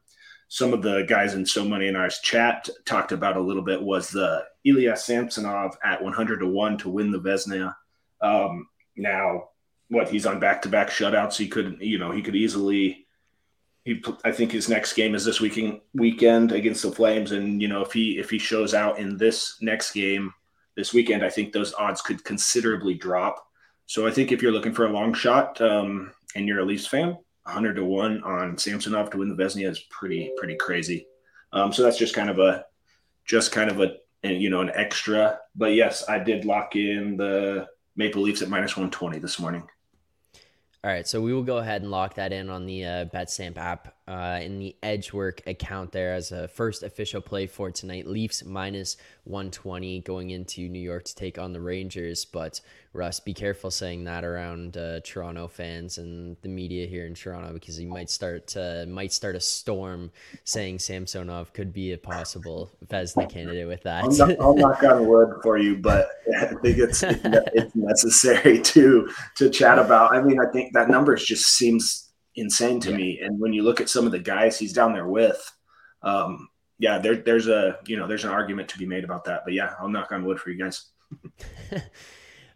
some 0.47 0.73
of 0.73 0.81
the 0.81 1.03
guys 1.07 1.35
in 1.35 1.45
So 1.45 1.63
Money 1.63 1.87
and 1.87 1.97
I's 1.97 2.19
chat 2.19 2.67
talked 2.85 3.11
about 3.11 3.37
a 3.37 3.41
little 3.41 3.61
bit 3.61 3.81
was 3.81 4.09
the 4.09 4.45
Ilya 4.65 4.97
Samsonov 4.97 5.77
at 5.83 6.01
100 6.01 6.39
to 6.39 6.47
1 6.47 6.77
to 6.79 6.89
win 6.89 7.11
the 7.11 7.19
Vezina. 7.19 7.75
Um, 8.21 8.67
now, 8.97 9.49
what 9.89 10.09
he's 10.09 10.25
on 10.25 10.39
back 10.39 10.61
to 10.63 10.69
back 10.69 10.89
shutouts. 10.89 11.37
He 11.37 11.47
could, 11.47 11.77
you 11.79 11.97
know, 11.97 12.11
he 12.11 12.21
could 12.21 12.35
easily. 12.35 13.05
He, 13.85 14.03
I 14.25 14.31
think 14.31 14.51
his 14.51 14.69
next 14.69 14.93
game 14.93 15.15
is 15.15 15.25
this 15.25 15.39
weekend 15.39 15.81
weekend 15.93 16.51
against 16.51 16.83
the 16.83 16.91
Flames, 16.91 17.31
and 17.31 17.61
you 17.61 17.67
know 17.67 17.81
if 17.81 17.93
he 17.93 18.19
if 18.19 18.29
he 18.29 18.37
shows 18.37 18.73
out 18.73 18.99
in 18.99 19.17
this 19.17 19.57
next 19.61 19.93
game 19.93 20.33
this 20.75 20.93
weekend, 20.93 21.23
I 21.23 21.29
think 21.29 21.51
those 21.51 21.73
odds 21.73 22.01
could 22.01 22.23
considerably 22.23 22.93
drop. 22.93 23.47
So 23.85 24.05
I 24.05 24.11
think 24.11 24.31
if 24.31 24.41
you're 24.41 24.51
looking 24.51 24.73
for 24.73 24.85
a 24.85 24.91
long 24.91 25.13
shot 25.13 25.59
um, 25.61 26.11
and 26.35 26.47
you're 26.47 26.59
a 26.59 26.65
Leafs 26.65 26.85
fan, 26.85 27.17
100 27.43 27.75
to 27.75 27.85
1 27.85 28.23
on 28.23 28.57
Samsonov 28.57 29.09
to 29.09 29.17
win 29.17 29.35
the 29.35 29.43
Vezina 29.43 29.69
is 29.69 29.79
pretty 29.89 30.31
pretty 30.37 30.55
crazy. 30.55 31.07
Um, 31.51 31.73
so 31.73 31.81
that's 31.81 31.97
just 31.97 32.13
kind 32.13 32.29
of 32.29 32.37
a 32.39 32.65
just 33.25 33.51
kind 33.51 33.69
of 33.69 33.81
a 33.81 33.95
you 34.23 34.49
know 34.49 34.61
an 34.61 34.71
extra. 34.75 35.39
But 35.55 35.73
yes, 35.73 36.07
I 36.07 36.19
did 36.19 36.45
lock 36.45 36.75
in 36.75 37.17
the 37.17 37.67
Maple 37.95 38.21
Leafs 38.21 38.41
at 38.41 38.49
minus 38.49 38.77
120 38.77 39.19
this 39.19 39.39
morning. 39.39 39.67
All 40.81 40.89
right, 40.89 41.05
so 41.05 41.21
we 41.21 41.33
will 41.33 41.43
go 41.43 41.57
ahead 41.57 41.81
and 41.81 41.91
lock 41.91 42.15
that 42.15 42.31
in 42.31 42.49
on 42.49 42.65
the 42.65 42.85
uh, 42.85 43.05
BetStamp 43.05 43.57
app 43.57 43.95
uh, 44.09 44.39
in 44.41 44.57
the 44.57 44.75
Edge 44.81 45.13
Work 45.13 45.43
account 45.45 45.91
there 45.91 46.15
as 46.15 46.31
a 46.31 46.47
first 46.47 46.81
official 46.81 47.21
play 47.21 47.45
for 47.45 47.69
tonight. 47.69 48.07
Leafs 48.07 48.43
minus 48.43 48.97
120 49.25 49.99
going 49.99 50.31
into 50.31 50.67
New 50.67 50.79
York 50.79 51.03
to 51.03 51.15
take 51.15 51.37
on 51.37 51.53
the 51.53 51.61
Rangers. 51.61 52.25
But 52.25 52.59
Russ, 52.91 53.19
be 53.19 53.35
careful 53.35 53.69
saying 53.69 54.05
that 54.05 54.23
around 54.23 54.77
uh, 54.77 55.01
Toronto 55.01 55.47
fans 55.47 55.99
and 55.99 56.35
the 56.41 56.49
media 56.49 56.87
here 56.87 57.05
in 57.05 57.13
Toronto 57.13 57.53
because 57.53 57.77
he 57.77 57.85
might 57.85 58.09
start 58.09 58.57
uh, 58.57 58.85
might 58.87 59.13
start 59.13 59.35
a 59.35 59.39
storm 59.39 60.09
saying 60.43 60.79
Samsonov 60.79 61.53
could 61.53 61.71
be 61.71 61.93
a 61.93 61.97
possible 61.97 62.71
Vezina 62.87 63.29
candidate 63.29 63.67
with 63.67 63.83
that. 63.83 64.05
I'm 64.05 64.17
not, 64.17 64.41
I'll 64.41 64.55
knock 64.55 64.81
on 64.81 65.07
wood 65.07 65.35
for 65.43 65.59
you, 65.59 65.77
but 65.77 66.09
I 66.35 66.45
think 66.45 66.79
it's 66.79 67.03
it's 67.05 67.75
necessary 67.75 68.59
to 68.59 69.07
to 69.35 69.51
chat 69.51 69.77
about. 69.77 70.15
I 70.15 70.23
mean, 70.23 70.39
I 70.39 70.51
think 70.51 70.73
that 70.73 70.89
number 70.89 71.15
just 71.15 71.45
seems 71.45 72.08
insane 72.35 72.79
to 72.81 72.91
yeah. 72.91 72.97
me. 72.97 73.19
And 73.21 73.39
when 73.39 73.53
you 73.53 73.63
look 73.63 73.81
at 73.81 73.89
some 73.89 74.05
of 74.05 74.11
the 74.11 74.19
guys 74.19 74.57
he's 74.57 74.73
down 74.73 74.93
there 74.93 75.07
with, 75.07 75.51
um, 76.01 76.49
yeah, 76.77 76.99
there, 76.99 77.17
there's 77.17 77.47
a 77.47 77.77
you 77.87 77.97
know 77.97 78.07
there's 78.07 78.23
an 78.23 78.31
argument 78.31 78.69
to 78.69 78.77
be 78.77 78.85
made 78.85 79.03
about 79.03 79.25
that. 79.25 79.41
But 79.43 79.53
yeah, 79.53 79.73
I'll 79.79 79.89
knock 79.89 80.11
on 80.11 80.25
wood 80.25 80.39
for 80.39 80.49
you 80.49 80.63
guys. 80.63 80.85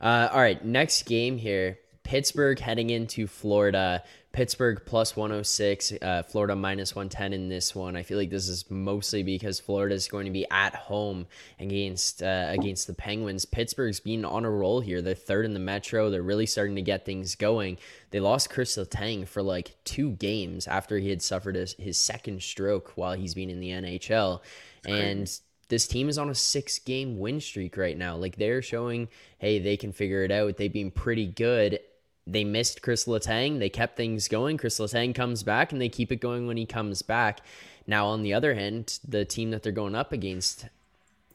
Uh, 0.02 0.28
all 0.34 0.42
right, 0.42 0.64
next 0.66 1.04
game 1.04 1.38
here. 1.38 1.80
Pittsburgh 2.04 2.60
heading 2.60 2.90
into 2.90 3.26
Florida. 3.26 4.04
Pittsburgh 4.34 4.82
plus 4.84 5.16
106, 5.16 5.94
uh, 6.02 6.24
Florida 6.24 6.56
minus 6.56 6.96
110 6.96 7.34
in 7.34 7.50
this 7.50 7.76
one. 7.76 7.96
I 7.96 8.02
feel 8.02 8.18
like 8.18 8.32
this 8.32 8.50
is 8.50 8.70
mostly 8.72 9.22
because 9.22 9.60
Florida 9.60 9.94
is 9.94 10.08
going 10.08 10.26
to 10.26 10.32
be 10.32 10.48
at 10.50 10.74
home 10.74 11.28
against 11.60 12.24
uh, 12.24 12.48
against 12.50 12.88
the 12.88 12.96
Penguins. 12.96 13.46
Pittsburgh's 13.46 14.00
been 14.00 14.26
on 14.26 14.44
a 14.44 14.50
roll 14.50 14.82
here. 14.82 15.04
They're 15.04 15.14
third 15.14 15.46
in 15.46 15.54
the 15.54 15.60
Metro. 15.60 16.10
They're 16.10 16.24
really 16.24 16.48
starting 16.48 16.76
to 16.76 16.82
get 16.82 17.06
things 17.06 17.36
going. 17.36 17.78
They 18.10 18.20
lost 18.20 18.50
Chris 18.50 18.76
Letang 18.76 19.28
for 19.28 19.44
like 19.44 19.76
two 19.84 20.14
games 20.14 20.68
after 20.68 20.98
he 20.98 21.10
had 21.10 21.22
suffered 21.22 21.56
his, 21.56 21.74
his 21.74 22.00
second 22.00 22.42
stroke 22.42 22.94
while 22.96 23.14
he's 23.14 23.36
been 23.36 23.52
in 23.52 23.60
the 23.60 23.70
NHL. 23.70 24.42
And 24.88 25.40
this 25.70 25.88
team 25.88 26.10
is 26.10 26.18
on 26.18 26.32
a 26.32 26.36
six 26.36 26.80
game 26.80 27.20
win 27.20 27.40
streak 27.40 27.78
right 27.78 27.98
now. 27.98 28.16
Like 28.16 28.38
they're 28.38 28.64
showing, 28.64 29.10
hey, 29.38 29.60
they 29.60 29.78
can 29.78 29.92
figure 29.92 30.24
it 30.24 30.32
out. 30.32 30.58
They've 30.58 30.74
been 30.74 30.92
pretty 30.92 31.28
good. 31.28 31.80
They 32.26 32.44
missed 32.44 32.82
Chris 32.82 33.06
Letang. 33.06 33.60
They 33.60 33.70
kept 33.70 33.98
things 33.98 34.28
going. 34.28 34.58
Chris 34.58 34.80
Letang 34.80 35.14
comes 35.14 35.44
back 35.44 35.72
and 35.72 35.82
they 35.82 35.90
keep 35.90 36.12
it 36.12 36.18
going 36.18 36.48
when 36.48 36.58
he 36.58 36.66
comes 36.66 37.02
back. 37.02 37.42
Now, 37.86 38.08
on 38.08 38.24
the 38.24 38.34
other 38.34 38.54
hand, 38.54 39.00
the 39.06 39.26
team 39.26 39.52
that 39.52 39.64
they're 39.64 39.74
going 39.74 39.96
up 39.96 40.14
against, 40.14 40.68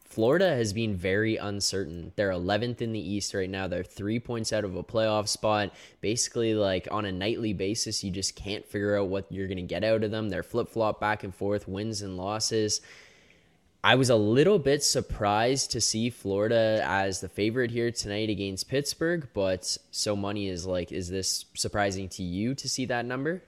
Florida 0.09 0.48
has 0.57 0.72
been 0.72 0.96
very 0.96 1.37
uncertain. 1.37 2.12
They're 2.16 2.31
11th 2.31 2.81
in 2.81 2.92
the 2.92 2.98
East 2.98 3.35
right 3.35 3.51
now. 3.51 3.68
They're 3.68 3.85
three 3.85 4.18
points 4.18 4.53
out 4.53 4.64
of 4.64 4.74
a 4.74 4.83
playoff 4.83 5.29
spot. 5.29 5.74
Basically, 6.01 6.55
like 6.55 6.88
on 6.90 7.05
a 7.05 7.12
nightly 7.12 7.53
basis, 7.53 8.03
you 8.03 8.11
just 8.11 8.35
can't 8.35 8.66
figure 8.66 8.96
out 8.96 9.09
what 9.09 9.31
you're 9.31 9.46
going 9.46 9.59
to 9.59 9.62
get 9.62 9.85
out 9.85 10.03
of 10.03 10.11
them. 10.11 10.31
They're 10.31 10.42
flip 10.42 10.70
flop 10.70 10.98
back 10.98 11.22
and 11.22 11.35
forth, 11.35 11.68
wins 11.68 12.01
and 12.01 12.16
losses. 12.16 12.81
I 13.85 13.95
was 13.95 14.11
a 14.11 14.17
little 14.17 14.59
bit 14.59 14.83
surprised 14.83 15.71
to 15.73 15.81
see 15.81 16.11
Florida 16.11 16.83
as 16.85 17.21
the 17.21 17.29
favorite 17.29 17.71
here 17.71 17.91
tonight 17.91 18.29
against 18.29 18.69
Pittsburgh, 18.69 19.29
but 19.35 19.79
so 19.91 20.17
money 20.17 20.49
is 20.49 20.67
like, 20.67 20.91
is 20.91 21.09
this 21.09 21.45
surprising 21.55 22.09
to 22.11 22.23
you 22.23 22.55
to 22.57 22.69
see 22.69 22.87
that 22.87 23.07
number? 23.07 23.43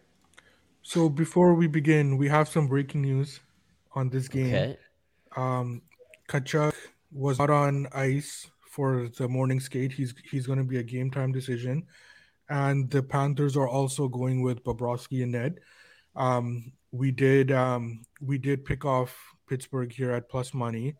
So 0.82 1.08
before 1.08 1.54
we 1.54 1.66
begin, 1.66 2.16
we 2.16 2.28
have 2.28 2.48
some 2.48 2.68
breaking 2.68 3.02
news 3.02 3.40
on 3.94 4.08
this 4.08 4.28
game. 4.28 4.54
Okay. 4.54 4.76
Um, 5.36 5.82
Tkachuk 6.28 6.74
was 7.12 7.38
not 7.38 7.50
on 7.50 7.88
ice 7.92 8.48
for 8.70 9.08
the 9.18 9.28
morning 9.28 9.60
skate. 9.60 9.92
He's 9.92 10.14
he's 10.30 10.46
going 10.46 10.58
to 10.58 10.64
be 10.64 10.78
a 10.78 10.82
game 10.82 11.10
time 11.10 11.32
decision, 11.32 11.86
and 12.48 12.88
the 12.90 13.02
Panthers 13.02 13.56
are 13.56 13.68
also 13.68 14.08
going 14.08 14.42
with 14.42 14.64
Bobrovsky 14.64 15.22
and 15.22 15.32
Ned. 15.32 15.58
Um, 16.16 16.72
we 16.92 17.10
did 17.10 17.52
um, 17.52 18.02
we 18.20 18.38
did 18.38 18.64
pick 18.64 18.84
off 18.84 19.29
Pittsburgh 19.50 19.92
here 19.92 20.12
at 20.12 20.30
plus 20.30 20.54
money. 20.54 20.94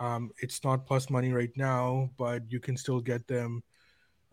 Um, 0.00 0.30
it's 0.38 0.62
not 0.64 0.86
plus 0.86 1.10
money 1.10 1.32
right 1.32 1.50
now, 1.56 2.10
but 2.16 2.50
you 2.50 2.60
can 2.60 2.76
still 2.76 3.00
get 3.00 3.26
them 3.26 3.62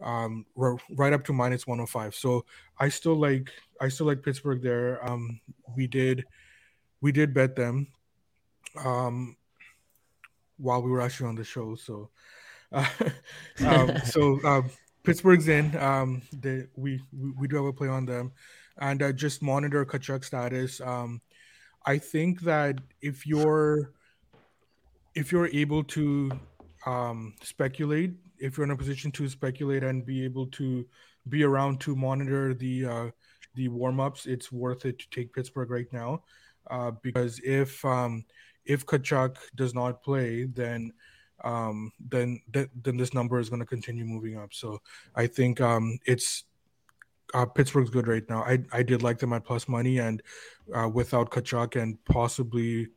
um, 0.02 0.46
right 0.56 1.14
up 1.14 1.26
to 1.26 1.34
minus 1.34 1.66
105. 1.66 2.14
So 2.14 2.46
I 2.80 2.90
still 2.90 3.16
like 3.16 3.52
I 3.82 3.90
still 3.90 4.06
like 4.06 4.24
Pittsburgh 4.24 4.62
there. 4.62 5.04
Um, 5.06 5.42
we 5.76 5.88
did 5.88 6.24
we 7.02 7.12
did 7.12 7.34
bet 7.34 7.56
them. 7.56 7.88
Um, 8.78 9.36
while 10.58 10.82
we 10.82 10.92
were 10.92 11.02
actually 11.02 11.30
on 11.30 11.36
the 11.36 11.44
show. 11.44 11.76
So, 11.76 12.10
uh, 12.72 12.88
um, 13.66 13.98
so 14.06 14.40
um, 14.44 14.70
Pittsburgh's 15.04 15.48
in. 15.48 15.76
Um, 15.78 16.22
they, 16.34 16.66
we, 16.76 17.02
we, 17.12 17.32
we 17.32 17.48
do 17.48 17.58
have 17.58 17.66
a 17.66 17.74
play 17.74 17.88
on 17.88 18.06
them, 18.06 18.32
and 18.78 19.02
uh, 19.02 19.12
just 19.12 19.42
monitor 19.42 19.86
Tkachuk 19.86 20.24
status. 20.24 20.82
Um, 20.82 21.22
I 21.86 21.98
think 21.98 22.42
that 22.42 22.80
if 23.02 23.28
you're 23.28 23.92
if 25.14 25.32
you're 25.32 25.48
able 25.48 25.84
to 25.84 26.32
um, 26.86 27.34
speculate, 27.42 28.14
if 28.38 28.58
you're 28.58 28.66
in 28.66 28.72
a 28.72 28.78
position 28.78 29.12
to 29.14 29.30
speculate 29.30 29.84
and 29.84 30.06
be 30.06 30.24
able 30.26 30.48
to 30.48 30.86
be 31.30 31.44
around 31.44 31.80
to 31.82 31.96
monitor 31.96 32.54
the 32.54 32.86
uh, 32.86 33.10
the 33.56 33.68
warm 33.70 34.00
ups, 34.00 34.26
it's 34.26 34.52
worth 34.52 34.86
it 34.86 35.00
to 35.00 35.10
take 35.10 35.34
Pittsburgh 35.34 35.72
right 35.72 35.92
now, 35.92 36.24
uh, 36.70 36.92
because 37.02 37.40
if 37.44 37.84
um, 37.86 38.26
if 38.66 38.86
Tkachuk 38.86 39.38
does 39.56 39.74
not 39.74 40.04
play, 40.04 40.46
then 40.46 40.92
um, 41.44 41.92
then 42.00 42.42
th- 42.54 42.70
then 42.84 42.98
this 42.98 43.14
number 43.14 43.40
is 43.40 43.50
going 43.50 43.62
to 43.62 43.66
continue 43.66 44.06
moving 44.06 44.38
up. 44.38 44.54
So 44.54 44.82
I 45.16 45.28
think 45.28 45.62
um, 45.62 45.98
it's 46.06 46.46
uh, 47.34 47.46
Pittsburgh's 47.46 47.90
good 47.90 48.08
right 48.08 48.28
now. 48.30 48.44
I 48.44 48.60
I 48.72 48.84
did 48.84 49.04
like 49.04 49.20
them 49.20 49.34
at 49.34 49.44
plus 49.46 49.68
money, 49.68 50.00
and 50.00 50.22
uh, 50.74 50.90
without 50.94 51.32
Tkachuk 51.32 51.82
and 51.82 52.04
possibly, 52.06 52.88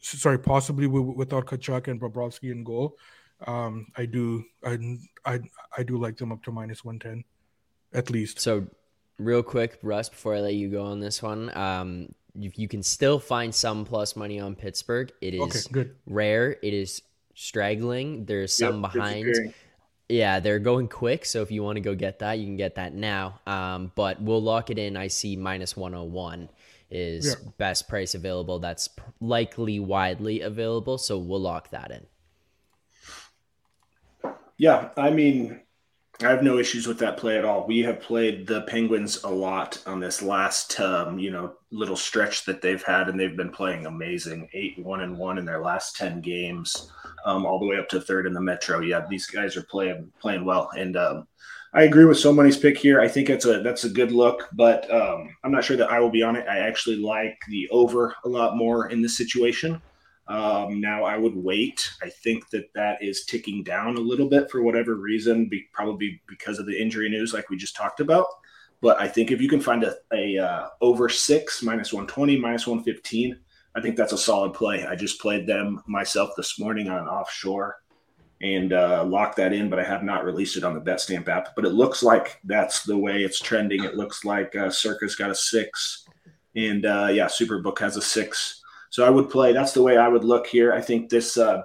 sorry, 0.00 0.38
possibly 0.38 0.86
w- 0.86 1.14
without 1.16 1.46
Tkachuk 1.46 1.88
and 1.88 2.00
Bobrovsky 2.00 2.50
in 2.50 2.64
goal, 2.64 2.96
um, 3.46 3.86
I 3.96 4.06
do 4.06 4.44
I, 4.64 4.78
I 5.24 5.40
I 5.76 5.82
do 5.82 5.98
like 5.98 6.16
them 6.16 6.32
up 6.32 6.42
to 6.44 6.52
minus 6.52 6.84
one 6.84 6.98
ten, 6.98 7.24
at 7.92 8.10
least. 8.10 8.40
So, 8.40 8.66
real 9.18 9.42
quick, 9.42 9.78
Russ, 9.82 10.08
before 10.08 10.34
I 10.36 10.40
let 10.40 10.54
you 10.54 10.68
go 10.68 10.84
on 10.84 11.00
this 11.00 11.22
one, 11.22 11.56
um, 11.56 12.08
you, 12.34 12.50
you 12.54 12.68
can 12.68 12.82
still 12.82 13.18
find 13.18 13.54
some 13.54 13.84
plus 13.84 14.16
money 14.16 14.40
on 14.40 14.54
Pittsburgh. 14.54 15.12
It 15.20 15.34
is 15.34 15.42
Okay, 15.42 15.60
good. 15.72 15.96
rare. 16.06 16.56
It 16.62 16.74
is 16.74 17.02
straggling. 17.34 18.24
There's 18.24 18.52
some 18.52 18.82
Yep, 18.82 18.92
behind. 18.92 19.34
Yeah, 20.08 20.40
they're 20.40 20.58
going 20.58 20.88
quick. 20.88 21.24
So 21.26 21.42
if 21.42 21.50
you 21.50 21.62
want 21.62 21.76
to 21.76 21.80
go 21.80 21.94
get 21.94 22.20
that, 22.20 22.38
you 22.38 22.46
can 22.46 22.56
get 22.56 22.76
that 22.76 22.94
now. 22.94 23.40
Um, 23.46 23.92
but 23.94 24.20
we'll 24.22 24.42
lock 24.42 24.70
it 24.70 24.78
in. 24.78 24.96
I 24.96 25.08
see 25.08 25.36
minus 25.36 25.76
101 25.76 26.48
is 26.90 27.26
Yeah. 27.26 27.50
best 27.58 27.88
price 27.88 28.14
available. 28.14 28.58
That's 28.58 28.88
likely 29.20 29.78
widely 29.78 30.40
available. 30.40 30.96
So 30.96 31.18
we'll 31.18 31.40
lock 31.40 31.70
that 31.70 31.90
in. 31.90 32.06
Yeah, 34.56 34.88
I 34.96 35.10
mean, 35.10 35.60
I 36.20 36.30
have 36.30 36.42
no 36.42 36.58
issues 36.58 36.88
with 36.88 36.98
that 36.98 37.16
play 37.16 37.38
at 37.38 37.44
all. 37.44 37.66
We 37.66 37.80
have 37.80 38.00
played 38.00 38.46
the 38.46 38.62
Penguins 38.62 39.22
a 39.22 39.28
lot 39.28 39.80
on 39.86 40.00
this 40.00 40.20
last, 40.20 40.80
um, 40.80 41.18
you 41.18 41.30
know, 41.30 41.54
little 41.70 41.94
stretch 41.96 42.44
that 42.46 42.60
they've 42.60 42.82
had, 42.82 43.08
and 43.08 43.20
they've 43.20 43.36
been 43.36 43.52
playing 43.52 43.86
amazing. 43.86 44.48
Eight 44.52 44.78
one 44.78 45.02
and 45.02 45.16
one 45.16 45.38
in 45.38 45.44
their 45.44 45.60
last 45.60 45.94
ten 45.96 46.20
games, 46.20 46.90
um, 47.24 47.46
all 47.46 47.58
the 47.58 47.66
way 47.66 47.76
up 47.76 47.88
to 47.90 48.00
third 48.00 48.26
in 48.26 48.32
the 48.32 48.40
Metro. 48.40 48.80
Yeah, 48.80 49.06
these 49.08 49.26
guys 49.26 49.56
are 49.56 49.62
playing 49.62 50.12
playing 50.20 50.44
well, 50.44 50.70
and 50.76 50.96
um, 50.96 51.26
I 51.74 51.82
agree 51.82 52.04
with 52.04 52.18
so 52.18 52.32
many's 52.32 52.56
pick 52.56 52.78
here. 52.78 53.00
I 53.00 53.08
think 53.08 53.28
it's 53.28 53.44
a 53.44 53.60
that's 53.60 53.84
a 53.84 53.90
good 53.90 54.12
look, 54.12 54.48
but 54.52 54.90
um, 54.90 55.34
I'm 55.44 55.52
not 55.52 55.64
sure 55.64 55.76
that 55.76 55.90
I 55.90 56.00
will 56.00 56.10
be 56.10 56.22
on 56.22 56.36
it. 56.36 56.46
I 56.48 56.58
actually 56.58 56.96
like 56.96 57.38
the 57.48 57.68
over 57.70 58.14
a 58.24 58.28
lot 58.28 58.56
more 58.56 58.88
in 58.88 59.02
this 59.02 59.16
situation. 59.16 59.80
Um, 60.28 60.80
now 60.80 61.04
I 61.04 61.16
would 61.16 61.34
wait. 61.34 61.90
I 62.02 62.10
think 62.10 62.50
that 62.50 62.72
that 62.74 63.02
is 63.02 63.24
ticking 63.24 63.62
down 63.62 63.96
a 63.96 64.00
little 64.00 64.28
bit 64.28 64.50
for 64.50 64.62
whatever 64.62 64.94
reason, 64.94 65.48
be, 65.48 65.66
probably 65.72 66.20
because 66.28 66.58
of 66.58 66.66
the 66.66 66.80
injury 66.80 67.08
news, 67.08 67.32
like 67.32 67.48
we 67.48 67.56
just 67.56 67.74
talked 67.74 68.00
about. 68.00 68.26
But 68.80 69.00
I 69.00 69.08
think 69.08 69.30
if 69.30 69.40
you 69.40 69.48
can 69.48 69.60
find 69.60 69.84
a, 69.84 69.96
a 70.12 70.38
uh, 70.38 70.68
over 70.80 71.08
six, 71.08 71.62
minus 71.62 71.92
120, 71.92 72.36
minus 72.36 72.66
115, 72.66 73.38
I 73.78 73.80
think 73.80 73.96
that's 73.96 74.12
a 74.12 74.18
solid 74.18 74.54
play. 74.54 74.84
I 74.84 74.96
just 74.96 75.20
played 75.20 75.46
them 75.46 75.80
myself 75.86 76.30
this 76.36 76.58
morning 76.58 76.88
on 76.88 77.06
offshore 77.06 77.76
and 78.42 78.72
uh, 78.72 79.04
locked 79.04 79.36
that 79.36 79.52
in, 79.52 79.70
but 79.70 79.78
I 79.78 79.84
have 79.84 80.02
not 80.02 80.24
released 80.24 80.56
it 80.56 80.64
on 80.64 80.74
the 80.74 80.80
BetStamp 80.80 81.28
app. 81.28 81.54
But 81.54 81.64
it 81.64 81.70
looks 81.74 82.02
like 82.02 82.40
that's 82.42 82.82
the 82.82 82.98
way 82.98 83.22
it's 83.22 83.40
trending. 83.40 83.84
It 83.84 83.94
looks 83.94 84.24
like 84.24 84.56
uh, 84.56 84.70
Circa's 84.70 85.14
got 85.14 85.30
a 85.30 85.34
six, 85.34 86.06
and 86.56 86.86
uh, 86.86 87.08
yeah, 87.12 87.26
Superbook 87.26 87.78
has 87.78 87.96
a 87.96 88.02
six. 88.02 88.60
So 88.90 89.06
I 89.06 89.10
would 89.10 89.30
play. 89.30 89.52
That's 89.52 89.72
the 89.72 89.82
way 89.82 89.96
I 89.96 90.08
would 90.08 90.24
look 90.24 90.48
here. 90.48 90.72
I 90.72 90.80
think 90.80 91.08
this 91.08 91.38
uh, 91.38 91.62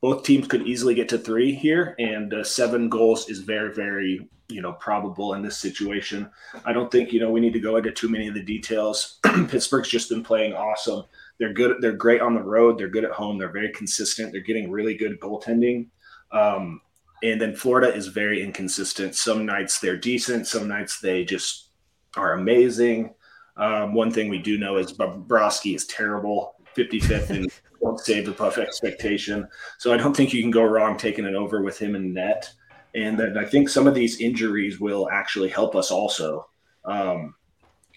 both 0.00 0.22
teams 0.22 0.46
could 0.46 0.68
easily 0.68 0.94
get 0.94 1.08
to 1.08 1.18
three 1.18 1.52
here, 1.52 1.96
and 1.98 2.32
uh, 2.32 2.44
seven 2.44 2.88
goals 2.88 3.28
is 3.28 3.40
very, 3.40 3.74
very 3.74 4.28
you 4.48 4.62
know 4.62 4.72
probable 4.74 5.34
in 5.34 5.42
this 5.42 5.58
situation. 5.58 6.30
I 6.64 6.72
don't 6.72 6.90
think 6.90 7.12
you 7.12 7.20
know 7.20 7.30
we 7.30 7.40
need 7.40 7.52
to 7.54 7.60
go 7.60 7.76
into 7.76 7.90
too 7.90 8.08
many 8.08 8.28
of 8.28 8.34
the 8.34 8.42
details. 8.42 9.18
Pittsburgh's 9.48 9.88
just 9.88 10.08
been 10.08 10.22
playing 10.22 10.54
awesome. 10.54 11.04
They're 11.38 11.52
good. 11.52 11.76
They're 11.80 11.92
great 11.92 12.20
on 12.20 12.34
the 12.34 12.42
road. 12.42 12.78
They're 12.78 12.88
good 12.88 13.04
at 13.04 13.12
home. 13.12 13.38
They're 13.38 13.52
very 13.52 13.72
consistent. 13.72 14.32
They're 14.32 14.40
getting 14.40 14.70
really 14.70 14.96
good 14.96 15.20
goaltending. 15.20 15.88
Um, 16.32 16.80
and 17.22 17.40
then 17.40 17.54
Florida 17.54 17.94
is 17.94 18.08
very 18.08 18.42
inconsistent. 18.42 19.14
Some 19.14 19.46
nights 19.46 19.80
they're 19.80 19.96
decent. 19.96 20.46
Some 20.46 20.68
nights 20.68 21.00
they 21.00 21.24
just 21.24 21.70
are 22.16 22.34
amazing. 22.34 23.14
Um, 23.56 23.94
one 23.94 24.10
thing 24.10 24.28
we 24.28 24.38
do 24.38 24.58
know 24.58 24.76
is 24.76 24.92
Bobrovsky 24.92 25.74
is 25.74 25.86
terrible. 25.86 26.54
55th 26.76 27.30
and 27.30 27.50
won't 27.80 28.00
save 28.00 28.28
above 28.28 28.58
expectation. 28.58 29.48
So 29.78 29.92
I 29.92 29.96
don't 29.96 30.14
think 30.14 30.32
you 30.32 30.42
can 30.42 30.50
go 30.50 30.64
wrong 30.64 30.96
taking 30.96 31.24
it 31.24 31.34
over 31.34 31.62
with 31.62 31.78
him 31.78 31.94
in 31.94 32.12
net. 32.12 32.50
And 32.94 33.18
then 33.18 33.36
I 33.36 33.44
think 33.44 33.68
some 33.68 33.86
of 33.86 33.94
these 33.94 34.20
injuries 34.20 34.80
will 34.80 35.08
actually 35.10 35.48
help 35.48 35.74
us 35.74 35.90
also. 35.90 36.48
Um, 36.84 37.34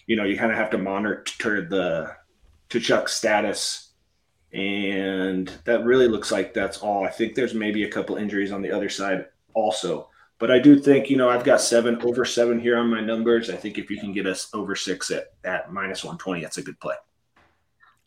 you 0.08 0.16
know, 0.16 0.24
you 0.24 0.38
kind 0.38 0.52
of 0.52 0.58
have 0.58 0.70
to 0.72 0.78
monitor 0.78 1.68
the 1.70 2.12
Tkachuk 2.70 3.10
status. 3.10 3.92
And 4.52 5.52
that 5.66 5.86
really 5.86 6.08
looks 6.08 6.32
like 6.32 6.54
that's 6.54 6.80
all. 6.80 7.06
I 7.06 7.10
think 7.10 7.36
there's 7.36 7.54
maybe 7.54 7.84
a 7.84 7.92
couple 7.92 8.16
injuries 8.16 8.52
on 8.52 8.62
the 8.62 8.72
other 8.72 8.90
side 8.90 9.26
also. 9.54 10.10
But 10.40 10.52
I 10.52 10.60
do 10.60 10.80
think, 10.80 11.10
you 11.10 11.18
know, 11.18 11.30
I've 11.30 11.44
got 11.44 11.62
seven 11.62 12.02
over 12.02 12.24
seven 12.26 12.60
here 12.60 12.78
on 12.78 12.90
my 12.90 13.02
numbers. 13.02 13.50
I 13.50 13.58
think 13.58 13.78
if 13.78 13.92
you 13.92 14.00
can 14.00 14.14
get 14.14 14.26
us 14.26 14.50
over 14.54 14.76
six 14.76 15.12
at, 15.12 15.34
at 15.44 15.72
minus 15.72 16.04
120, 16.04 16.42
that's 16.42 16.58
a 16.58 16.64
good 16.64 16.80
play. 16.80 16.96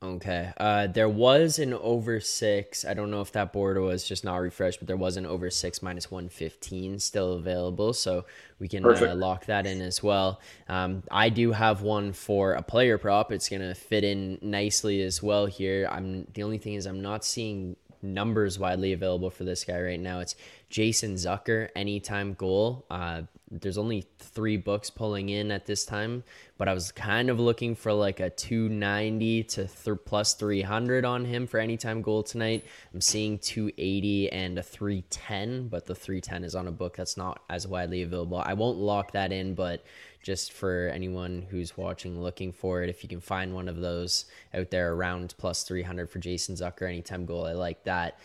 Okay. 0.03 0.53
Uh, 0.57 0.89
there 0.89 1.09
was 1.09 1.61
an 1.61 1.73
over 1.75 2.19
six. 2.19 2.85
I 2.85 2.93
don't 2.93 3.11
know 3.13 3.21
if 3.21 3.31
that 3.33 3.53
board 3.53 3.79
was 3.79 4.03
just 4.03 4.25
not 4.25 4.37
refreshed, 4.39 4.81
but 4.81 4.89
there 4.89 4.97
was 4.97 5.17
an 5.17 5.27
over 5.27 5.49
six 5.49 5.81
minus 5.81 6.11
115 6.11 6.99
still 6.99 7.35
available. 7.35 7.93
So 7.93 8.25
we 8.59 8.67
can 8.67 8.85
uh, 8.85 9.15
lock 9.15 9.47
that 9.47 9.65
in 9.65 9.81
as 9.81 10.03
well. 10.03 10.41
Um, 10.69 11.05
I 11.09 11.29
do 11.29 11.53
have 11.53 11.83
one 11.83 12.13
for 12.13 12.55
a 12.55 12.63
player 12.63 12.99
prop. 12.99 13.31
It's 13.31 13.49
going 13.49 13.63
to 13.63 13.75
fit 13.75 14.03
in 14.03 14.39
nicely 14.43 15.03
as 15.03 15.23
well 15.23 15.47
here. 15.47 15.89
I'm 15.89 16.27
The 16.35 16.43
only 16.43 16.59
thing 16.59 16.75
is, 16.75 16.87
I'm 16.87 17.01
not 17.01 17.25
seeing 17.25 17.77
numbers 18.03 18.59
widely 18.59 18.93
available 18.93 19.31
for 19.31 19.45
this 19.45 19.65
guy 19.65 19.81
right 19.81 20.01
now. 20.01 20.19
It's 20.19 20.35
Jason 20.69 21.15
Zucker, 21.15 21.69
anytime 21.77 22.35
goal. 22.35 22.85
Uh, 22.91 23.23
there's 23.61 23.77
only 23.77 24.07
three 24.19 24.57
books 24.57 24.89
pulling 24.89 25.29
in 25.29 25.51
at 25.51 25.67
this 25.67 25.85
time, 25.85 26.25
but 26.57 26.69
I 26.69 26.75
was 26.75 26.91
kind 26.91 27.29
of 27.29 27.39
looking 27.39 27.75
for 27.75 27.93
like 27.93 28.19
a 28.19 28.31
290 28.31 29.45
to 29.45 29.67
th- 29.67 29.99
plus 30.07 30.35
300 30.35 31.05
on 31.05 31.25
him 31.27 31.47
for 31.47 31.61
anytime 31.61 32.01
goal 32.01 32.23
tonight. 32.23 32.65
I'm 32.95 33.03
seeing 33.03 33.39
280 33.39 34.33
and 34.33 34.59
a 34.59 34.63
310, 34.63 35.69
but 35.69 35.85
the 35.85 35.95
310 35.95 36.45
is 36.45 36.55
on 36.55 36.67
a 36.67 36.73
book 36.73 36.97
that's 36.97 37.17
not 37.17 37.43
as 37.51 37.69
widely 37.69 38.03
available. 38.03 38.43
I 38.45 38.55
won't 38.55 38.79
lock 38.79 39.13
that 39.13 39.33
in, 39.33 39.55
but 39.55 39.85
just 40.23 40.53
for 40.53 40.91
anyone 40.95 41.47
who's 41.51 41.77
watching 41.77 42.23
looking 42.23 42.53
for 42.53 42.83
it, 42.83 42.89
if 42.89 43.03
you 43.03 43.09
can 43.09 43.21
find 43.21 43.55
one 43.55 43.69
of 43.69 43.81
those 43.81 44.25
out 44.55 44.71
there 44.71 44.95
around 44.95 45.35
plus 45.37 45.65
300 45.65 46.09
for 46.09 46.21
Jason 46.21 46.55
Zucker, 46.55 46.89
anytime 46.89 47.27
goal, 47.27 47.45
I 47.47 47.53
like 47.53 47.85
that. 47.85 48.19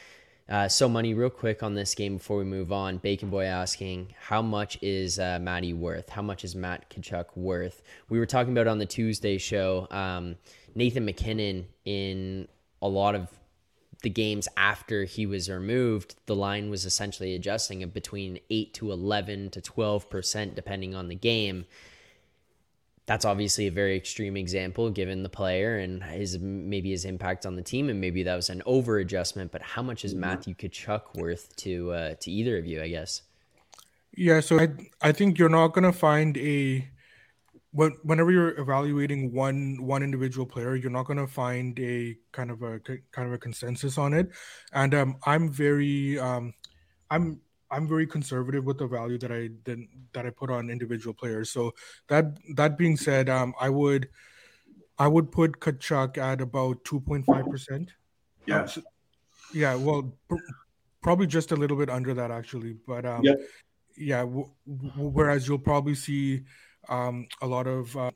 Uh, 0.49 0.67
so 0.67 0.87
money, 0.87 1.13
real 1.13 1.29
quick 1.29 1.61
on 1.61 1.73
this 1.73 1.93
game 1.93 2.17
before 2.17 2.37
we 2.37 2.45
move 2.45 2.71
on. 2.71 2.97
Bacon 2.97 3.29
Boy 3.29 3.43
asking, 3.45 4.13
how 4.19 4.41
much 4.41 4.77
is 4.81 5.19
uh, 5.19 5.39
Matty 5.41 5.73
worth? 5.73 6.09
How 6.09 6.21
much 6.21 6.45
is 6.45 6.55
Matt 6.55 6.89
Tkachuk 6.89 7.25
worth? 7.35 7.81
We 8.09 8.17
were 8.17 8.25
talking 8.25 8.53
about 8.53 8.67
on 8.67 8.77
the 8.77 8.85
Tuesday 8.85 9.37
show. 9.37 9.87
Um, 9.91 10.37
Nathan 10.73 11.03
MacKinnon 11.03 11.67
in 11.83 12.47
a 12.81 12.87
lot 12.87 13.15
of 13.15 13.27
the 14.03 14.09
games 14.09 14.47
after 14.55 15.05
he 15.05 15.25
was 15.25 15.49
removed, 15.49 16.15
the 16.27 16.35
line 16.35 16.69
was 16.69 16.85
essentially 16.85 17.33
adjusting 17.33 17.87
between 17.89 18.39
eight 18.49 18.73
to 18.75 18.91
eleven 18.91 19.49
to 19.49 19.59
twelve 19.59 20.09
percent, 20.09 20.55
depending 20.55 20.93
on 20.93 21.07
the 21.07 21.15
game 21.15 21.65
that's 23.07 23.25
obviously 23.25 23.67
a 23.67 23.71
very 23.71 23.95
extreme 23.95 24.37
example 24.37 24.89
given 24.91 25.23
the 25.23 25.29
player 25.29 25.79
and 25.79 26.03
his 26.03 26.37
maybe 26.39 26.91
his 26.91 27.05
impact 27.05 27.45
on 27.45 27.55
the 27.55 27.61
team 27.61 27.89
and 27.89 27.99
maybe 27.99 28.21
that 28.21 28.35
was 28.35 28.49
an 28.49 28.61
over 28.65 28.99
adjustment 28.99 29.51
but 29.51 29.61
how 29.61 29.81
much 29.81 30.05
is 30.05 30.13
Matthew 30.13 30.53
Tkachuk 30.53 31.15
worth 31.15 31.55
to 31.57 31.91
uh, 31.91 32.13
to 32.19 32.31
either 32.31 32.57
of 32.57 32.67
you 32.67 32.81
I 32.81 32.89
guess 32.89 33.23
Yeah, 34.15 34.41
so 34.41 34.59
I 34.59 34.69
I 35.01 35.11
think 35.11 35.39
you're 35.39 35.49
not 35.49 35.69
gonna 35.69 35.93
find 35.93 36.37
a 36.37 36.87
when 37.71 37.91
whenever 38.03 38.31
you're 38.31 38.59
evaluating 38.59 39.33
one 39.33 39.77
one 39.79 40.01
individual 40.03 40.45
player, 40.45 40.75
you're 40.75 40.91
not 40.91 41.05
gonna 41.05 41.27
find 41.27 41.79
a 41.79 42.17
kind 42.31 42.49
of 42.49 42.63
a 42.63 42.79
kind 43.11 43.27
of 43.27 43.33
a 43.33 43.37
consensus 43.37 43.97
on 43.97 44.13
it. 44.13 44.31
And 44.73 44.93
um, 44.95 45.17
I'm 45.25 45.51
very 45.51 46.17
um, 46.19 46.53
I'm 47.11 47.39
I'm 47.69 47.87
very 47.87 48.07
conservative 48.07 48.65
with 48.65 48.77
the 48.77 48.87
value 48.87 49.17
that 49.19 49.31
I 49.31 49.49
that, 49.65 49.85
that 50.13 50.25
I 50.25 50.29
put 50.29 50.49
on 50.49 50.69
individual 50.69 51.13
players. 51.13 51.51
So 51.51 51.73
that 52.07 52.37
that 52.55 52.77
being 52.77 52.97
said, 52.97 53.29
um, 53.29 53.53
I 53.59 53.69
would 53.69 54.09
I 54.97 55.07
would 55.07 55.31
put 55.31 55.59
Tkachuk 55.59 56.17
at 56.17 56.41
about 56.41 56.83
two 56.83 56.99
point 56.99 57.25
five 57.25 57.45
percent. 57.45 57.91
Yeah. 58.45 58.65
so, 58.65 58.81
Yeah, 59.53 59.75
well, 59.75 60.13
pr- 60.27 60.35
probably 61.01 61.27
just 61.27 61.51
a 61.51 61.55
little 61.55 61.77
bit 61.77 61.89
under 61.89 62.13
that 62.13 62.31
actually, 62.31 62.77
but 62.87 63.05
um, 63.05 63.23
yep. 63.23 63.37
yeah. 63.97 64.21
W- 64.21 64.49
w- 64.65 65.09
whereas 65.09 65.47
you'll 65.47 65.59
probably 65.59 65.95
see 65.95 66.43
um, 66.89 67.27
a 67.41 67.47
lot 67.47 67.67
of 67.67 67.95
uh, 67.97 68.11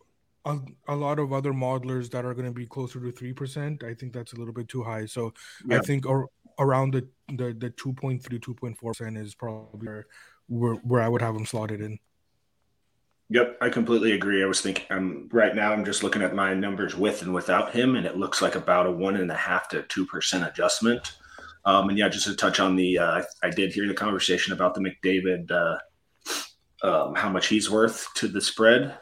a, 0.46 0.58
a, 0.88 0.96
lot 0.96 1.20
of 1.20 1.34
other 1.34 1.54
modelers 1.54 2.10
that 2.12 2.26
are 2.26 2.34
going 2.34 2.48
to 2.48 2.52
be 2.52 2.66
closer 2.66 3.00
to 3.00 3.12
three 3.12 3.34
percent. 3.34 3.84
I 3.84 3.94
think 3.94 4.14
that's 4.14 4.34
a 4.34 4.38
little 4.38 4.54
bit 4.54 4.68
too 4.68 4.84
high. 4.84 5.06
So 5.06 5.34
I 5.70 5.80
think 5.80 6.06
or, 6.06 6.30
around 6.60 6.94
the 6.94 7.08
the 7.30 7.54
the 7.58 7.70
2.3 7.70 8.22
2.4 8.22 8.78
percent 8.80 9.18
is 9.18 9.36
probably 9.36 10.04
where, 10.48 10.76
where 10.76 11.02
I 11.02 11.08
would 11.08 11.22
have 11.22 11.34
them 11.34 11.46
slotted 11.46 11.82
in. 11.82 12.00
Yep, 13.30 13.60
I 13.62 13.70
completely 13.70 14.12
agree. 14.12 14.44
I 14.44 14.46
was 14.46 14.60
thinking, 14.60 14.86
um, 14.90 15.30
right 15.32 15.56
now 15.56 15.72
I'm 15.72 15.86
just 15.86 16.04
looking 16.04 16.22
at 16.22 16.36
my 16.36 16.54
numbers 16.54 16.98
with 16.98 17.22
and 17.22 17.34
without 17.34 17.74
him, 17.74 17.96
and 17.96 18.06
it 18.06 18.18
looks 18.18 18.42
like 18.42 18.56
about 18.56 18.88
a 18.88 18.92
one 18.92 19.16
and 19.16 19.32
a 19.32 19.36
half 19.36 19.70
to 19.70 19.84
two 19.84 20.06
percent 20.06 20.46
adjustment. 20.46 21.14
Um, 21.64 21.90
and 21.90 21.98
yeah, 21.98 22.10
just 22.10 22.26
to 22.26 22.36
touch 22.36 22.60
on 22.60 22.76
the, 22.76 22.98
uh, 22.98 23.22
I 23.44 23.50
did 23.50 23.72
hear 23.72 23.88
the 23.88 23.94
conversation 23.94 24.52
about 24.52 24.74
the 24.74 24.82
McDavid, 24.82 25.52
uh, 25.52 25.78
um, 26.84 27.16
how 27.16 27.30
much 27.30 27.48
he's 27.48 27.70
worth 27.70 28.08
to 28.16 28.28
the 28.28 28.42
spread, 28.42 28.98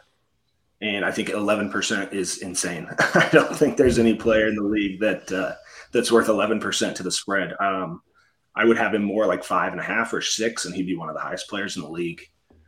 and 0.81 1.05
I 1.05 1.11
think 1.11 1.29
11% 1.29 2.13
is 2.13 2.39
insane. 2.39 2.87
I 2.99 3.29
don't 3.31 3.55
think 3.55 3.77
there's 3.77 3.97
any 3.97 4.13
player 4.13 4.47
in 4.47 4.55
the 4.55 4.63
league 4.63 4.99
that 4.99 5.31
uh, 5.31 5.53
that's 5.91 6.11
worth 6.11 6.27
11% 6.27 6.95
to 6.95 7.03
the 7.03 7.11
spread. 7.11 7.53
Um, 7.59 8.01
I 8.55 8.65
would 8.65 8.77
have 8.77 8.93
him 8.93 9.03
more 9.03 9.25
like 9.25 9.43
five 9.43 9.71
and 9.71 9.79
a 9.79 9.83
half 9.83 10.13
or 10.13 10.21
six, 10.21 10.65
and 10.65 10.75
he'd 10.75 10.85
be 10.85 10.95
one 10.95 11.09
of 11.09 11.15
the 11.15 11.21
highest 11.21 11.47
players 11.47 11.75
in 11.75 11.83
the 11.83 11.89
league. 11.89 12.21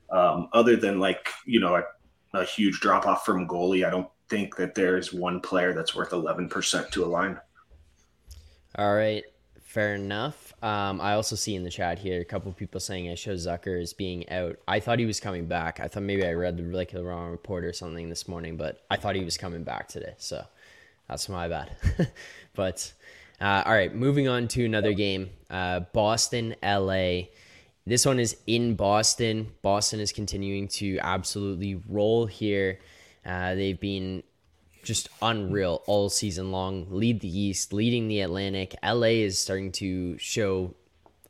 Um, 0.09 0.49
other 0.53 0.75
than 0.75 0.99
like 0.99 1.29
you 1.45 1.59
know 1.59 1.75
a, 1.75 1.83
a 2.37 2.45
huge 2.45 2.79
drop 2.79 3.05
off 3.05 3.25
from 3.25 3.47
goalie, 3.47 3.85
I 3.85 3.89
don't 3.89 4.09
think 4.29 4.55
that 4.55 4.75
there's 4.75 5.11
one 5.11 5.41
player 5.41 5.73
that's 5.73 5.95
worth 5.95 6.11
11% 6.11 6.91
to 6.91 7.03
a 7.03 7.05
line. 7.05 7.39
All 8.77 8.95
right, 8.95 9.23
fair 9.61 9.95
enough. 9.95 10.53
Um, 10.63 11.01
I 11.01 11.13
also 11.13 11.35
see 11.35 11.55
in 11.55 11.63
the 11.63 11.69
chat 11.69 11.99
here 11.99 12.21
a 12.21 12.25
couple 12.25 12.51
people 12.53 12.79
saying 12.79 13.09
I 13.09 13.15
show 13.15 13.33
Zucker 13.33 13.81
as 13.81 13.93
being 13.93 14.29
out. 14.29 14.57
I 14.67 14.79
thought 14.79 14.99
he 14.99 15.05
was 15.05 15.19
coming 15.19 15.47
back. 15.47 15.79
I 15.79 15.87
thought 15.87 16.03
maybe 16.03 16.25
I 16.25 16.33
read 16.33 16.55
the, 16.55 16.63
like 16.63 16.91
the 16.91 17.03
wrong 17.03 17.31
report 17.31 17.65
or 17.65 17.73
something 17.73 18.07
this 18.07 18.27
morning, 18.27 18.55
but 18.55 18.83
I 18.89 18.95
thought 18.95 19.15
he 19.15 19.25
was 19.25 19.37
coming 19.37 19.63
back 19.63 19.87
today. 19.87 20.13
So 20.17 20.45
that's 21.09 21.27
my 21.27 21.47
bad. 21.49 21.71
but 22.53 22.93
uh, 23.39 23.63
all 23.65 23.73
right, 23.73 23.93
moving 23.93 24.27
on 24.27 24.47
to 24.49 24.65
another 24.65 24.93
game. 24.93 25.29
Uh, 25.49 25.81
Boston, 25.93 26.55
LA. 26.63 27.23
This 27.87 28.05
one 28.05 28.19
is 28.19 28.37
in 28.45 28.75
Boston. 28.75 29.51
Boston 29.61 29.99
is 29.99 30.11
continuing 30.11 30.67
to 30.69 30.99
absolutely 30.99 31.81
roll 31.89 32.27
here. 32.27 32.79
Uh, 33.25 33.55
they've 33.55 33.79
been 33.79 34.23
just 34.83 35.09
unreal 35.21 35.81
all 35.87 36.09
season 36.09 36.51
long. 36.51 36.85
Lead 36.89 37.19
the 37.19 37.39
East, 37.39 37.73
leading 37.73 38.07
the 38.07 38.21
Atlantic. 38.21 38.75
LA 38.83 39.21
is 39.25 39.39
starting 39.39 39.71
to 39.73 40.17
show 40.17 40.75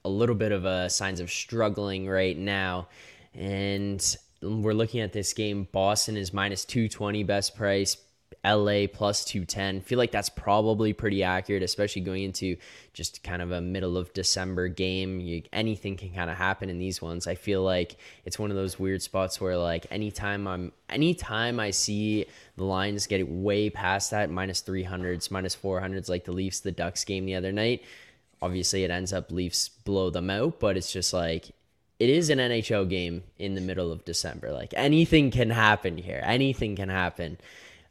a 0.03 0.09
little 0.09 0.35
bit 0.35 0.51
of 0.51 0.65
a 0.65 0.89
signs 0.89 1.19
of 1.19 1.29
struggling 1.31 2.09
right 2.09 2.37
now. 2.37 2.87
And 3.33 4.17
we're 4.41 4.73
looking 4.73 5.01
at 5.01 5.13
this 5.13 5.33
game. 5.33 5.67
Boston 5.71 6.17
is 6.17 6.33
minus 6.33 6.65
220 6.65 7.23
best 7.23 7.55
price. 7.55 7.97
LA 8.43 8.87
plus 8.91 9.23
210. 9.25 9.81
Feel 9.81 9.99
like 9.99 10.11
that's 10.11 10.29
probably 10.29 10.93
pretty 10.93 11.23
accurate, 11.23 11.61
especially 11.61 12.01
going 12.01 12.23
into 12.23 12.57
just 12.93 13.23
kind 13.23 13.41
of 13.41 13.51
a 13.51 13.61
middle 13.61 13.97
of 13.97 14.11
December 14.13 14.67
game. 14.67 15.19
You, 15.19 15.43
anything 15.53 15.95
can 15.95 16.11
kind 16.11 16.29
of 16.29 16.37
happen 16.37 16.69
in 16.69 16.79
these 16.79 17.01
ones. 17.01 17.27
I 17.27 17.35
feel 17.35 17.61
like 17.61 17.97
it's 18.25 18.39
one 18.39 18.49
of 18.49 18.57
those 18.57 18.79
weird 18.79 19.03
spots 19.03 19.39
where 19.39 19.57
like 19.57 19.85
anytime 19.91 20.47
I'm 20.47 20.71
anytime 20.89 21.59
I 21.59 21.69
see 21.69 22.25
the 22.57 22.63
lines 22.63 23.05
get 23.05 23.29
way 23.29 23.69
past 23.69 24.09
that 24.11 24.31
minus 24.31 24.61
300s, 24.63 25.29
minus 25.29 25.55
400s 25.55 26.09
like 26.09 26.25
the 26.25 26.31
Leafs 26.31 26.61
the 26.61 26.71
Ducks 26.71 27.03
game 27.03 27.25
the 27.25 27.35
other 27.35 27.51
night, 27.51 27.83
obviously 28.41 28.83
it 28.83 28.89
ends 28.89 29.13
up 29.13 29.31
Leafs 29.31 29.69
blow 29.69 30.09
them 30.09 30.31
out, 30.31 30.59
but 30.59 30.77
it's 30.77 30.91
just 30.91 31.13
like 31.13 31.51
it 31.99 32.09
is 32.09 32.31
an 32.31 32.39
NHL 32.39 32.89
game 32.89 33.21
in 33.37 33.53
the 33.53 33.61
middle 33.61 33.91
of 33.91 34.03
December. 34.03 34.51
Like 34.51 34.73
anything 34.75 35.29
can 35.29 35.51
happen 35.51 35.99
here. 35.99 36.23
Anything 36.25 36.75
can 36.75 36.89
happen. 36.89 37.37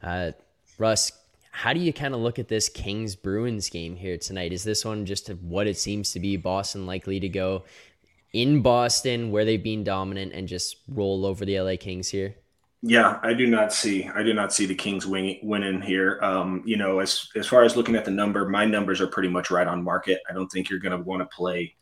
Uh, 0.01 0.31
Russ, 0.77 1.11
how 1.51 1.73
do 1.73 1.79
you 1.79 1.93
kind 1.93 2.13
of 2.13 2.21
look 2.21 2.39
at 2.39 2.47
this 2.47 2.69
Kings 2.69 3.15
Bruins 3.15 3.69
game 3.69 3.95
here 3.95 4.17
tonight? 4.17 4.53
Is 4.53 4.63
this 4.63 4.85
one 4.85 5.05
just 5.05 5.29
what 5.29 5.67
it 5.67 5.77
seems 5.77 6.11
to 6.13 6.19
be? 6.19 6.37
Boston 6.37 6.85
likely 6.85 7.19
to 7.19 7.29
go 7.29 7.63
in 8.33 8.61
Boston 8.61 9.31
where 9.31 9.45
they've 9.45 9.63
been 9.63 9.83
dominant 9.83 10.33
and 10.33 10.47
just 10.47 10.77
roll 10.87 11.25
over 11.25 11.45
the 11.45 11.59
LA 11.59 11.75
Kings 11.79 12.09
here? 12.09 12.35
Yeah, 12.83 13.19
I 13.21 13.33
do 13.33 13.45
not 13.45 13.71
see. 13.71 14.07
I 14.07 14.23
do 14.23 14.33
not 14.33 14.51
see 14.51 14.65
the 14.65 14.73
Kings 14.73 15.05
win, 15.05 15.37
winning 15.43 15.81
here. 15.81 16.19
Um, 16.23 16.63
you 16.65 16.77
know, 16.77 16.99
as 16.99 17.29
as 17.35 17.45
far 17.45 17.63
as 17.63 17.75
looking 17.75 17.95
at 17.95 18.05
the 18.05 18.11
number, 18.11 18.49
my 18.49 18.65
numbers 18.65 18.99
are 19.01 19.07
pretty 19.07 19.29
much 19.29 19.51
right 19.51 19.67
on 19.67 19.83
market. 19.83 20.19
I 20.27 20.33
don't 20.33 20.47
think 20.47 20.69
you're 20.69 20.79
going 20.79 20.97
to 20.97 21.03
want 21.03 21.21
to 21.21 21.27
play, 21.35 21.75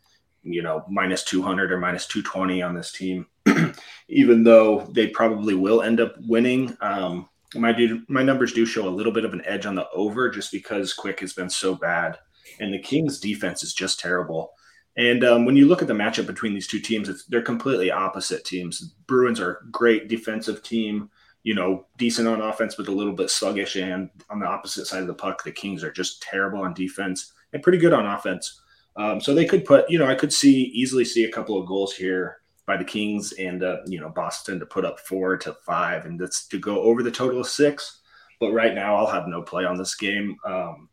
you 0.43 0.61
know, 0.61 0.83
minus 0.89 1.23
two 1.23 1.41
hundred 1.41 1.71
or 1.71 1.77
minus 1.77 2.05
two 2.05 2.21
twenty 2.21 2.61
on 2.61 2.75
this 2.75 2.91
team, 2.91 3.27
even 4.09 4.43
though 4.43 4.89
they 4.91 5.07
probably 5.07 5.53
will 5.53 5.83
end 5.83 6.01
up 6.01 6.15
winning. 6.27 6.75
Um, 6.81 7.29
my 7.55 7.71
do 7.71 8.01
my 8.07 8.23
numbers 8.23 8.53
do 8.53 8.65
show 8.65 8.87
a 8.87 8.89
little 8.89 9.11
bit 9.11 9.25
of 9.25 9.33
an 9.33 9.41
edge 9.45 9.65
on 9.65 9.75
the 9.75 9.89
over 9.91 10.29
just 10.29 10.51
because 10.51 10.93
Quick 10.93 11.19
has 11.21 11.33
been 11.33 11.49
so 11.49 11.75
bad, 11.75 12.17
and 12.59 12.73
the 12.73 12.79
Kings' 12.79 13.19
defense 13.19 13.63
is 13.63 13.73
just 13.73 13.99
terrible. 13.99 14.53
And 14.97 15.23
um, 15.23 15.45
when 15.45 15.55
you 15.55 15.67
look 15.67 15.81
at 15.81 15.87
the 15.87 15.93
matchup 15.93 16.27
between 16.27 16.53
these 16.53 16.67
two 16.67 16.79
teams, 16.79 17.25
they're 17.27 17.41
completely 17.41 17.89
opposite 17.89 18.43
teams. 18.43 18.95
Bruins 19.07 19.39
are 19.39 19.51
a 19.53 19.71
great 19.71 20.09
defensive 20.09 20.61
team, 20.61 21.09
you 21.43 21.55
know, 21.55 21.85
decent 21.97 22.27
on 22.27 22.41
offense, 22.41 22.75
but 22.75 22.87
a 22.87 22.91
little 22.91 23.13
bit 23.13 23.29
sluggish. 23.29 23.77
And 23.77 24.09
on 24.29 24.39
the 24.39 24.45
opposite 24.47 24.87
side 24.87 25.01
of 25.01 25.07
the 25.07 25.13
puck, 25.13 25.43
the 25.43 25.51
Kings 25.51 25.83
are 25.83 25.91
just 25.91 26.21
terrible 26.21 26.61
on 26.61 26.73
defense 26.73 27.31
and 27.53 27.63
pretty 27.63 27.77
good 27.77 27.93
on 27.93 28.05
offense. 28.05 28.61
Um, 28.97 29.21
so 29.21 29.33
they 29.33 29.45
could 29.45 29.63
put, 29.63 29.89
you 29.89 29.97
know, 29.97 30.07
I 30.07 30.15
could 30.15 30.33
see 30.33 30.63
easily 30.63 31.05
see 31.05 31.23
a 31.23 31.31
couple 31.31 31.57
of 31.57 31.67
goals 31.67 31.93
here 31.93 32.38
by 32.69 32.77
the 32.77 32.85
Kings 32.85 33.31
and 33.31 33.63
uh, 33.63 33.77
you 33.87 33.99
know 33.99 34.09
Boston 34.09 34.59
to 34.59 34.65
put 34.65 34.85
up 34.85 34.99
four 34.99 35.35
to 35.37 35.53
five, 35.65 36.05
and 36.05 36.19
that's 36.19 36.45
to 36.49 36.59
go 36.59 36.81
over 36.81 37.01
the 37.01 37.09
total 37.09 37.39
of 37.39 37.47
six. 37.47 38.01
But 38.39 38.51
right 38.51 38.75
now, 38.75 38.95
I'll 38.95 39.11
have 39.11 39.27
no 39.27 39.41
play 39.41 39.65
on 39.65 39.75
this 39.75 39.95
game. 39.95 40.37
Um, 40.45 40.87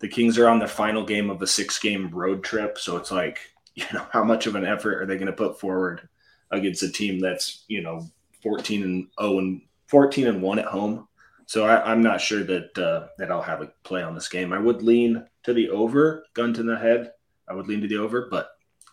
the 0.00 0.08
Kings 0.08 0.36
are 0.38 0.48
on 0.48 0.58
their 0.58 0.66
final 0.66 1.04
game 1.04 1.30
of 1.30 1.40
a 1.40 1.46
six-game 1.46 2.10
road 2.10 2.42
trip, 2.42 2.78
so 2.78 2.96
it's 2.96 3.12
like 3.12 3.38
you 3.76 3.84
know 3.92 4.04
how 4.10 4.24
much 4.24 4.48
of 4.48 4.56
an 4.56 4.66
effort 4.66 5.00
are 5.00 5.06
they 5.06 5.14
going 5.14 5.28
to 5.28 5.32
put 5.32 5.60
forward 5.60 6.08
against 6.50 6.82
a 6.82 6.90
team 6.90 7.20
that's 7.20 7.64
you 7.68 7.80
know 7.80 8.04
14 8.42 8.82
and 8.82 9.06
0 9.20 9.38
and 9.38 9.62
14 9.86 10.26
and 10.26 10.42
one 10.42 10.58
at 10.58 10.66
home. 10.66 11.06
So 11.46 11.64
I, 11.64 11.92
am 11.92 12.02
not 12.02 12.20
sure 12.20 12.42
that 12.42 12.76
uh, 12.76 13.06
that 13.18 13.30
I'll 13.30 13.40
have 13.40 13.62
a 13.62 13.72
play 13.84 14.02
on 14.02 14.16
this 14.16 14.28
game. 14.28 14.52
I 14.52 14.58
would 14.58 14.82
lean 14.82 15.24
to 15.44 15.54
the 15.54 15.70
over, 15.70 16.24
gun 16.34 16.52
to 16.54 16.64
the 16.64 16.76
head. 16.76 17.12
I 17.48 17.54
would 17.54 17.68
lean 17.68 17.82
to 17.82 17.88
the 17.88 17.98
over, 17.98 18.26
but 18.28 18.48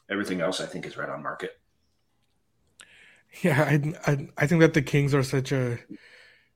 everything 0.08 0.40
else 0.40 0.62
I 0.62 0.68
think 0.68 0.86
is 0.86 0.98
right 0.98 1.10
on 1.10 1.24
market. 1.24 1.58
Yeah, 3.42 3.62
I, 3.64 4.12
I, 4.12 4.28
I 4.38 4.48
think 4.48 4.62
that 4.62 4.74
the 4.74 4.82
Kings 4.82 5.14
are 5.14 5.24
such 5.24 5.52
a 5.52 5.80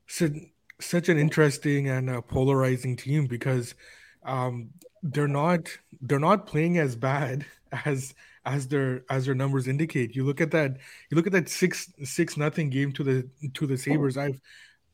such, 0.08 0.34
such 0.80 1.10
an 1.10 1.18
interesting 1.18 1.90
and 1.90 2.10
uh, 2.10 2.22
polarizing 2.22 2.96
team 2.96 3.28
because 3.28 3.76
um, 4.24 4.72
they're 5.04 5.28
not 5.28 5.70
they're 6.02 6.20
not 6.20 6.48
playing 6.48 6.78
as 6.78 6.96
bad 6.96 7.46
as 7.86 8.14
as 8.46 8.68
their 8.68 9.04
as 9.10 9.26
their 9.26 9.36
numbers 9.36 9.68
indicate. 9.68 10.16
You 10.16 10.26
look 10.26 10.42
at 10.42 10.52
that 10.52 10.78
you 11.10 11.16
look 11.16 11.28
at 11.28 11.34
that 11.34 11.50
six 11.50 11.92
six 12.04 12.38
nothing 12.38 12.70
game 12.70 12.92
to 12.94 13.04
the 13.04 13.30
to 13.54 13.68
the 13.68 13.78
Sabres. 13.78 14.18
I've 14.18 14.42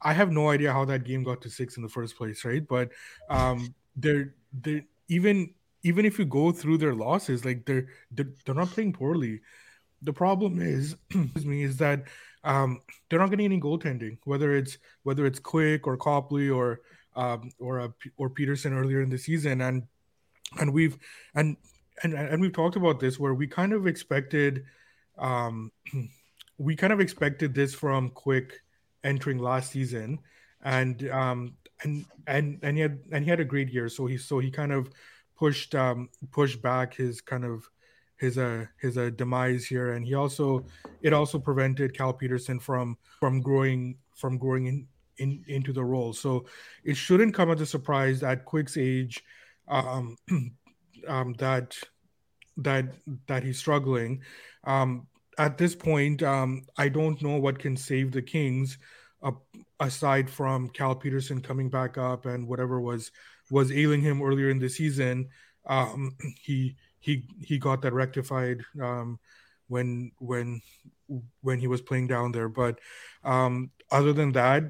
I 0.01 0.13
have 0.13 0.31
no 0.31 0.49
idea 0.49 0.73
how 0.73 0.85
that 0.85 1.03
game 1.03 1.23
got 1.23 1.41
to 1.43 1.49
six 1.49 1.77
in 1.77 1.83
the 1.83 1.89
first 1.89 2.17
place, 2.17 2.45
right? 2.45 2.67
But 2.67 2.91
um, 3.29 3.75
they're 3.95 4.35
they're 4.53 4.83
even 5.09 5.53
even 5.83 6.05
if 6.05 6.19
you 6.19 6.25
go 6.25 6.51
through 6.51 6.77
their 6.77 6.95
losses, 6.95 7.45
like 7.45 7.65
they're 7.65 7.87
they're, 8.11 8.31
they're 8.45 8.55
not 8.55 8.69
playing 8.71 8.93
poorly 8.93 9.41
the 10.01 10.13
problem 10.13 10.61
is, 10.61 10.95
me, 11.45 11.63
is 11.63 11.77
that 11.77 12.03
um, 12.43 12.81
they're 13.09 13.19
not 13.19 13.29
getting 13.29 13.45
any 13.45 13.59
goaltending. 13.59 14.17
Whether 14.25 14.55
it's 14.55 14.77
whether 15.03 15.25
it's 15.25 15.39
Quick 15.39 15.87
or 15.87 15.97
Copley 15.97 16.49
or 16.49 16.81
um, 17.15 17.51
or 17.59 17.79
uh, 17.79 17.89
or 18.17 18.29
Petersen 18.29 18.73
earlier 18.73 19.01
in 19.01 19.09
the 19.09 19.17
season, 19.17 19.61
and 19.61 19.83
and 20.59 20.73
we've 20.73 20.97
and 21.35 21.57
and 22.03 22.13
and 22.13 22.41
we've 22.41 22.53
talked 22.53 22.75
about 22.75 22.99
this 22.99 23.19
where 23.19 23.33
we 23.33 23.47
kind 23.47 23.73
of 23.73 23.87
expected, 23.87 24.63
um, 25.17 25.71
we 26.57 26.75
kind 26.75 26.93
of 26.93 26.99
expected 26.99 27.53
this 27.53 27.73
from 27.73 28.09
Quick 28.09 28.59
entering 29.03 29.37
last 29.37 29.71
season, 29.71 30.19
and 30.63 31.09
um, 31.09 31.55
and 31.83 32.05
and 32.27 32.59
and 32.63 32.77
he 32.77 32.81
had 32.81 32.99
and 33.11 33.23
he 33.23 33.29
had 33.29 33.39
a 33.39 33.45
great 33.45 33.69
year. 33.69 33.89
So 33.89 34.05
he 34.07 34.17
so 34.17 34.39
he 34.39 34.49
kind 34.49 34.71
of 34.71 34.89
pushed 35.37 35.75
um, 35.75 36.09
pushed 36.31 36.61
back 36.61 36.95
his 36.95 37.21
kind 37.21 37.45
of 37.45 37.67
his 38.21 38.37
uh 38.37 38.65
his 38.79 38.97
uh, 38.97 39.09
demise 39.15 39.65
here, 39.65 39.93
and 39.93 40.05
he 40.05 40.13
also 40.13 40.63
it 41.01 41.11
also 41.11 41.39
prevented 41.39 41.97
Cal 41.97 42.13
Petersen 42.13 42.59
from 42.59 42.95
from 43.19 43.41
growing 43.41 43.97
from 44.15 44.37
growing 44.37 44.67
in, 44.67 44.87
in 45.17 45.43
into 45.47 45.73
the 45.73 45.83
role. 45.83 46.13
So 46.13 46.45
it 46.83 46.95
shouldn't 46.95 47.33
come 47.33 47.49
as 47.49 47.59
a 47.59 47.65
surprise 47.65 48.21
at 48.21 48.45
Quick's 48.45 48.77
age 48.77 49.23
um, 49.67 50.15
um, 51.07 51.33
that 51.39 51.75
that 52.57 52.93
that 53.27 53.43
he's 53.43 53.57
struggling. 53.57 54.21
Um, 54.65 55.07
at 55.39 55.57
this 55.57 55.75
point, 55.75 56.21
um, 56.21 56.61
I 56.77 56.89
don't 56.89 57.19
know 57.23 57.37
what 57.37 57.57
can 57.57 57.75
save 57.75 58.11
the 58.11 58.21
Kings, 58.21 58.77
uh, 59.23 59.31
aside 59.79 60.29
from 60.29 60.69
Cal 60.69 60.93
Petersen 60.93 61.41
coming 61.41 61.69
back 61.69 61.97
up 61.97 62.27
and 62.27 62.47
whatever 62.47 62.79
was 62.79 63.11
was 63.49 63.71
ailing 63.71 64.01
him 64.01 64.21
earlier 64.21 64.51
in 64.51 64.59
the 64.59 64.69
season 64.69 65.27
Um, 65.65 66.15
he 66.41 66.75
he 67.01 67.27
he 67.41 67.57
got 67.57 67.81
that 67.81 67.93
rectified 67.93 68.61
um, 68.81 69.19
when 69.67 70.11
when 70.19 70.61
when 71.41 71.59
he 71.59 71.67
was 71.67 71.81
playing 71.81 72.07
down 72.07 72.31
there. 72.31 72.47
But 72.47 72.79
um, 73.23 73.71
other 73.91 74.13
than 74.13 74.31
that, 74.33 74.63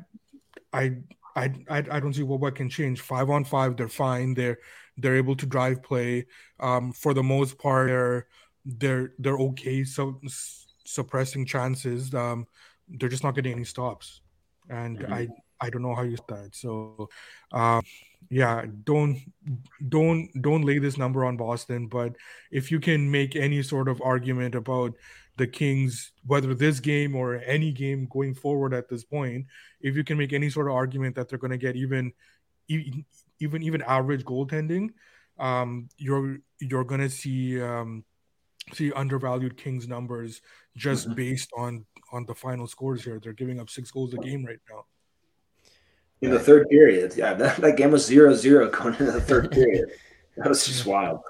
I 0.73 0.97
I, 1.35 1.53
I, 1.69 1.77
I 1.77 1.99
don't 1.99 2.13
see 2.13 2.23
what 2.23 2.39
what 2.39 2.55
can 2.55 2.69
change. 2.69 3.01
Five 3.01 3.29
on 3.29 3.43
five, 3.45 3.77
they're 3.77 3.87
fine. 3.87 4.33
They're 4.33 4.57
they're 4.97 5.17
able 5.17 5.35
to 5.35 5.45
drive 5.45 5.83
play. 5.83 6.25
Um, 6.59 6.91
for 6.91 7.13
the 7.13 7.23
most 7.23 7.57
part, 7.57 7.87
they're 7.89 8.27
they're 8.65 9.13
they're 9.19 9.37
okay. 9.37 9.83
So 9.83 10.19
suppressing 10.85 11.45
chances. 11.45 12.13
Um, 12.13 12.47
they're 12.87 13.09
just 13.09 13.23
not 13.23 13.35
getting 13.35 13.53
any 13.53 13.63
stops, 13.65 14.21
and 14.69 14.99
mm-hmm. 14.99 15.13
I 15.13 15.27
I 15.61 15.69
don't 15.69 15.83
know 15.83 15.95
how 15.95 16.03
you 16.03 16.17
start. 16.17 16.55
So, 16.55 17.09
um, 17.51 17.83
yeah, 18.29 18.65
don't 18.83 19.19
don't 19.89 20.29
don't 20.41 20.63
lay 20.63 20.79
this 20.79 20.97
number 20.97 21.25
on 21.25 21.37
Boston. 21.37 21.87
But 21.87 22.15
if 22.51 22.71
you 22.71 22.79
can 22.79 23.09
make 23.09 23.35
any 23.35 23.61
sort 23.63 23.87
of 23.87 24.01
argument 24.01 24.55
about 24.55 24.93
the 25.37 25.47
Kings, 25.47 26.11
whether 26.25 26.53
this 26.53 26.79
game 26.79 27.15
or 27.15 27.41
any 27.45 27.71
game 27.71 28.07
going 28.11 28.33
forward 28.33 28.73
at 28.73 28.89
this 28.89 29.03
point, 29.03 29.45
if 29.81 29.95
you 29.95 30.03
can 30.03 30.17
make 30.17 30.33
any 30.33 30.49
sort 30.49 30.67
of 30.67 30.73
argument 30.73 31.15
that 31.15 31.29
they're 31.29 31.39
going 31.39 31.51
to 31.51 31.57
get 31.57 31.75
even, 31.75 32.13
even 32.67 33.63
even 33.63 33.81
average 33.81 34.23
goaltending, 34.23 34.89
um, 35.39 35.89
you're 35.97 36.37
you're 36.59 36.83
going 36.83 37.01
to 37.01 37.09
see 37.09 37.61
um, 37.61 38.03
see 38.73 38.91
undervalued 38.93 39.57
Kings 39.57 39.87
numbers 39.87 40.41
just 40.77 41.05
mm-hmm. 41.05 41.15
based 41.15 41.49
on 41.57 41.85
on 42.11 42.25
the 42.25 42.35
final 42.35 42.67
scores 42.67 43.03
here. 43.03 43.19
They're 43.19 43.33
giving 43.33 43.59
up 43.59 43.69
six 43.69 43.91
goals 43.91 44.13
a 44.13 44.17
game 44.17 44.45
right 44.45 44.59
now. 44.69 44.85
In 46.21 46.29
the 46.29 46.39
third 46.39 46.69
period, 46.69 47.13
yeah, 47.15 47.33
that, 47.35 47.57
that 47.57 47.77
game 47.77 47.91
was 47.91 48.05
zero 48.05 48.33
zero 48.33 48.69
going 48.69 48.93
into 48.95 49.11
the 49.11 49.21
third 49.21 49.51
period. 49.51 49.91
That 50.37 50.49
was 50.49 50.65
just 50.65 50.85
wild. 50.85 51.21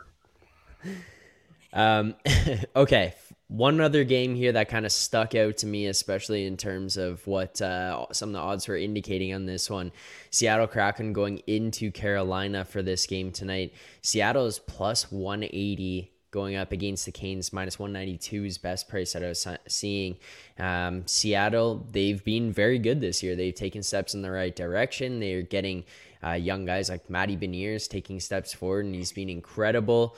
Um, 1.73 2.15
okay, 2.75 3.13
one 3.47 3.81
other 3.81 4.03
game 4.03 4.35
here 4.35 4.51
that 4.53 4.69
kind 4.69 4.85
of 4.85 4.91
stuck 4.91 5.35
out 5.35 5.57
to 5.57 5.67
me, 5.67 5.87
especially 5.87 6.45
in 6.45 6.57
terms 6.57 6.97
of 6.97 7.25
what 7.27 7.61
uh, 7.61 8.05
some 8.11 8.29
of 8.29 8.33
the 8.33 8.39
odds 8.39 8.67
were 8.67 8.77
indicating 8.77 9.33
on 9.33 9.45
this 9.45 9.69
one. 9.69 9.91
Seattle 10.29 10.67
Kraken 10.67 11.13
going 11.13 11.39
into 11.47 11.91
Carolina 11.91 12.65
for 12.65 12.81
this 12.81 13.05
game 13.05 13.31
tonight. 13.31 13.73
Seattle 14.01 14.45
is 14.45 14.59
plus 14.59 15.11
180 15.11 16.11
going 16.31 16.55
up 16.55 16.71
against 16.71 17.05
the 17.05 17.11
Canes, 17.11 17.53
minus 17.53 17.77
192 17.77 18.45
is 18.45 18.57
best 18.57 18.87
price 18.87 19.13
that 19.13 19.23
I 19.23 19.27
was 19.27 19.45
seeing. 19.67 20.17
Um, 20.57 21.05
Seattle, 21.05 21.85
they've 21.91 22.23
been 22.23 22.51
very 22.51 22.79
good 22.79 23.01
this 23.01 23.21
year. 23.21 23.35
They've 23.35 23.53
taken 23.53 23.83
steps 23.83 24.13
in 24.13 24.21
the 24.21 24.31
right 24.31 24.55
direction. 24.55 25.19
They're 25.19 25.41
getting 25.41 25.83
uh, 26.23 26.33
young 26.33 26.65
guys 26.65 26.89
like 26.89 27.09
Matty 27.09 27.35
Beniers 27.35 27.87
taking 27.87 28.19
steps 28.19 28.53
forward, 28.53 28.85
and 28.85 28.95
he's 28.95 29.11
been 29.11 29.29
incredible. 29.29 30.15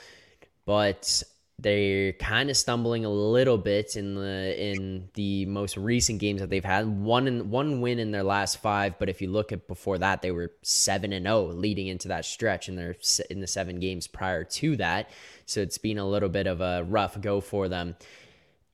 But 0.66 1.24
they're 1.60 2.14
kind 2.14 2.50
of 2.50 2.58
stumbling 2.58 3.06
a 3.06 3.10
little 3.10 3.58
bit 3.58 3.96
in 3.96 4.16
the 4.16 4.72
in 4.72 5.10
the 5.14 5.46
most 5.46 5.78
recent 5.78 6.20
games 6.20 6.42
that 6.42 6.50
they've 6.50 6.66
had. 6.66 6.88
One 6.88 7.28
in, 7.28 7.50
one 7.50 7.80
win 7.80 8.00
in 8.00 8.12
their 8.12 8.24
last 8.24 8.62
five, 8.62 8.98
but 9.00 9.08
if 9.08 9.22
you 9.22 9.30
look 9.30 9.52
at 9.52 9.68
before 9.68 10.00
that, 10.00 10.22
they 10.22 10.32
were 10.32 10.52
seven 10.64 11.14
and 11.14 11.26
zero 11.26 11.38
oh 11.38 11.46
leading 11.46 11.88
into 11.88 12.08
that 12.10 12.26
stretch 12.26 12.70
in 12.70 12.76
their 12.76 12.96
in 13.30 13.40
the 13.40 13.48
seven 13.48 13.80
games 13.80 14.08
prior 14.08 14.44
to 14.44 14.76
that. 14.78 15.10
So 15.46 15.62
it's 15.62 15.78
been 15.78 16.00
a 16.00 16.08
little 16.08 16.30
bit 16.30 16.48
of 16.48 16.60
a 16.60 16.84
rough 16.84 17.20
go 17.22 17.40
for 17.40 17.70
them. 17.70 17.96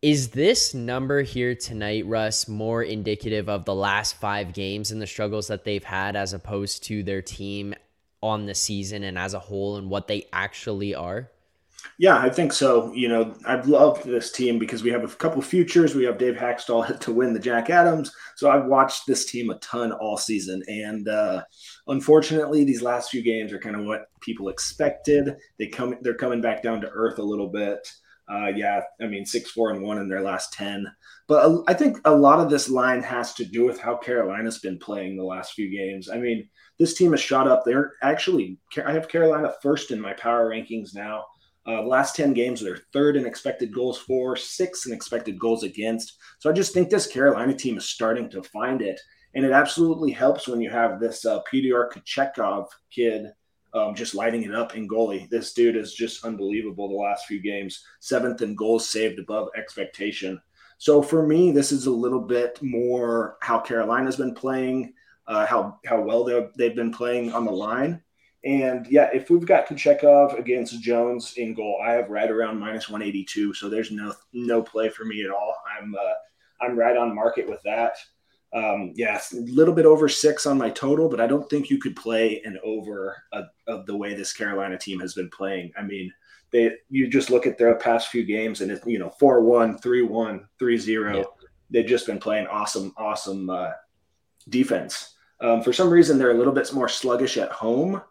Is 0.01 0.29
this 0.29 0.73
number 0.73 1.23
here 1.23 1.55
tonight, 1.55 2.05
Russ, 2.05 2.47
more 2.47 2.81
indicative 2.81 3.49
of 3.49 3.65
the 3.65 3.75
last 3.75 4.15
five 4.15 4.53
games 4.53 4.91
and 4.91 5.01
the 5.01 5.07
struggles 5.07 5.47
that 5.47 5.65
they've 5.65 5.83
had 5.83 6.15
as 6.15 6.31
opposed 6.31 6.83
to 6.85 7.03
their 7.03 7.21
team 7.21 7.75
on 8.23 8.45
the 8.45 8.55
season 8.55 9.03
and 9.03 9.17
as 9.17 9.33
a 9.33 9.39
whole 9.39 9.75
and 9.75 9.89
what 9.89 10.07
they 10.07 10.25
actually 10.31 10.95
are? 10.95 11.29
Yeah, 11.97 12.17
I 12.17 12.29
think 12.29 12.53
so. 12.53 12.93
You 12.93 13.09
know, 13.09 13.35
I've 13.45 13.67
loved 13.67 14.05
this 14.05 14.31
team 14.31 14.57
because 14.57 14.83
we 14.83 14.89
have 14.91 15.03
a 15.03 15.15
couple 15.15 15.41
futures. 15.41 15.95
We 15.95 16.05
have 16.05 16.17
Dave 16.17 16.35
Hakstol 16.35 16.99
to 17.01 17.13
win 17.13 17.33
the 17.33 17.39
Jack 17.39 17.69
Adams. 17.69 18.11
So 18.35 18.49
I've 18.49 18.65
watched 18.65 19.05
this 19.05 19.25
team 19.25 19.49
a 19.49 19.59
ton 19.59 19.91
all 19.91 20.17
season. 20.17 20.63
And 20.67 21.07
uh, 21.07 21.43
unfortunately, 21.87 22.63
these 22.63 22.81
last 22.81 23.09
few 23.09 23.21
games 23.21 23.51
are 23.51 23.59
kind 23.59 23.75
of 23.75 23.85
what 23.85 24.05
people 24.21 24.49
expected. 24.49 25.35
They 25.57 25.67
come 25.67 25.97
they're 26.01 26.15
coming 26.15 26.41
back 26.41 26.63
down 26.63 26.81
to 26.81 26.89
earth 26.89 27.19
a 27.19 27.23
little 27.23 27.49
bit. 27.49 27.87
Uh, 28.31 28.47
yeah, 28.55 28.81
I 29.01 29.07
mean, 29.07 29.25
six, 29.25 29.49
four, 29.49 29.71
and 29.71 29.81
one 29.81 29.97
in 29.97 30.07
their 30.07 30.21
last 30.21 30.53
10. 30.53 30.85
But 31.27 31.45
uh, 31.45 31.63
I 31.67 31.73
think 31.73 31.97
a 32.05 32.15
lot 32.15 32.39
of 32.39 32.49
this 32.49 32.69
line 32.69 33.01
has 33.01 33.33
to 33.33 33.45
do 33.45 33.65
with 33.65 33.79
how 33.79 33.97
Carolina's 33.97 34.59
been 34.59 34.77
playing 34.77 35.17
the 35.17 35.23
last 35.23 35.53
few 35.53 35.69
games. 35.69 36.09
I 36.11 36.17
mean, 36.17 36.47
this 36.77 36.93
team 36.93 37.11
has 37.11 37.21
shot 37.21 37.47
up. 37.47 37.63
They're 37.65 37.93
actually, 38.03 38.59
I 38.85 38.91
have 38.93 39.09
Carolina 39.09 39.51
first 39.63 39.89
in 39.89 39.99
my 39.99 40.13
power 40.13 40.51
rankings 40.51 40.93
now. 40.93 41.25
Uh, 41.69 41.83
last 41.83 42.15
10 42.15 42.33
games, 42.33 42.61
they're 42.61 42.81
third 42.93 43.15
in 43.15 43.27
expected 43.27 43.71
goals 43.71 43.99
for, 43.99 44.35
sixth 44.35 44.87
in 44.87 44.93
expected 44.93 45.37
goals 45.37 45.63
against. 45.63 46.17
So 46.39 46.49
I 46.49 46.53
just 46.53 46.73
think 46.73 46.89
this 46.89 47.05
Carolina 47.05 47.53
team 47.53 47.77
is 47.77 47.85
starting 47.85 48.27
to 48.31 48.41
find 48.41 48.81
it. 48.81 48.99
And 49.35 49.45
it 49.45 49.51
absolutely 49.51 50.11
helps 50.11 50.47
when 50.47 50.61
you 50.61 50.71
have 50.71 50.99
this 50.99 51.25
uh, 51.25 51.41
Pyotr 51.41 51.91
Kochetkov 51.93 52.67
kid 52.89 53.27
um, 53.75 53.93
just 53.93 54.15
lighting 54.15 54.43
it 54.43 54.55
up 54.55 54.75
in 54.75 54.87
goalie. 54.87 55.29
This 55.29 55.53
dude 55.53 55.75
is 55.75 55.93
just 55.93 56.25
unbelievable 56.25 56.89
the 56.89 56.95
last 56.95 57.27
few 57.27 57.39
games. 57.39 57.83
Seventh 57.99 58.41
in 58.41 58.55
goals 58.55 58.89
saved 58.89 59.19
above 59.19 59.49
expectation. 59.55 60.41
So 60.79 61.03
for 61.03 61.27
me, 61.27 61.51
this 61.51 61.71
is 61.71 61.85
a 61.85 61.91
little 61.91 62.21
bit 62.21 62.57
more 62.63 63.37
how 63.41 63.59
Carolina's 63.59 64.15
been 64.15 64.33
playing, 64.33 64.93
uh, 65.27 65.45
how 65.45 65.77
how 65.85 66.01
well 66.01 66.23
they've 66.57 66.75
been 66.75 66.91
playing 66.91 67.31
on 67.31 67.45
the 67.45 67.51
line. 67.51 68.01
And 68.45 68.87
yeah, 68.87 69.09
if 69.13 69.29
we've 69.29 69.45
got 69.45 69.67
Kochetkov 69.67 70.39
against 70.39 70.81
Jones 70.81 71.33
in 71.35 71.53
goal, 71.53 71.81
I 71.83 71.91
have 71.91 72.09
right 72.09 72.31
around 72.31 72.57
minus 72.57 72.89
182. 72.89 73.53
So 73.53 73.69
there's 73.69 73.91
no 73.91 74.13
no 74.31 74.61
play 74.61 74.89
for 74.89 75.03
me 75.03 75.23
at 75.23 75.31
all. 75.31 75.55
I'm 75.77 75.93
uh, 75.93 76.65
I'm 76.65 76.77
right 76.77 76.95
on 76.95 77.13
market 77.13 77.49
with 77.49 77.61
that. 77.63 77.97
Um, 78.53 78.93
yeah, 78.95 79.19
a 79.33 79.35
little 79.35 79.73
bit 79.73 79.85
over 79.85 80.09
six 80.09 80.45
on 80.45 80.57
my 80.57 80.69
total, 80.69 81.07
but 81.09 81.21
I 81.21 81.27
don't 81.27 81.47
think 81.49 81.69
you 81.69 81.77
could 81.77 81.95
play 81.95 82.41
an 82.45 82.57
over 82.63 83.15
of 83.67 83.85
the 83.85 83.95
way 83.95 84.13
this 84.15 84.33
Carolina 84.33 84.77
team 84.77 84.99
has 85.01 85.13
been 85.13 85.29
playing. 85.29 85.71
I 85.77 85.83
mean, 85.83 86.11
they 86.51 86.77
you 86.89 87.07
just 87.07 87.29
look 87.29 87.45
at 87.45 87.57
their 87.57 87.75
past 87.75 88.07
few 88.07 88.23
games 88.23 88.61
and 88.61 88.71
it's 88.71 88.85
you 88.85 88.99
know 88.99 89.13
4-1, 89.21 89.81
3-1, 89.81 90.45
3-0. 90.59 91.15
Yeah. 91.15 91.23
They've 91.69 91.85
just 91.85 92.07
been 92.07 92.19
playing 92.19 92.47
awesome, 92.47 92.93
awesome 92.97 93.49
uh, 93.49 93.71
defense. 94.47 95.13
Um, 95.41 95.61
for 95.61 95.71
some 95.71 95.89
reason, 95.89 96.17
they're 96.17 96.31
a 96.31 96.37
little 96.37 96.53
bit 96.53 96.73
more 96.73 96.89
sluggish 96.89 97.37
at 97.37 97.51
home 97.51 98.01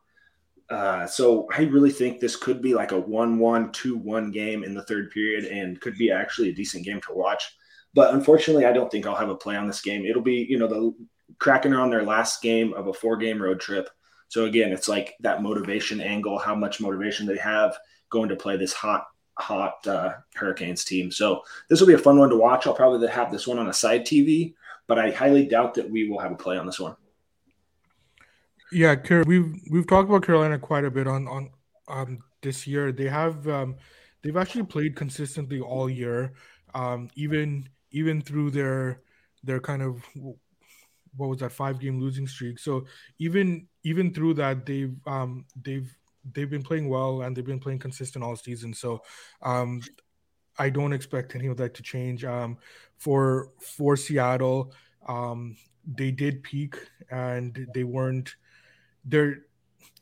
uh, 0.71 1.07
so 1.07 1.49
I 1.55 1.63
really 1.63 1.91
think 1.91 2.21
this 2.21 2.37
could 2.37 2.61
be 2.61 2.75
like 2.75 2.93
a 2.93 2.99
1 2.99 3.39
1, 3.39 3.73
2 3.73 3.97
1 3.97 4.31
game 4.31 4.65
in 4.65 4.75
the 4.75 4.83
third 4.83 5.11
period 5.11 5.47
and 5.47 5.81
could 5.81 5.97
be 5.97 6.11
actually 6.11 6.51
a 6.51 6.55
decent 6.55 6.85
game 6.85 7.01
to 7.03 7.15
watch. 7.15 7.57
But 7.95 8.13
unfortunately, 8.15 8.67
I 8.67 8.73
don't 8.73 8.91
think 8.91 9.07
I'll 9.07 9.15
have 9.15 9.31
a 9.31 9.35
play 9.35 9.57
on 9.57 9.67
this 9.67 9.81
game. 9.81 10.05
It'll 10.05 10.23
be, 10.23 10.47
you 10.49 10.59
know, 10.59 10.67
the 10.67 10.95
Kraken 11.39 11.73
are 11.73 11.81
on 11.81 11.91
their 11.91 12.05
last 12.05 12.43
game 12.43 12.75
of 12.75 12.87
a 12.87 12.93
four 12.93 13.17
game 13.17 13.41
road 13.41 13.61
trip. 13.61 13.89
So 14.29 14.45
again, 14.45 14.73
it's 14.73 14.89
like 14.89 15.15
that 15.21 15.43
motivation 15.43 16.01
angle, 16.01 16.39
how 16.39 16.55
much 16.55 16.81
motivation 16.81 17.27
they 17.27 17.39
have 17.39 17.77
going 18.11 18.29
to 18.29 18.37
play 18.37 18.59
this 18.59 18.75
hot, 18.75 19.07
hot 19.39 19.87
uh, 19.87 20.13
Hurricanes 20.35 20.85
team. 20.85 21.11
So 21.11 21.43
this 21.71 21.81
will 21.81 21.87
be 21.87 21.95
a 21.95 21.99
fun 21.99 22.19
one 22.19 22.29
to 22.29 22.37
watch. 22.37 22.67
I'll 22.67 22.75
probably 22.75 23.09
have 23.09 23.33
this 23.33 23.47
one 23.47 23.59
on 23.59 23.69
a 23.69 23.73
side 23.73 24.05
TV, 24.05 24.55
but 24.87 24.99
I 24.99 25.13
highly 25.13 25.47
doubt 25.47 25.75
that 25.75 25.91
we 25.91 26.09
will 26.09 26.19
have 26.19 26.33
a 26.33 26.37
play 26.37 26.59
on 26.59 26.67
this 26.67 26.81
one. 26.81 26.95
Yeah, 28.71 28.97
we've 29.27 29.55
we've 29.71 29.87
talked 29.87 30.09
about 30.09 30.25
Carolina 30.25 30.59
quite 30.59 30.85
a 30.85 30.91
bit 30.91 31.07
on 31.07 31.27
on 31.27 31.51
um, 31.89 32.19
this 32.43 32.67
year. 32.67 32.93
They 32.93 33.09
have 33.09 33.49
um, 33.49 33.77
they've 34.23 34.37
actually 34.37 34.65
played 34.65 34.95
consistently 34.95 35.61
all 35.61 35.89
year, 35.89 36.35
um, 36.75 37.09
even 37.15 37.69
even 37.91 38.21
through 38.21 38.51
their 38.51 39.01
their 39.43 39.61
kind 39.61 39.83
of 39.83 40.03
what 41.17 41.29
was 41.29 41.39
that 41.39 41.53
five 41.53 41.81
game 41.81 41.99
losing 42.01 42.27
streak. 42.27 42.59
So 42.59 42.85
even 43.19 43.67
even 43.85 44.13
through 44.13 44.35
that, 44.35 44.67
they've 44.67 44.95
um, 45.07 45.47
they've 45.63 45.91
they've 46.35 46.51
been 46.51 46.63
playing 46.63 46.89
well 46.89 47.23
and 47.23 47.35
they've 47.35 47.47
been 47.47 47.61
playing 47.61 47.79
consistent 47.79 48.23
all 48.23 48.37
season. 48.37 48.75
So 48.75 49.03
um, 49.43 49.81
I 50.59 50.69
don't 50.69 50.93
expect 50.93 51.35
any 51.35 51.47
of 51.47 51.57
that 51.57 51.75
to 51.75 51.83
change. 51.83 52.25
Um, 52.25 52.59
for 52.99 53.51
for 53.61 53.97
Seattle, 53.97 54.75
um, 55.07 55.57
they 55.87 56.11
did 56.11 56.43
peak 56.43 56.77
and 57.11 57.67
they 57.73 57.85
weren't 57.85 58.37
they're 59.09 59.39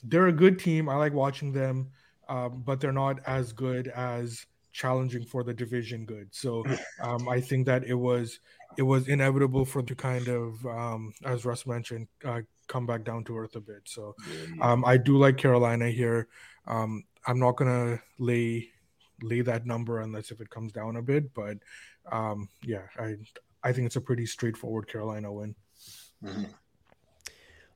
they're 0.05 0.29
a 0.29 0.33
good 0.33 0.59
team. 0.59 0.89
I 0.89 0.97
like 0.97 1.13
watching 1.13 1.53
them, 1.53 1.91
um, 2.29 2.63
but 2.65 2.81
they're 2.81 2.93
not 2.93 3.21
as 3.27 3.53
good 3.53 3.89
as 3.89 4.45
challenging 4.73 5.25
for 5.25 5.43
the 5.43 5.55
division 5.55 6.05
good. 6.05 6.29
So 6.33 6.65
um, 7.03 7.29
I 7.29 7.41
think 7.41 7.67
that 7.67 7.85
it 7.85 7.95
was 7.95 8.41
it 8.77 8.83
was 8.83 9.09
inevitable 9.09 9.65
for 9.65 9.81
them 9.81 9.87
to 9.87 9.95
kind 9.95 10.29
of, 10.29 10.67
um, 10.67 11.15
as 11.25 11.47
Russ 11.47 11.67
mentioned, 11.67 12.09
uh, 12.25 12.43
come 12.67 12.85
back 12.85 13.05
down 13.05 13.25
to 13.25 13.39
earth 13.39 13.57
a 13.57 13.61
bit. 13.61 13.83
So 13.85 14.15
um, 14.61 14.85
I 14.85 14.99
do 14.99 15.17
like 15.17 15.39
Carolina 15.39 15.89
here. 15.89 16.29
Um, 16.67 17.05
I'm 17.27 17.39
not 17.39 17.57
gonna 17.57 18.01
lay 18.19 18.69
lay 19.23 19.41
that 19.41 19.65
number 19.65 20.01
unless 20.01 20.31
if 20.31 20.41
it 20.43 20.51
comes 20.51 20.73
down 20.73 20.97
a 20.97 21.03
bit, 21.03 21.33
but 21.33 21.57
um, 22.13 22.49
yeah, 22.63 22.83
I 22.99 23.17
I 23.63 23.73
think 23.73 23.87
it's 23.87 23.97
a 23.97 24.01
pretty 24.01 24.27
straightforward 24.27 24.89
Carolina 24.89 25.33
win. 25.33 25.55
Mm-hmm. 26.23 26.45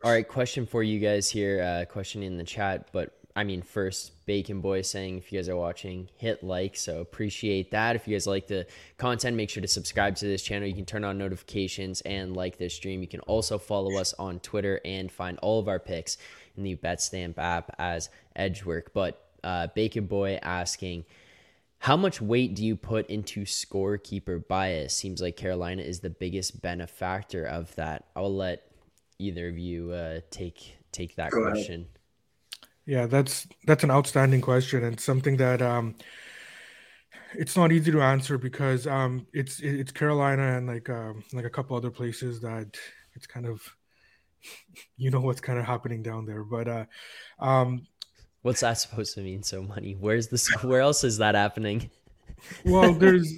All 0.03 0.11
right, 0.11 0.27
question 0.27 0.65
for 0.65 0.83
you 0.83 0.99
guys 0.99 1.29
here. 1.29 1.63
Uh, 1.63 1.85
question 1.85 2.23
in 2.23 2.39
the 2.39 2.45
chat, 2.45 2.89
but 2.91 3.13
I 3.37 3.45
mean, 3.45 3.61
first, 3.61 4.25
Bacon 4.25 4.63
Boy 4.63 4.81
saying 4.81 5.19
if 5.19 5.31
you 5.31 5.39
guys 5.39 5.51
are 5.51 5.57
watching, 5.57 6.09
hit 6.17 6.43
like. 6.43 6.75
So 6.77 7.03
appreciate 7.03 7.71
that. 7.73 7.97
If 7.97 8.09
you 8.09 8.15
guys 8.15 8.27
like 8.27 8.47
the 8.47 8.67
content, 8.97 9.37
make 9.37 9.51
sure 9.51 9.61
to 9.61 9.69
subscribe 9.69 10.17
to 10.17 10.25
this 10.25 10.43
channel. 10.43 10.67
You 10.67 10.75
can 10.75 10.87
turn 10.87 11.05
on 11.05 11.19
notifications 11.19 12.01
and 12.01 12.35
like 12.35 12.57
this 12.57 12.75
stream. 12.75 13.03
You 13.03 13.09
can 13.09 13.21
also 13.21 13.59
follow 13.59 13.99
us 13.99 14.15
on 14.19 14.41
Twitter 14.41 14.81
and 14.87 15.13
find 15.13 15.39
all 15.41 15.61
of 15.61 15.69
our 15.69 15.79
picks 15.79 16.17
in 16.57 16.63
the 16.63 16.77
BetStamp 16.77 17.37
app 17.37 17.75
as 17.79 18.09
Edge 18.35 18.65
Work. 18.65 18.95
But 18.95 19.23
uh, 19.45 19.67
Bacon 19.75 20.07
Boy 20.07 20.39
asking, 20.43 21.05
how 21.79 21.99
much 21.99 22.23
weight 22.23 22.55
do 22.55 22.65
you 22.65 22.75
put 22.75 23.09
into 23.11 23.45
scorekeeper 23.45 24.49
bias? 24.49 24.95
Seems 24.95 25.21
like 25.21 25.37
Carolina 25.37 25.83
is 25.83 26.01
the 26.01 26.11
biggest 26.11 26.63
benefactor 26.63 27.45
of 27.45 27.75
that. 27.77 28.07
I'll 28.17 28.35
let 28.35 28.70
either 29.21 29.49
of 29.49 29.59
you 29.59 29.93
uh, 29.93 30.21
take 30.31 30.77
take 30.93 31.17
that 31.17 31.31
Go 31.31 31.43
question. 31.43 31.83
Ahead. 31.83 31.87
Yeah, 32.87 33.07
that's 33.07 33.47
that's 33.67 33.85
an 33.85 33.91
outstanding 33.91 34.41
question 34.41 34.85
and 34.85 34.99
something 34.99 35.37
that 35.37 35.63
um, 35.63 35.95
it's 37.35 37.57
not 37.57 37.73
easy 37.73 37.93
to 37.93 38.03
answer 38.03 38.39
because 38.39 38.87
um, 38.87 39.27
it's 39.33 39.61
it's 39.61 39.93
Carolina 39.93 40.57
and 40.57 40.67
like 40.67 40.89
um, 40.89 41.23
like 41.33 41.45
a 41.45 41.51
couple 41.51 41.77
other 41.77 41.91
places 41.91 42.41
that 42.41 42.77
it's 43.15 43.27
kind 43.27 43.47
of 43.47 43.63
you 44.97 45.11
know 45.11 45.21
what's 45.21 45.41
kind 45.41 45.59
of 45.59 45.65
happening 45.65 46.03
down 46.03 46.27
there. 46.27 46.43
But 46.43 46.69
uh, 46.69 46.85
um, 47.39 47.87
what's 48.43 48.61
that 48.61 48.75
supposed 48.75 49.15
to 49.15 49.21
mean? 49.21 49.43
So 49.43 49.63
money? 49.63 49.97
Where's 49.99 50.29
this? 50.29 50.49
Where 50.63 50.81
else 50.81 51.05
is 51.05 51.19
that 51.19 51.35
happening? 51.35 51.91
well, 52.65 52.93
there's 52.95 53.33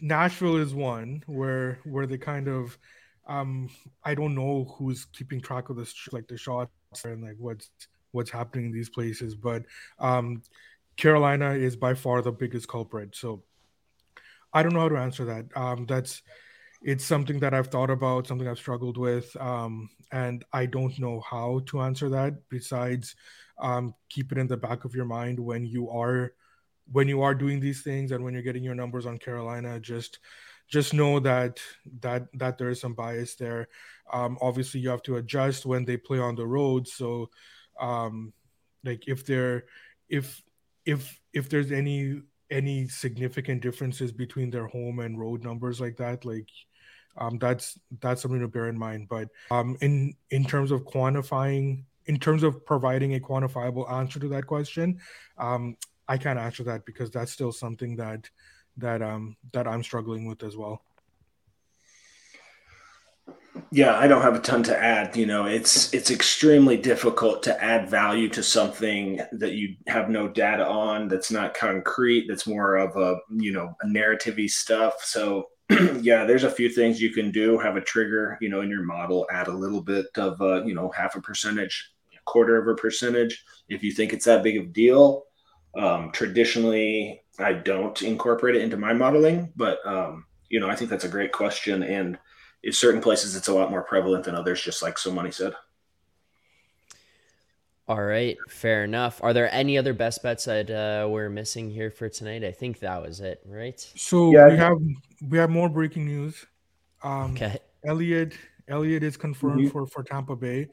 Nashville 0.00 0.56
is 0.56 0.74
one 0.74 1.22
where 1.26 1.78
where 1.84 2.06
they 2.06 2.18
kind 2.18 2.48
of 2.48 2.76
um 3.26 3.70
I 4.04 4.14
don't 4.14 4.34
know 4.34 4.74
who's 4.76 5.06
keeping 5.06 5.40
track 5.40 5.70
of 5.70 5.76
this 5.76 5.94
like 6.12 6.28
the 6.28 6.36
shots 6.36 6.70
and 7.04 7.22
like 7.22 7.36
what's 7.38 7.70
what's 8.14 8.30
happening 8.30 8.66
in 8.66 8.72
these 8.72 8.88
places. 8.88 9.34
But 9.34 9.64
um, 9.98 10.42
Carolina 10.96 11.52
is 11.52 11.76
by 11.76 11.94
far 11.94 12.22
the 12.22 12.32
biggest 12.32 12.68
culprit. 12.68 13.14
So 13.16 13.42
I 14.52 14.62
don't 14.62 14.72
know 14.72 14.80
how 14.80 14.88
to 14.88 14.96
answer 14.96 15.24
that. 15.26 15.46
Um, 15.56 15.84
that's 15.86 16.22
it's 16.80 17.04
something 17.04 17.40
that 17.40 17.54
I've 17.54 17.68
thought 17.68 17.90
about, 17.90 18.26
something 18.26 18.46
I've 18.46 18.58
struggled 18.58 18.98
with, 18.98 19.34
um, 19.40 19.88
and 20.12 20.44
I 20.52 20.66
don't 20.66 20.98
know 20.98 21.20
how 21.20 21.62
to 21.66 21.80
answer 21.80 22.08
that. 22.10 22.48
Besides, 22.50 23.16
um, 23.58 23.94
keep 24.08 24.32
it 24.32 24.38
in 24.38 24.46
the 24.46 24.56
back 24.56 24.84
of 24.84 24.94
your 24.94 25.06
mind 25.06 25.40
when 25.40 25.66
you 25.66 25.90
are 25.90 26.34
when 26.92 27.08
you 27.08 27.22
are 27.22 27.34
doing 27.34 27.58
these 27.58 27.82
things 27.82 28.12
and 28.12 28.22
when 28.22 28.34
you're 28.34 28.42
getting 28.42 28.62
your 28.62 28.74
numbers 28.74 29.06
on 29.06 29.18
Carolina. 29.18 29.80
Just 29.80 30.18
just 30.68 30.94
know 30.94 31.20
that 31.20 31.60
that 32.00 32.26
that 32.34 32.58
there 32.58 32.70
is 32.70 32.80
some 32.80 32.94
bias 32.94 33.34
there. 33.34 33.68
Um, 34.12 34.38
obviously, 34.40 34.80
you 34.80 34.90
have 34.90 35.02
to 35.04 35.16
adjust 35.16 35.66
when 35.66 35.84
they 35.84 35.96
play 35.96 36.18
on 36.18 36.34
the 36.34 36.46
road. 36.46 36.88
So 36.88 37.30
um 37.80 38.32
like 38.84 39.08
if 39.08 39.24
there 39.26 39.64
if 40.08 40.42
if 40.84 41.20
if 41.32 41.48
there's 41.48 41.72
any 41.72 42.22
any 42.50 42.86
significant 42.88 43.62
differences 43.62 44.12
between 44.12 44.50
their 44.50 44.66
home 44.66 45.00
and 45.00 45.18
road 45.18 45.42
numbers 45.42 45.80
like 45.80 45.96
that 45.96 46.24
like 46.24 46.48
um 47.16 47.38
that's 47.38 47.78
that's 48.00 48.22
something 48.22 48.40
to 48.40 48.48
bear 48.48 48.68
in 48.68 48.78
mind 48.78 49.08
but 49.08 49.28
um 49.50 49.76
in 49.80 50.14
in 50.30 50.44
terms 50.44 50.70
of 50.70 50.84
quantifying 50.84 51.84
in 52.06 52.18
terms 52.18 52.42
of 52.42 52.64
providing 52.66 53.14
a 53.14 53.20
quantifiable 53.20 53.90
answer 53.90 54.20
to 54.20 54.28
that 54.28 54.46
question 54.46 55.00
um 55.38 55.76
i 56.06 56.18
can't 56.18 56.38
answer 56.38 56.62
that 56.62 56.84
because 56.84 57.10
that's 57.10 57.32
still 57.32 57.52
something 57.52 57.96
that 57.96 58.28
that 58.76 59.02
um 59.02 59.36
that 59.52 59.66
i'm 59.66 59.82
struggling 59.82 60.26
with 60.26 60.42
as 60.42 60.56
well 60.56 60.82
yeah, 63.70 63.96
I 63.96 64.06
don't 64.06 64.22
have 64.22 64.34
a 64.34 64.40
ton 64.40 64.62
to 64.64 64.76
add. 64.76 65.16
You 65.16 65.26
know, 65.26 65.46
it's 65.46 65.92
it's 65.92 66.10
extremely 66.10 66.76
difficult 66.76 67.42
to 67.44 67.62
add 67.62 67.88
value 67.88 68.28
to 68.30 68.42
something 68.42 69.20
that 69.32 69.52
you 69.52 69.76
have 69.86 70.08
no 70.08 70.28
data 70.28 70.66
on, 70.66 71.08
that's 71.08 71.30
not 71.30 71.54
concrete, 71.54 72.26
that's 72.28 72.46
more 72.46 72.76
of 72.76 72.96
a 72.96 73.18
you 73.30 73.52
know 73.52 73.74
a 73.82 73.86
narrativey 73.86 74.50
stuff. 74.50 75.02
So 75.02 75.48
yeah, 76.00 76.24
there's 76.24 76.44
a 76.44 76.50
few 76.50 76.68
things 76.68 77.00
you 77.00 77.10
can 77.10 77.30
do. 77.30 77.58
Have 77.58 77.76
a 77.76 77.80
trigger, 77.80 78.38
you 78.40 78.48
know, 78.48 78.60
in 78.60 78.70
your 78.70 78.84
model. 78.84 79.26
Add 79.32 79.48
a 79.48 79.52
little 79.52 79.82
bit 79.82 80.06
of 80.16 80.40
uh, 80.40 80.64
you 80.64 80.74
know 80.74 80.90
half 80.90 81.16
a 81.16 81.20
percentage, 81.20 81.90
quarter 82.26 82.56
of 82.56 82.68
a 82.68 82.74
percentage, 82.74 83.44
if 83.68 83.82
you 83.82 83.92
think 83.92 84.12
it's 84.12 84.26
that 84.26 84.42
big 84.42 84.56
of 84.56 84.66
a 84.66 84.68
deal. 84.68 85.24
Um, 85.76 86.12
traditionally, 86.12 87.23
I 87.38 87.52
don't 87.52 88.00
incorporate 88.02 88.56
it 88.56 88.62
into 88.62 88.76
my 88.76 88.92
modeling, 88.92 89.52
but 89.56 89.84
um, 89.86 90.26
you 90.48 90.60
know, 90.60 90.68
I 90.68 90.76
think 90.76 90.90
that's 90.90 91.04
a 91.04 91.08
great 91.08 91.32
question 91.32 91.82
and 91.82 92.18
in 92.62 92.72
certain 92.72 93.00
places 93.00 93.36
it's 93.36 93.48
a 93.48 93.54
lot 93.54 93.70
more 93.70 93.82
prevalent 93.82 94.24
than 94.24 94.34
others, 94.34 94.62
just 94.62 94.82
like 94.82 94.98
so 94.98 95.12
money 95.12 95.30
said. 95.30 95.54
All 97.86 98.02
right, 98.02 98.38
fair 98.48 98.84
enough. 98.84 99.20
Are 99.22 99.34
there 99.34 99.52
any 99.52 99.76
other 99.76 99.92
best 99.92 100.22
bets 100.22 100.46
that 100.46 100.70
uh, 100.70 101.06
we're 101.06 101.28
missing 101.28 101.68
here 101.68 101.90
for 101.90 102.08
tonight? 102.08 102.42
I 102.42 102.50
think 102.50 102.78
that 102.78 103.02
was 103.02 103.20
it, 103.20 103.42
right? 103.44 103.78
So 103.94 104.32
yeah, 104.32 104.48
we 104.48 104.56
have 104.56 104.78
we 105.28 105.36
have 105.36 105.50
more 105.50 105.68
breaking 105.68 106.06
news. 106.06 106.46
Um, 107.02 107.32
okay, 107.32 107.58
Elliott 107.84 108.32
Elliott 108.68 109.02
is 109.02 109.18
confirmed 109.18 109.60
mm-hmm. 109.60 109.68
for 109.68 109.86
for 109.86 110.02
Tampa 110.02 110.34
Bay. 110.34 110.70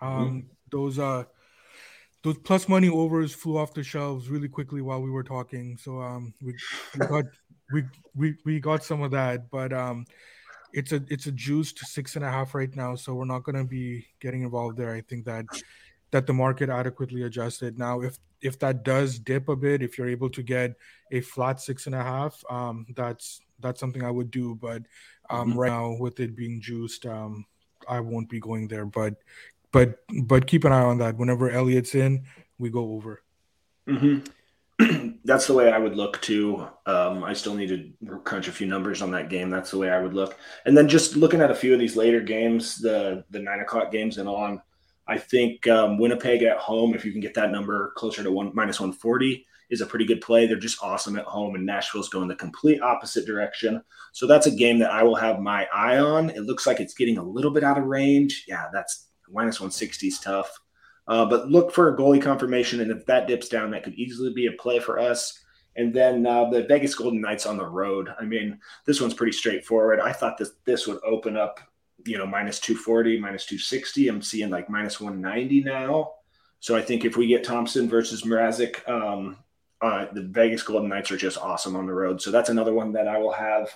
Um, 0.00 0.10
mm-hmm. 0.10 0.38
Those 0.70 1.00
uh 1.00 1.24
those 2.22 2.38
plus 2.38 2.68
money 2.68 2.88
overs 2.88 3.32
flew 3.32 3.58
off 3.58 3.74
the 3.74 3.82
shelves 3.82 4.28
really 4.28 4.48
quickly 4.48 4.80
while 4.80 5.02
we 5.02 5.10
were 5.10 5.24
talking. 5.24 5.76
So 5.76 6.00
um 6.00 6.32
we, 6.42 6.54
we 6.98 7.06
got 7.06 7.24
we, 7.72 7.84
we 8.14 8.36
we 8.44 8.60
got 8.60 8.84
some 8.84 9.02
of 9.02 9.10
that, 9.12 9.50
but 9.50 9.72
um 9.72 10.06
it's 10.72 10.92
a 10.92 11.02
it's 11.08 11.26
a 11.26 11.32
juiced 11.32 11.78
six 11.78 12.16
and 12.16 12.24
a 12.24 12.30
half 12.30 12.54
right 12.54 12.74
now, 12.74 12.94
so 12.94 13.14
we're 13.14 13.24
not 13.24 13.42
going 13.42 13.56
to 13.56 13.64
be 13.64 14.06
getting 14.20 14.42
involved 14.42 14.78
there. 14.78 14.94
I 14.94 15.02
think 15.02 15.24
that 15.26 15.44
that 16.10 16.26
the 16.26 16.32
market 16.32 16.68
adequately 16.68 17.22
adjusted. 17.22 17.78
Now, 17.78 18.00
if 18.00 18.18
if 18.40 18.58
that 18.60 18.84
does 18.84 19.18
dip 19.18 19.48
a 19.48 19.56
bit, 19.56 19.82
if 19.82 19.98
you're 19.98 20.08
able 20.08 20.30
to 20.30 20.42
get 20.42 20.74
a 21.10 21.20
flat 21.20 21.60
six 21.60 21.86
and 21.86 21.94
a 21.94 22.02
half, 22.02 22.42
um, 22.50 22.86
that's 22.94 23.40
that's 23.60 23.80
something 23.80 24.04
I 24.04 24.10
would 24.10 24.30
do. 24.30 24.54
But 24.54 24.82
um, 25.30 25.50
mm-hmm. 25.50 25.58
right 25.58 25.68
now, 25.68 25.96
with 25.98 26.20
it 26.20 26.36
being 26.36 26.60
juiced, 26.60 27.06
um, 27.06 27.44
I 27.88 28.00
won't 28.00 28.28
be 28.28 28.40
going 28.40 28.68
there. 28.68 28.86
But 28.86 29.14
but 29.72 29.98
but 30.24 30.46
keep 30.46 30.64
an 30.64 30.72
eye 30.72 30.82
on 30.82 30.98
that. 30.98 31.16
Whenever 31.16 31.50
Elliott's 31.50 31.94
in, 31.94 32.24
we 32.58 32.70
go 32.70 32.92
over. 32.92 33.22
Mm-hmm. 33.88 34.20
that's 35.24 35.46
the 35.46 35.54
way 35.54 35.72
I 35.72 35.78
would 35.78 35.96
look 35.96 36.20
too. 36.22 36.66
Um, 36.86 37.24
I 37.24 37.32
still 37.32 37.54
need 37.54 37.68
to 37.68 38.18
crunch 38.20 38.48
a 38.48 38.52
few 38.52 38.66
numbers 38.66 39.02
on 39.02 39.10
that 39.12 39.28
game. 39.28 39.50
That's 39.50 39.70
the 39.70 39.78
way 39.78 39.90
I 39.90 40.00
would 40.00 40.14
look. 40.14 40.38
And 40.66 40.76
then 40.76 40.88
just 40.88 41.16
looking 41.16 41.40
at 41.40 41.50
a 41.50 41.54
few 41.54 41.72
of 41.74 41.80
these 41.80 41.96
later 41.96 42.20
games, 42.20 42.76
the 42.76 43.24
the 43.30 43.38
nine 43.38 43.60
o'clock 43.60 43.90
games 43.90 44.18
and 44.18 44.28
on, 44.28 44.60
I 45.06 45.18
think 45.18 45.66
um, 45.68 45.98
Winnipeg 45.98 46.42
at 46.42 46.58
home, 46.58 46.94
if 46.94 47.04
you 47.04 47.12
can 47.12 47.20
get 47.20 47.34
that 47.34 47.50
number 47.50 47.92
closer 47.96 48.22
to 48.22 48.30
one 48.30 48.52
minus 48.54 48.80
one 48.80 48.92
forty, 48.92 49.46
is 49.70 49.80
a 49.80 49.86
pretty 49.86 50.04
good 50.04 50.20
play. 50.20 50.46
They're 50.46 50.56
just 50.56 50.82
awesome 50.82 51.18
at 51.18 51.24
home, 51.24 51.54
and 51.54 51.66
Nashville's 51.66 52.08
going 52.08 52.28
the 52.28 52.36
complete 52.36 52.80
opposite 52.82 53.26
direction. 53.26 53.82
So 54.12 54.26
that's 54.26 54.46
a 54.46 54.50
game 54.50 54.78
that 54.80 54.90
I 54.90 55.02
will 55.02 55.16
have 55.16 55.40
my 55.40 55.66
eye 55.72 55.98
on. 55.98 56.30
It 56.30 56.42
looks 56.42 56.66
like 56.66 56.80
it's 56.80 56.94
getting 56.94 57.18
a 57.18 57.22
little 57.22 57.50
bit 57.50 57.64
out 57.64 57.78
of 57.78 57.84
range. 57.84 58.44
Yeah, 58.46 58.66
that's 58.72 59.08
minus 59.32 59.60
one 59.60 59.70
sixty 59.70 60.08
is 60.08 60.18
tough. 60.18 60.60
Uh, 61.08 61.24
but 61.24 61.50
look 61.50 61.72
for 61.72 61.88
a 61.88 61.96
goalie 61.96 62.22
confirmation, 62.22 62.80
and 62.80 62.90
if 62.90 63.04
that 63.06 63.26
dips 63.26 63.48
down, 63.48 63.70
that 63.70 63.82
could 63.82 63.94
easily 63.94 64.32
be 64.32 64.46
a 64.46 64.52
play 64.52 64.78
for 64.78 64.98
us. 64.98 65.40
And 65.74 65.92
then 65.92 66.26
uh, 66.26 66.50
the 66.50 66.64
Vegas 66.64 66.94
Golden 66.94 67.20
Knights 67.20 67.46
on 67.46 67.56
the 67.56 67.66
road. 67.66 68.08
I 68.20 68.24
mean, 68.24 68.60
this 68.84 69.00
one's 69.00 69.14
pretty 69.14 69.32
straightforward. 69.32 70.00
I 70.00 70.12
thought 70.12 70.38
this 70.38 70.52
this 70.64 70.86
would 70.86 71.00
open 71.04 71.36
up, 71.36 71.60
you 72.04 72.18
know, 72.18 72.26
minus 72.26 72.60
240, 72.60 73.18
minus 73.18 73.46
260. 73.46 74.08
I'm 74.08 74.22
seeing 74.22 74.50
like 74.50 74.68
minus 74.68 75.00
190 75.00 75.64
now. 75.64 76.12
So 76.60 76.76
I 76.76 76.82
think 76.82 77.04
if 77.04 77.16
we 77.16 77.26
get 77.26 77.42
Thompson 77.42 77.88
versus 77.88 78.22
Mrazek, 78.22 78.88
um, 78.88 79.36
uh, 79.80 80.06
the 80.12 80.22
Vegas 80.22 80.62
Golden 80.62 80.88
Knights 80.88 81.10
are 81.10 81.16
just 81.16 81.38
awesome 81.38 81.74
on 81.74 81.86
the 81.86 81.92
road. 81.92 82.22
So 82.22 82.30
that's 82.30 82.50
another 82.50 82.72
one 82.72 82.92
that 82.92 83.08
I 83.08 83.18
will 83.18 83.32
have 83.32 83.68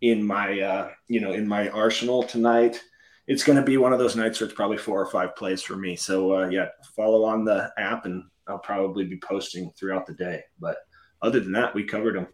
in 0.00 0.22
my, 0.22 0.60
uh, 0.60 0.90
you 1.08 1.20
know, 1.20 1.32
in 1.32 1.48
my 1.48 1.68
arsenal 1.70 2.22
tonight 2.22 2.80
it's 3.26 3.44
going 3.44 3.56
to 3.56 3.64
be 3.64 3.76
one 3.76 3.92
of 3.92 3.98
those 3.98 4.16
nights 4.16 4.40
where 4.40 4.46
it's 4.46 4.56
probably 4.56 4.78
four 4.78 5.00
or 5.00 5.06
five 5.06 5.36
plays 5.36 5.62
for 5.62 5.76
me. 5.76 5.96
So 5.96 6.34
uh, 6.36 6.48
yeah, 6.48 6.68
follow 6.96 7.24
on 7.24 7.44
the 7.44 7.72
app, 7.78 8.04
and 8.04 8.24
I'll 8.46 8.58
probably 8.58 9.04
be 9.04 9.18
posting 9.18 9.70
throughout 9.76 10.06
the 10.06 10.14
day. 10.14 10.42
But 10.58 10.78
other 11.20 11.40
than 11.40 11.52
that, 11.52 11.74
we 11.74 11.84
covered 11.84 12.16
them. 12.16 12.26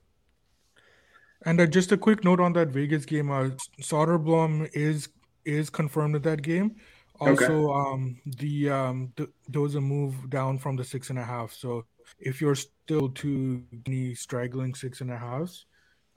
And 1.44 1.60
uh, 1.60 1.66
just 1.66 1.92
a 1.92 1.96
quick 1.96 2.24
note 2.24 2.40
on 2.40 2.52
that 2.54 2.68
Vegas 2.68 3.04
game: 3.04 3.30
uh, 3.30 3.50
Soderblom 3.80 4.70
is 4.72 5.08
is 5.44 5.70
confirmed 5.70 6.16
at 6.16 6.22
that 6.24 6.42
game. 6.42 6.76
Also, 7.20 7.70
okay. 7.70 7.90
um, 7.90 8.20
the 8.24 8.70
um, 8.70 9.12
th- 9.16 9.30
there 9.48 9.60
was 9.60 9.74
a 9.74 9.80
move 9.80 10.30
down 10.30 10.58
from 10.58 10.76
the 10.76 10.84
six 10.84 11.10
and 11.10 11.18
a 11.18 11.24
half. 11.24 11.52
So 11.52 11.84
if 12.18 12.40
you're 12.40 12.54
still 12.54 13.08
to 13.08 13.62
any 13.86 14.14
straggling 14.14 14.74
six 14.74 15.00
and 15.00 15.10
a 15.10 15.18
half, 15.18 15.52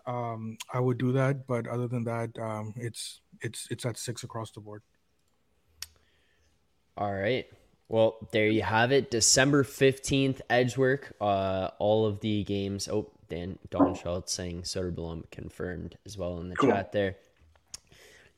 um, 0.06 0.58
I 0.74 0.80
would 0.80 0.98
do 0.98 1.12
that. 1.14 1.48
But 1.48 1.68
other 1.68 1.88
than 1.88 2.04
that, 2.06 2.38
um, 2.40 2.74
it's 2.78 3.21
it's 3.42 3.68
it's 3.70 3.86
at 3.86 3.98
six 3.98 4.24
across 4.24 4.52
the 4.52 4.60
board. 4.60 4.84
All 6.98 7.14
right. 7.14 7.46
Well, 7.88 8.30
there 8.32 8.48
you 8.48 8.62
have 8.62 8.94
it. 8.94 9.12
December 9.12 9.64
15th, 9.64 10.40
Edge 10.50 10.78
Work. 10.78 11.14
Uh, 11.20 11.72
all 11.78 12.06
of 12.06 12.22
the 12.22 12.44
games. 12.44 12.88
Oh, 12.88 13.12
Dan 13.28 13.60
Don 13.70 13.96
Schultz 13.96 14.34
saying 14.34 14.64
Soderblom 14.64 15.30
confirmed 15.32 15.98
as 16.06 16.18
well 16.18 16.40
in 16.40 16.50
the 16.50 16.56
cool. 16.56 16.70
chat 16.70 16.92
there. 16.92 17.18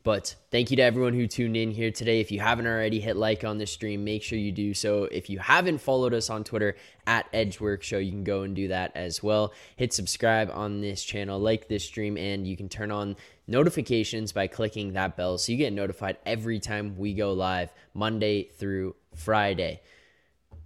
But 0.04 0.36
thank 0.51 0.70
you 0.70 0.78
to 0.78 0.84
everyone 0.84 1.14
who 1.14 1.28
tuned 1.28 1.56
in 1.56 1.72
here 1.72 1.89
today. 1.89 2.20
If 2.20 2.30
you 2.30 2.41
haven't 2.41 2.68
already 2.68 2.99
hit 2.99 3.16
like 3.16 3.45
on 3.45 3.58
the 3.58 3.66
stream, 3.66 4.04
make 4.04 4.22
sure 4.22 4.38
you 4.38 4.51
do 4.51 4.74
so. 4.74 5.06
If 5.06 5.30
you 5.30 5.39
haven't 5.39 5.78
followed 5.78 6.14
us 6.14 6.30
on 6.30 6.43
Twitter 6.43 6.76
at 7.08 7.26
Edge 7.32 7.62
Work 7.62 7.84
Show, 7.84 7.99
you 7.99 8.12
can 8.12 8.26
go 8.26 8.41
and 8.41 8.54
do 8.54 8.68
that 8.68 8.91
as 8.95 9.24
well. 9.24 9.54
Hit 9.78 9.93
subscribe 9.93 10.51
on 10.54 10.82
this 10.82 11.04
channel, 11.04 11.39
like 11.39 11.70
this 11.70 11.86
stream, 11.86 12.18
and 12.18 12.45
you 12.45 12.58
can 12.58 12.68
turn 12.68 12.91
on 12.91 13.16
notifications 13.48 14.32
by 14.32 14.48
clicking 14.48 14.94
that 14.94 15.18
bell 15.18 15.38
so 15.38 15.52
you 15.52 15.58
get 15.58 15.74
notified 15.74 16.18
every 16.26 16.60
time 16.60 16.98
we 16.98 17.14
go 17.14 17.34
live 17.34 17.72
Monday 17.94 18.44
through 18.44 18.96
Friday. 19.16 19.82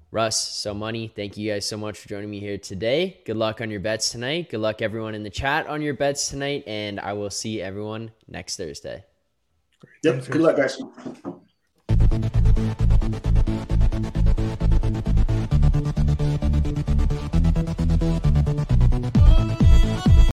Russ, 0.10 0.40
so 0.40 0.74
money, 0.74 1.12
thank 1.14 1.36
you 1.36 1.52
guys 1.52 1.66
so 1.66 1.76
much 1.78 2.00
for 2.00 2.08
joining 2.08 2.30
me 2.30 2.40
here 2.40 2.58
today. 2.58 3.20
Good 3.26 3.36
luck 3.36 3.60
on 3.60 3.70
your 3.70 3.82
bets 3.82 4.10
tonight. 4.10 4.50
Good 4.50 4.62
luck, 4.62 4.82
everyone 4.82 5.16
in 5.16 5.24
the 5.24 5.30
chat 5.30 5.68
on 5.68 5.82
your 5.82 5.94
bets 5.94 6.30
tonight. 6.30 6.64
And 6.66 7.00
I 7.00 7.12
will 7.14 7.30
see 7.30 7.62
everyone 7.62 8.12
next 8.28 8.56
Thursday. 8.56 9.04
Yep. 10.04 10.28
Good 10.30 10.42
luck, 10.42 10.58
guys. 10.58 10.82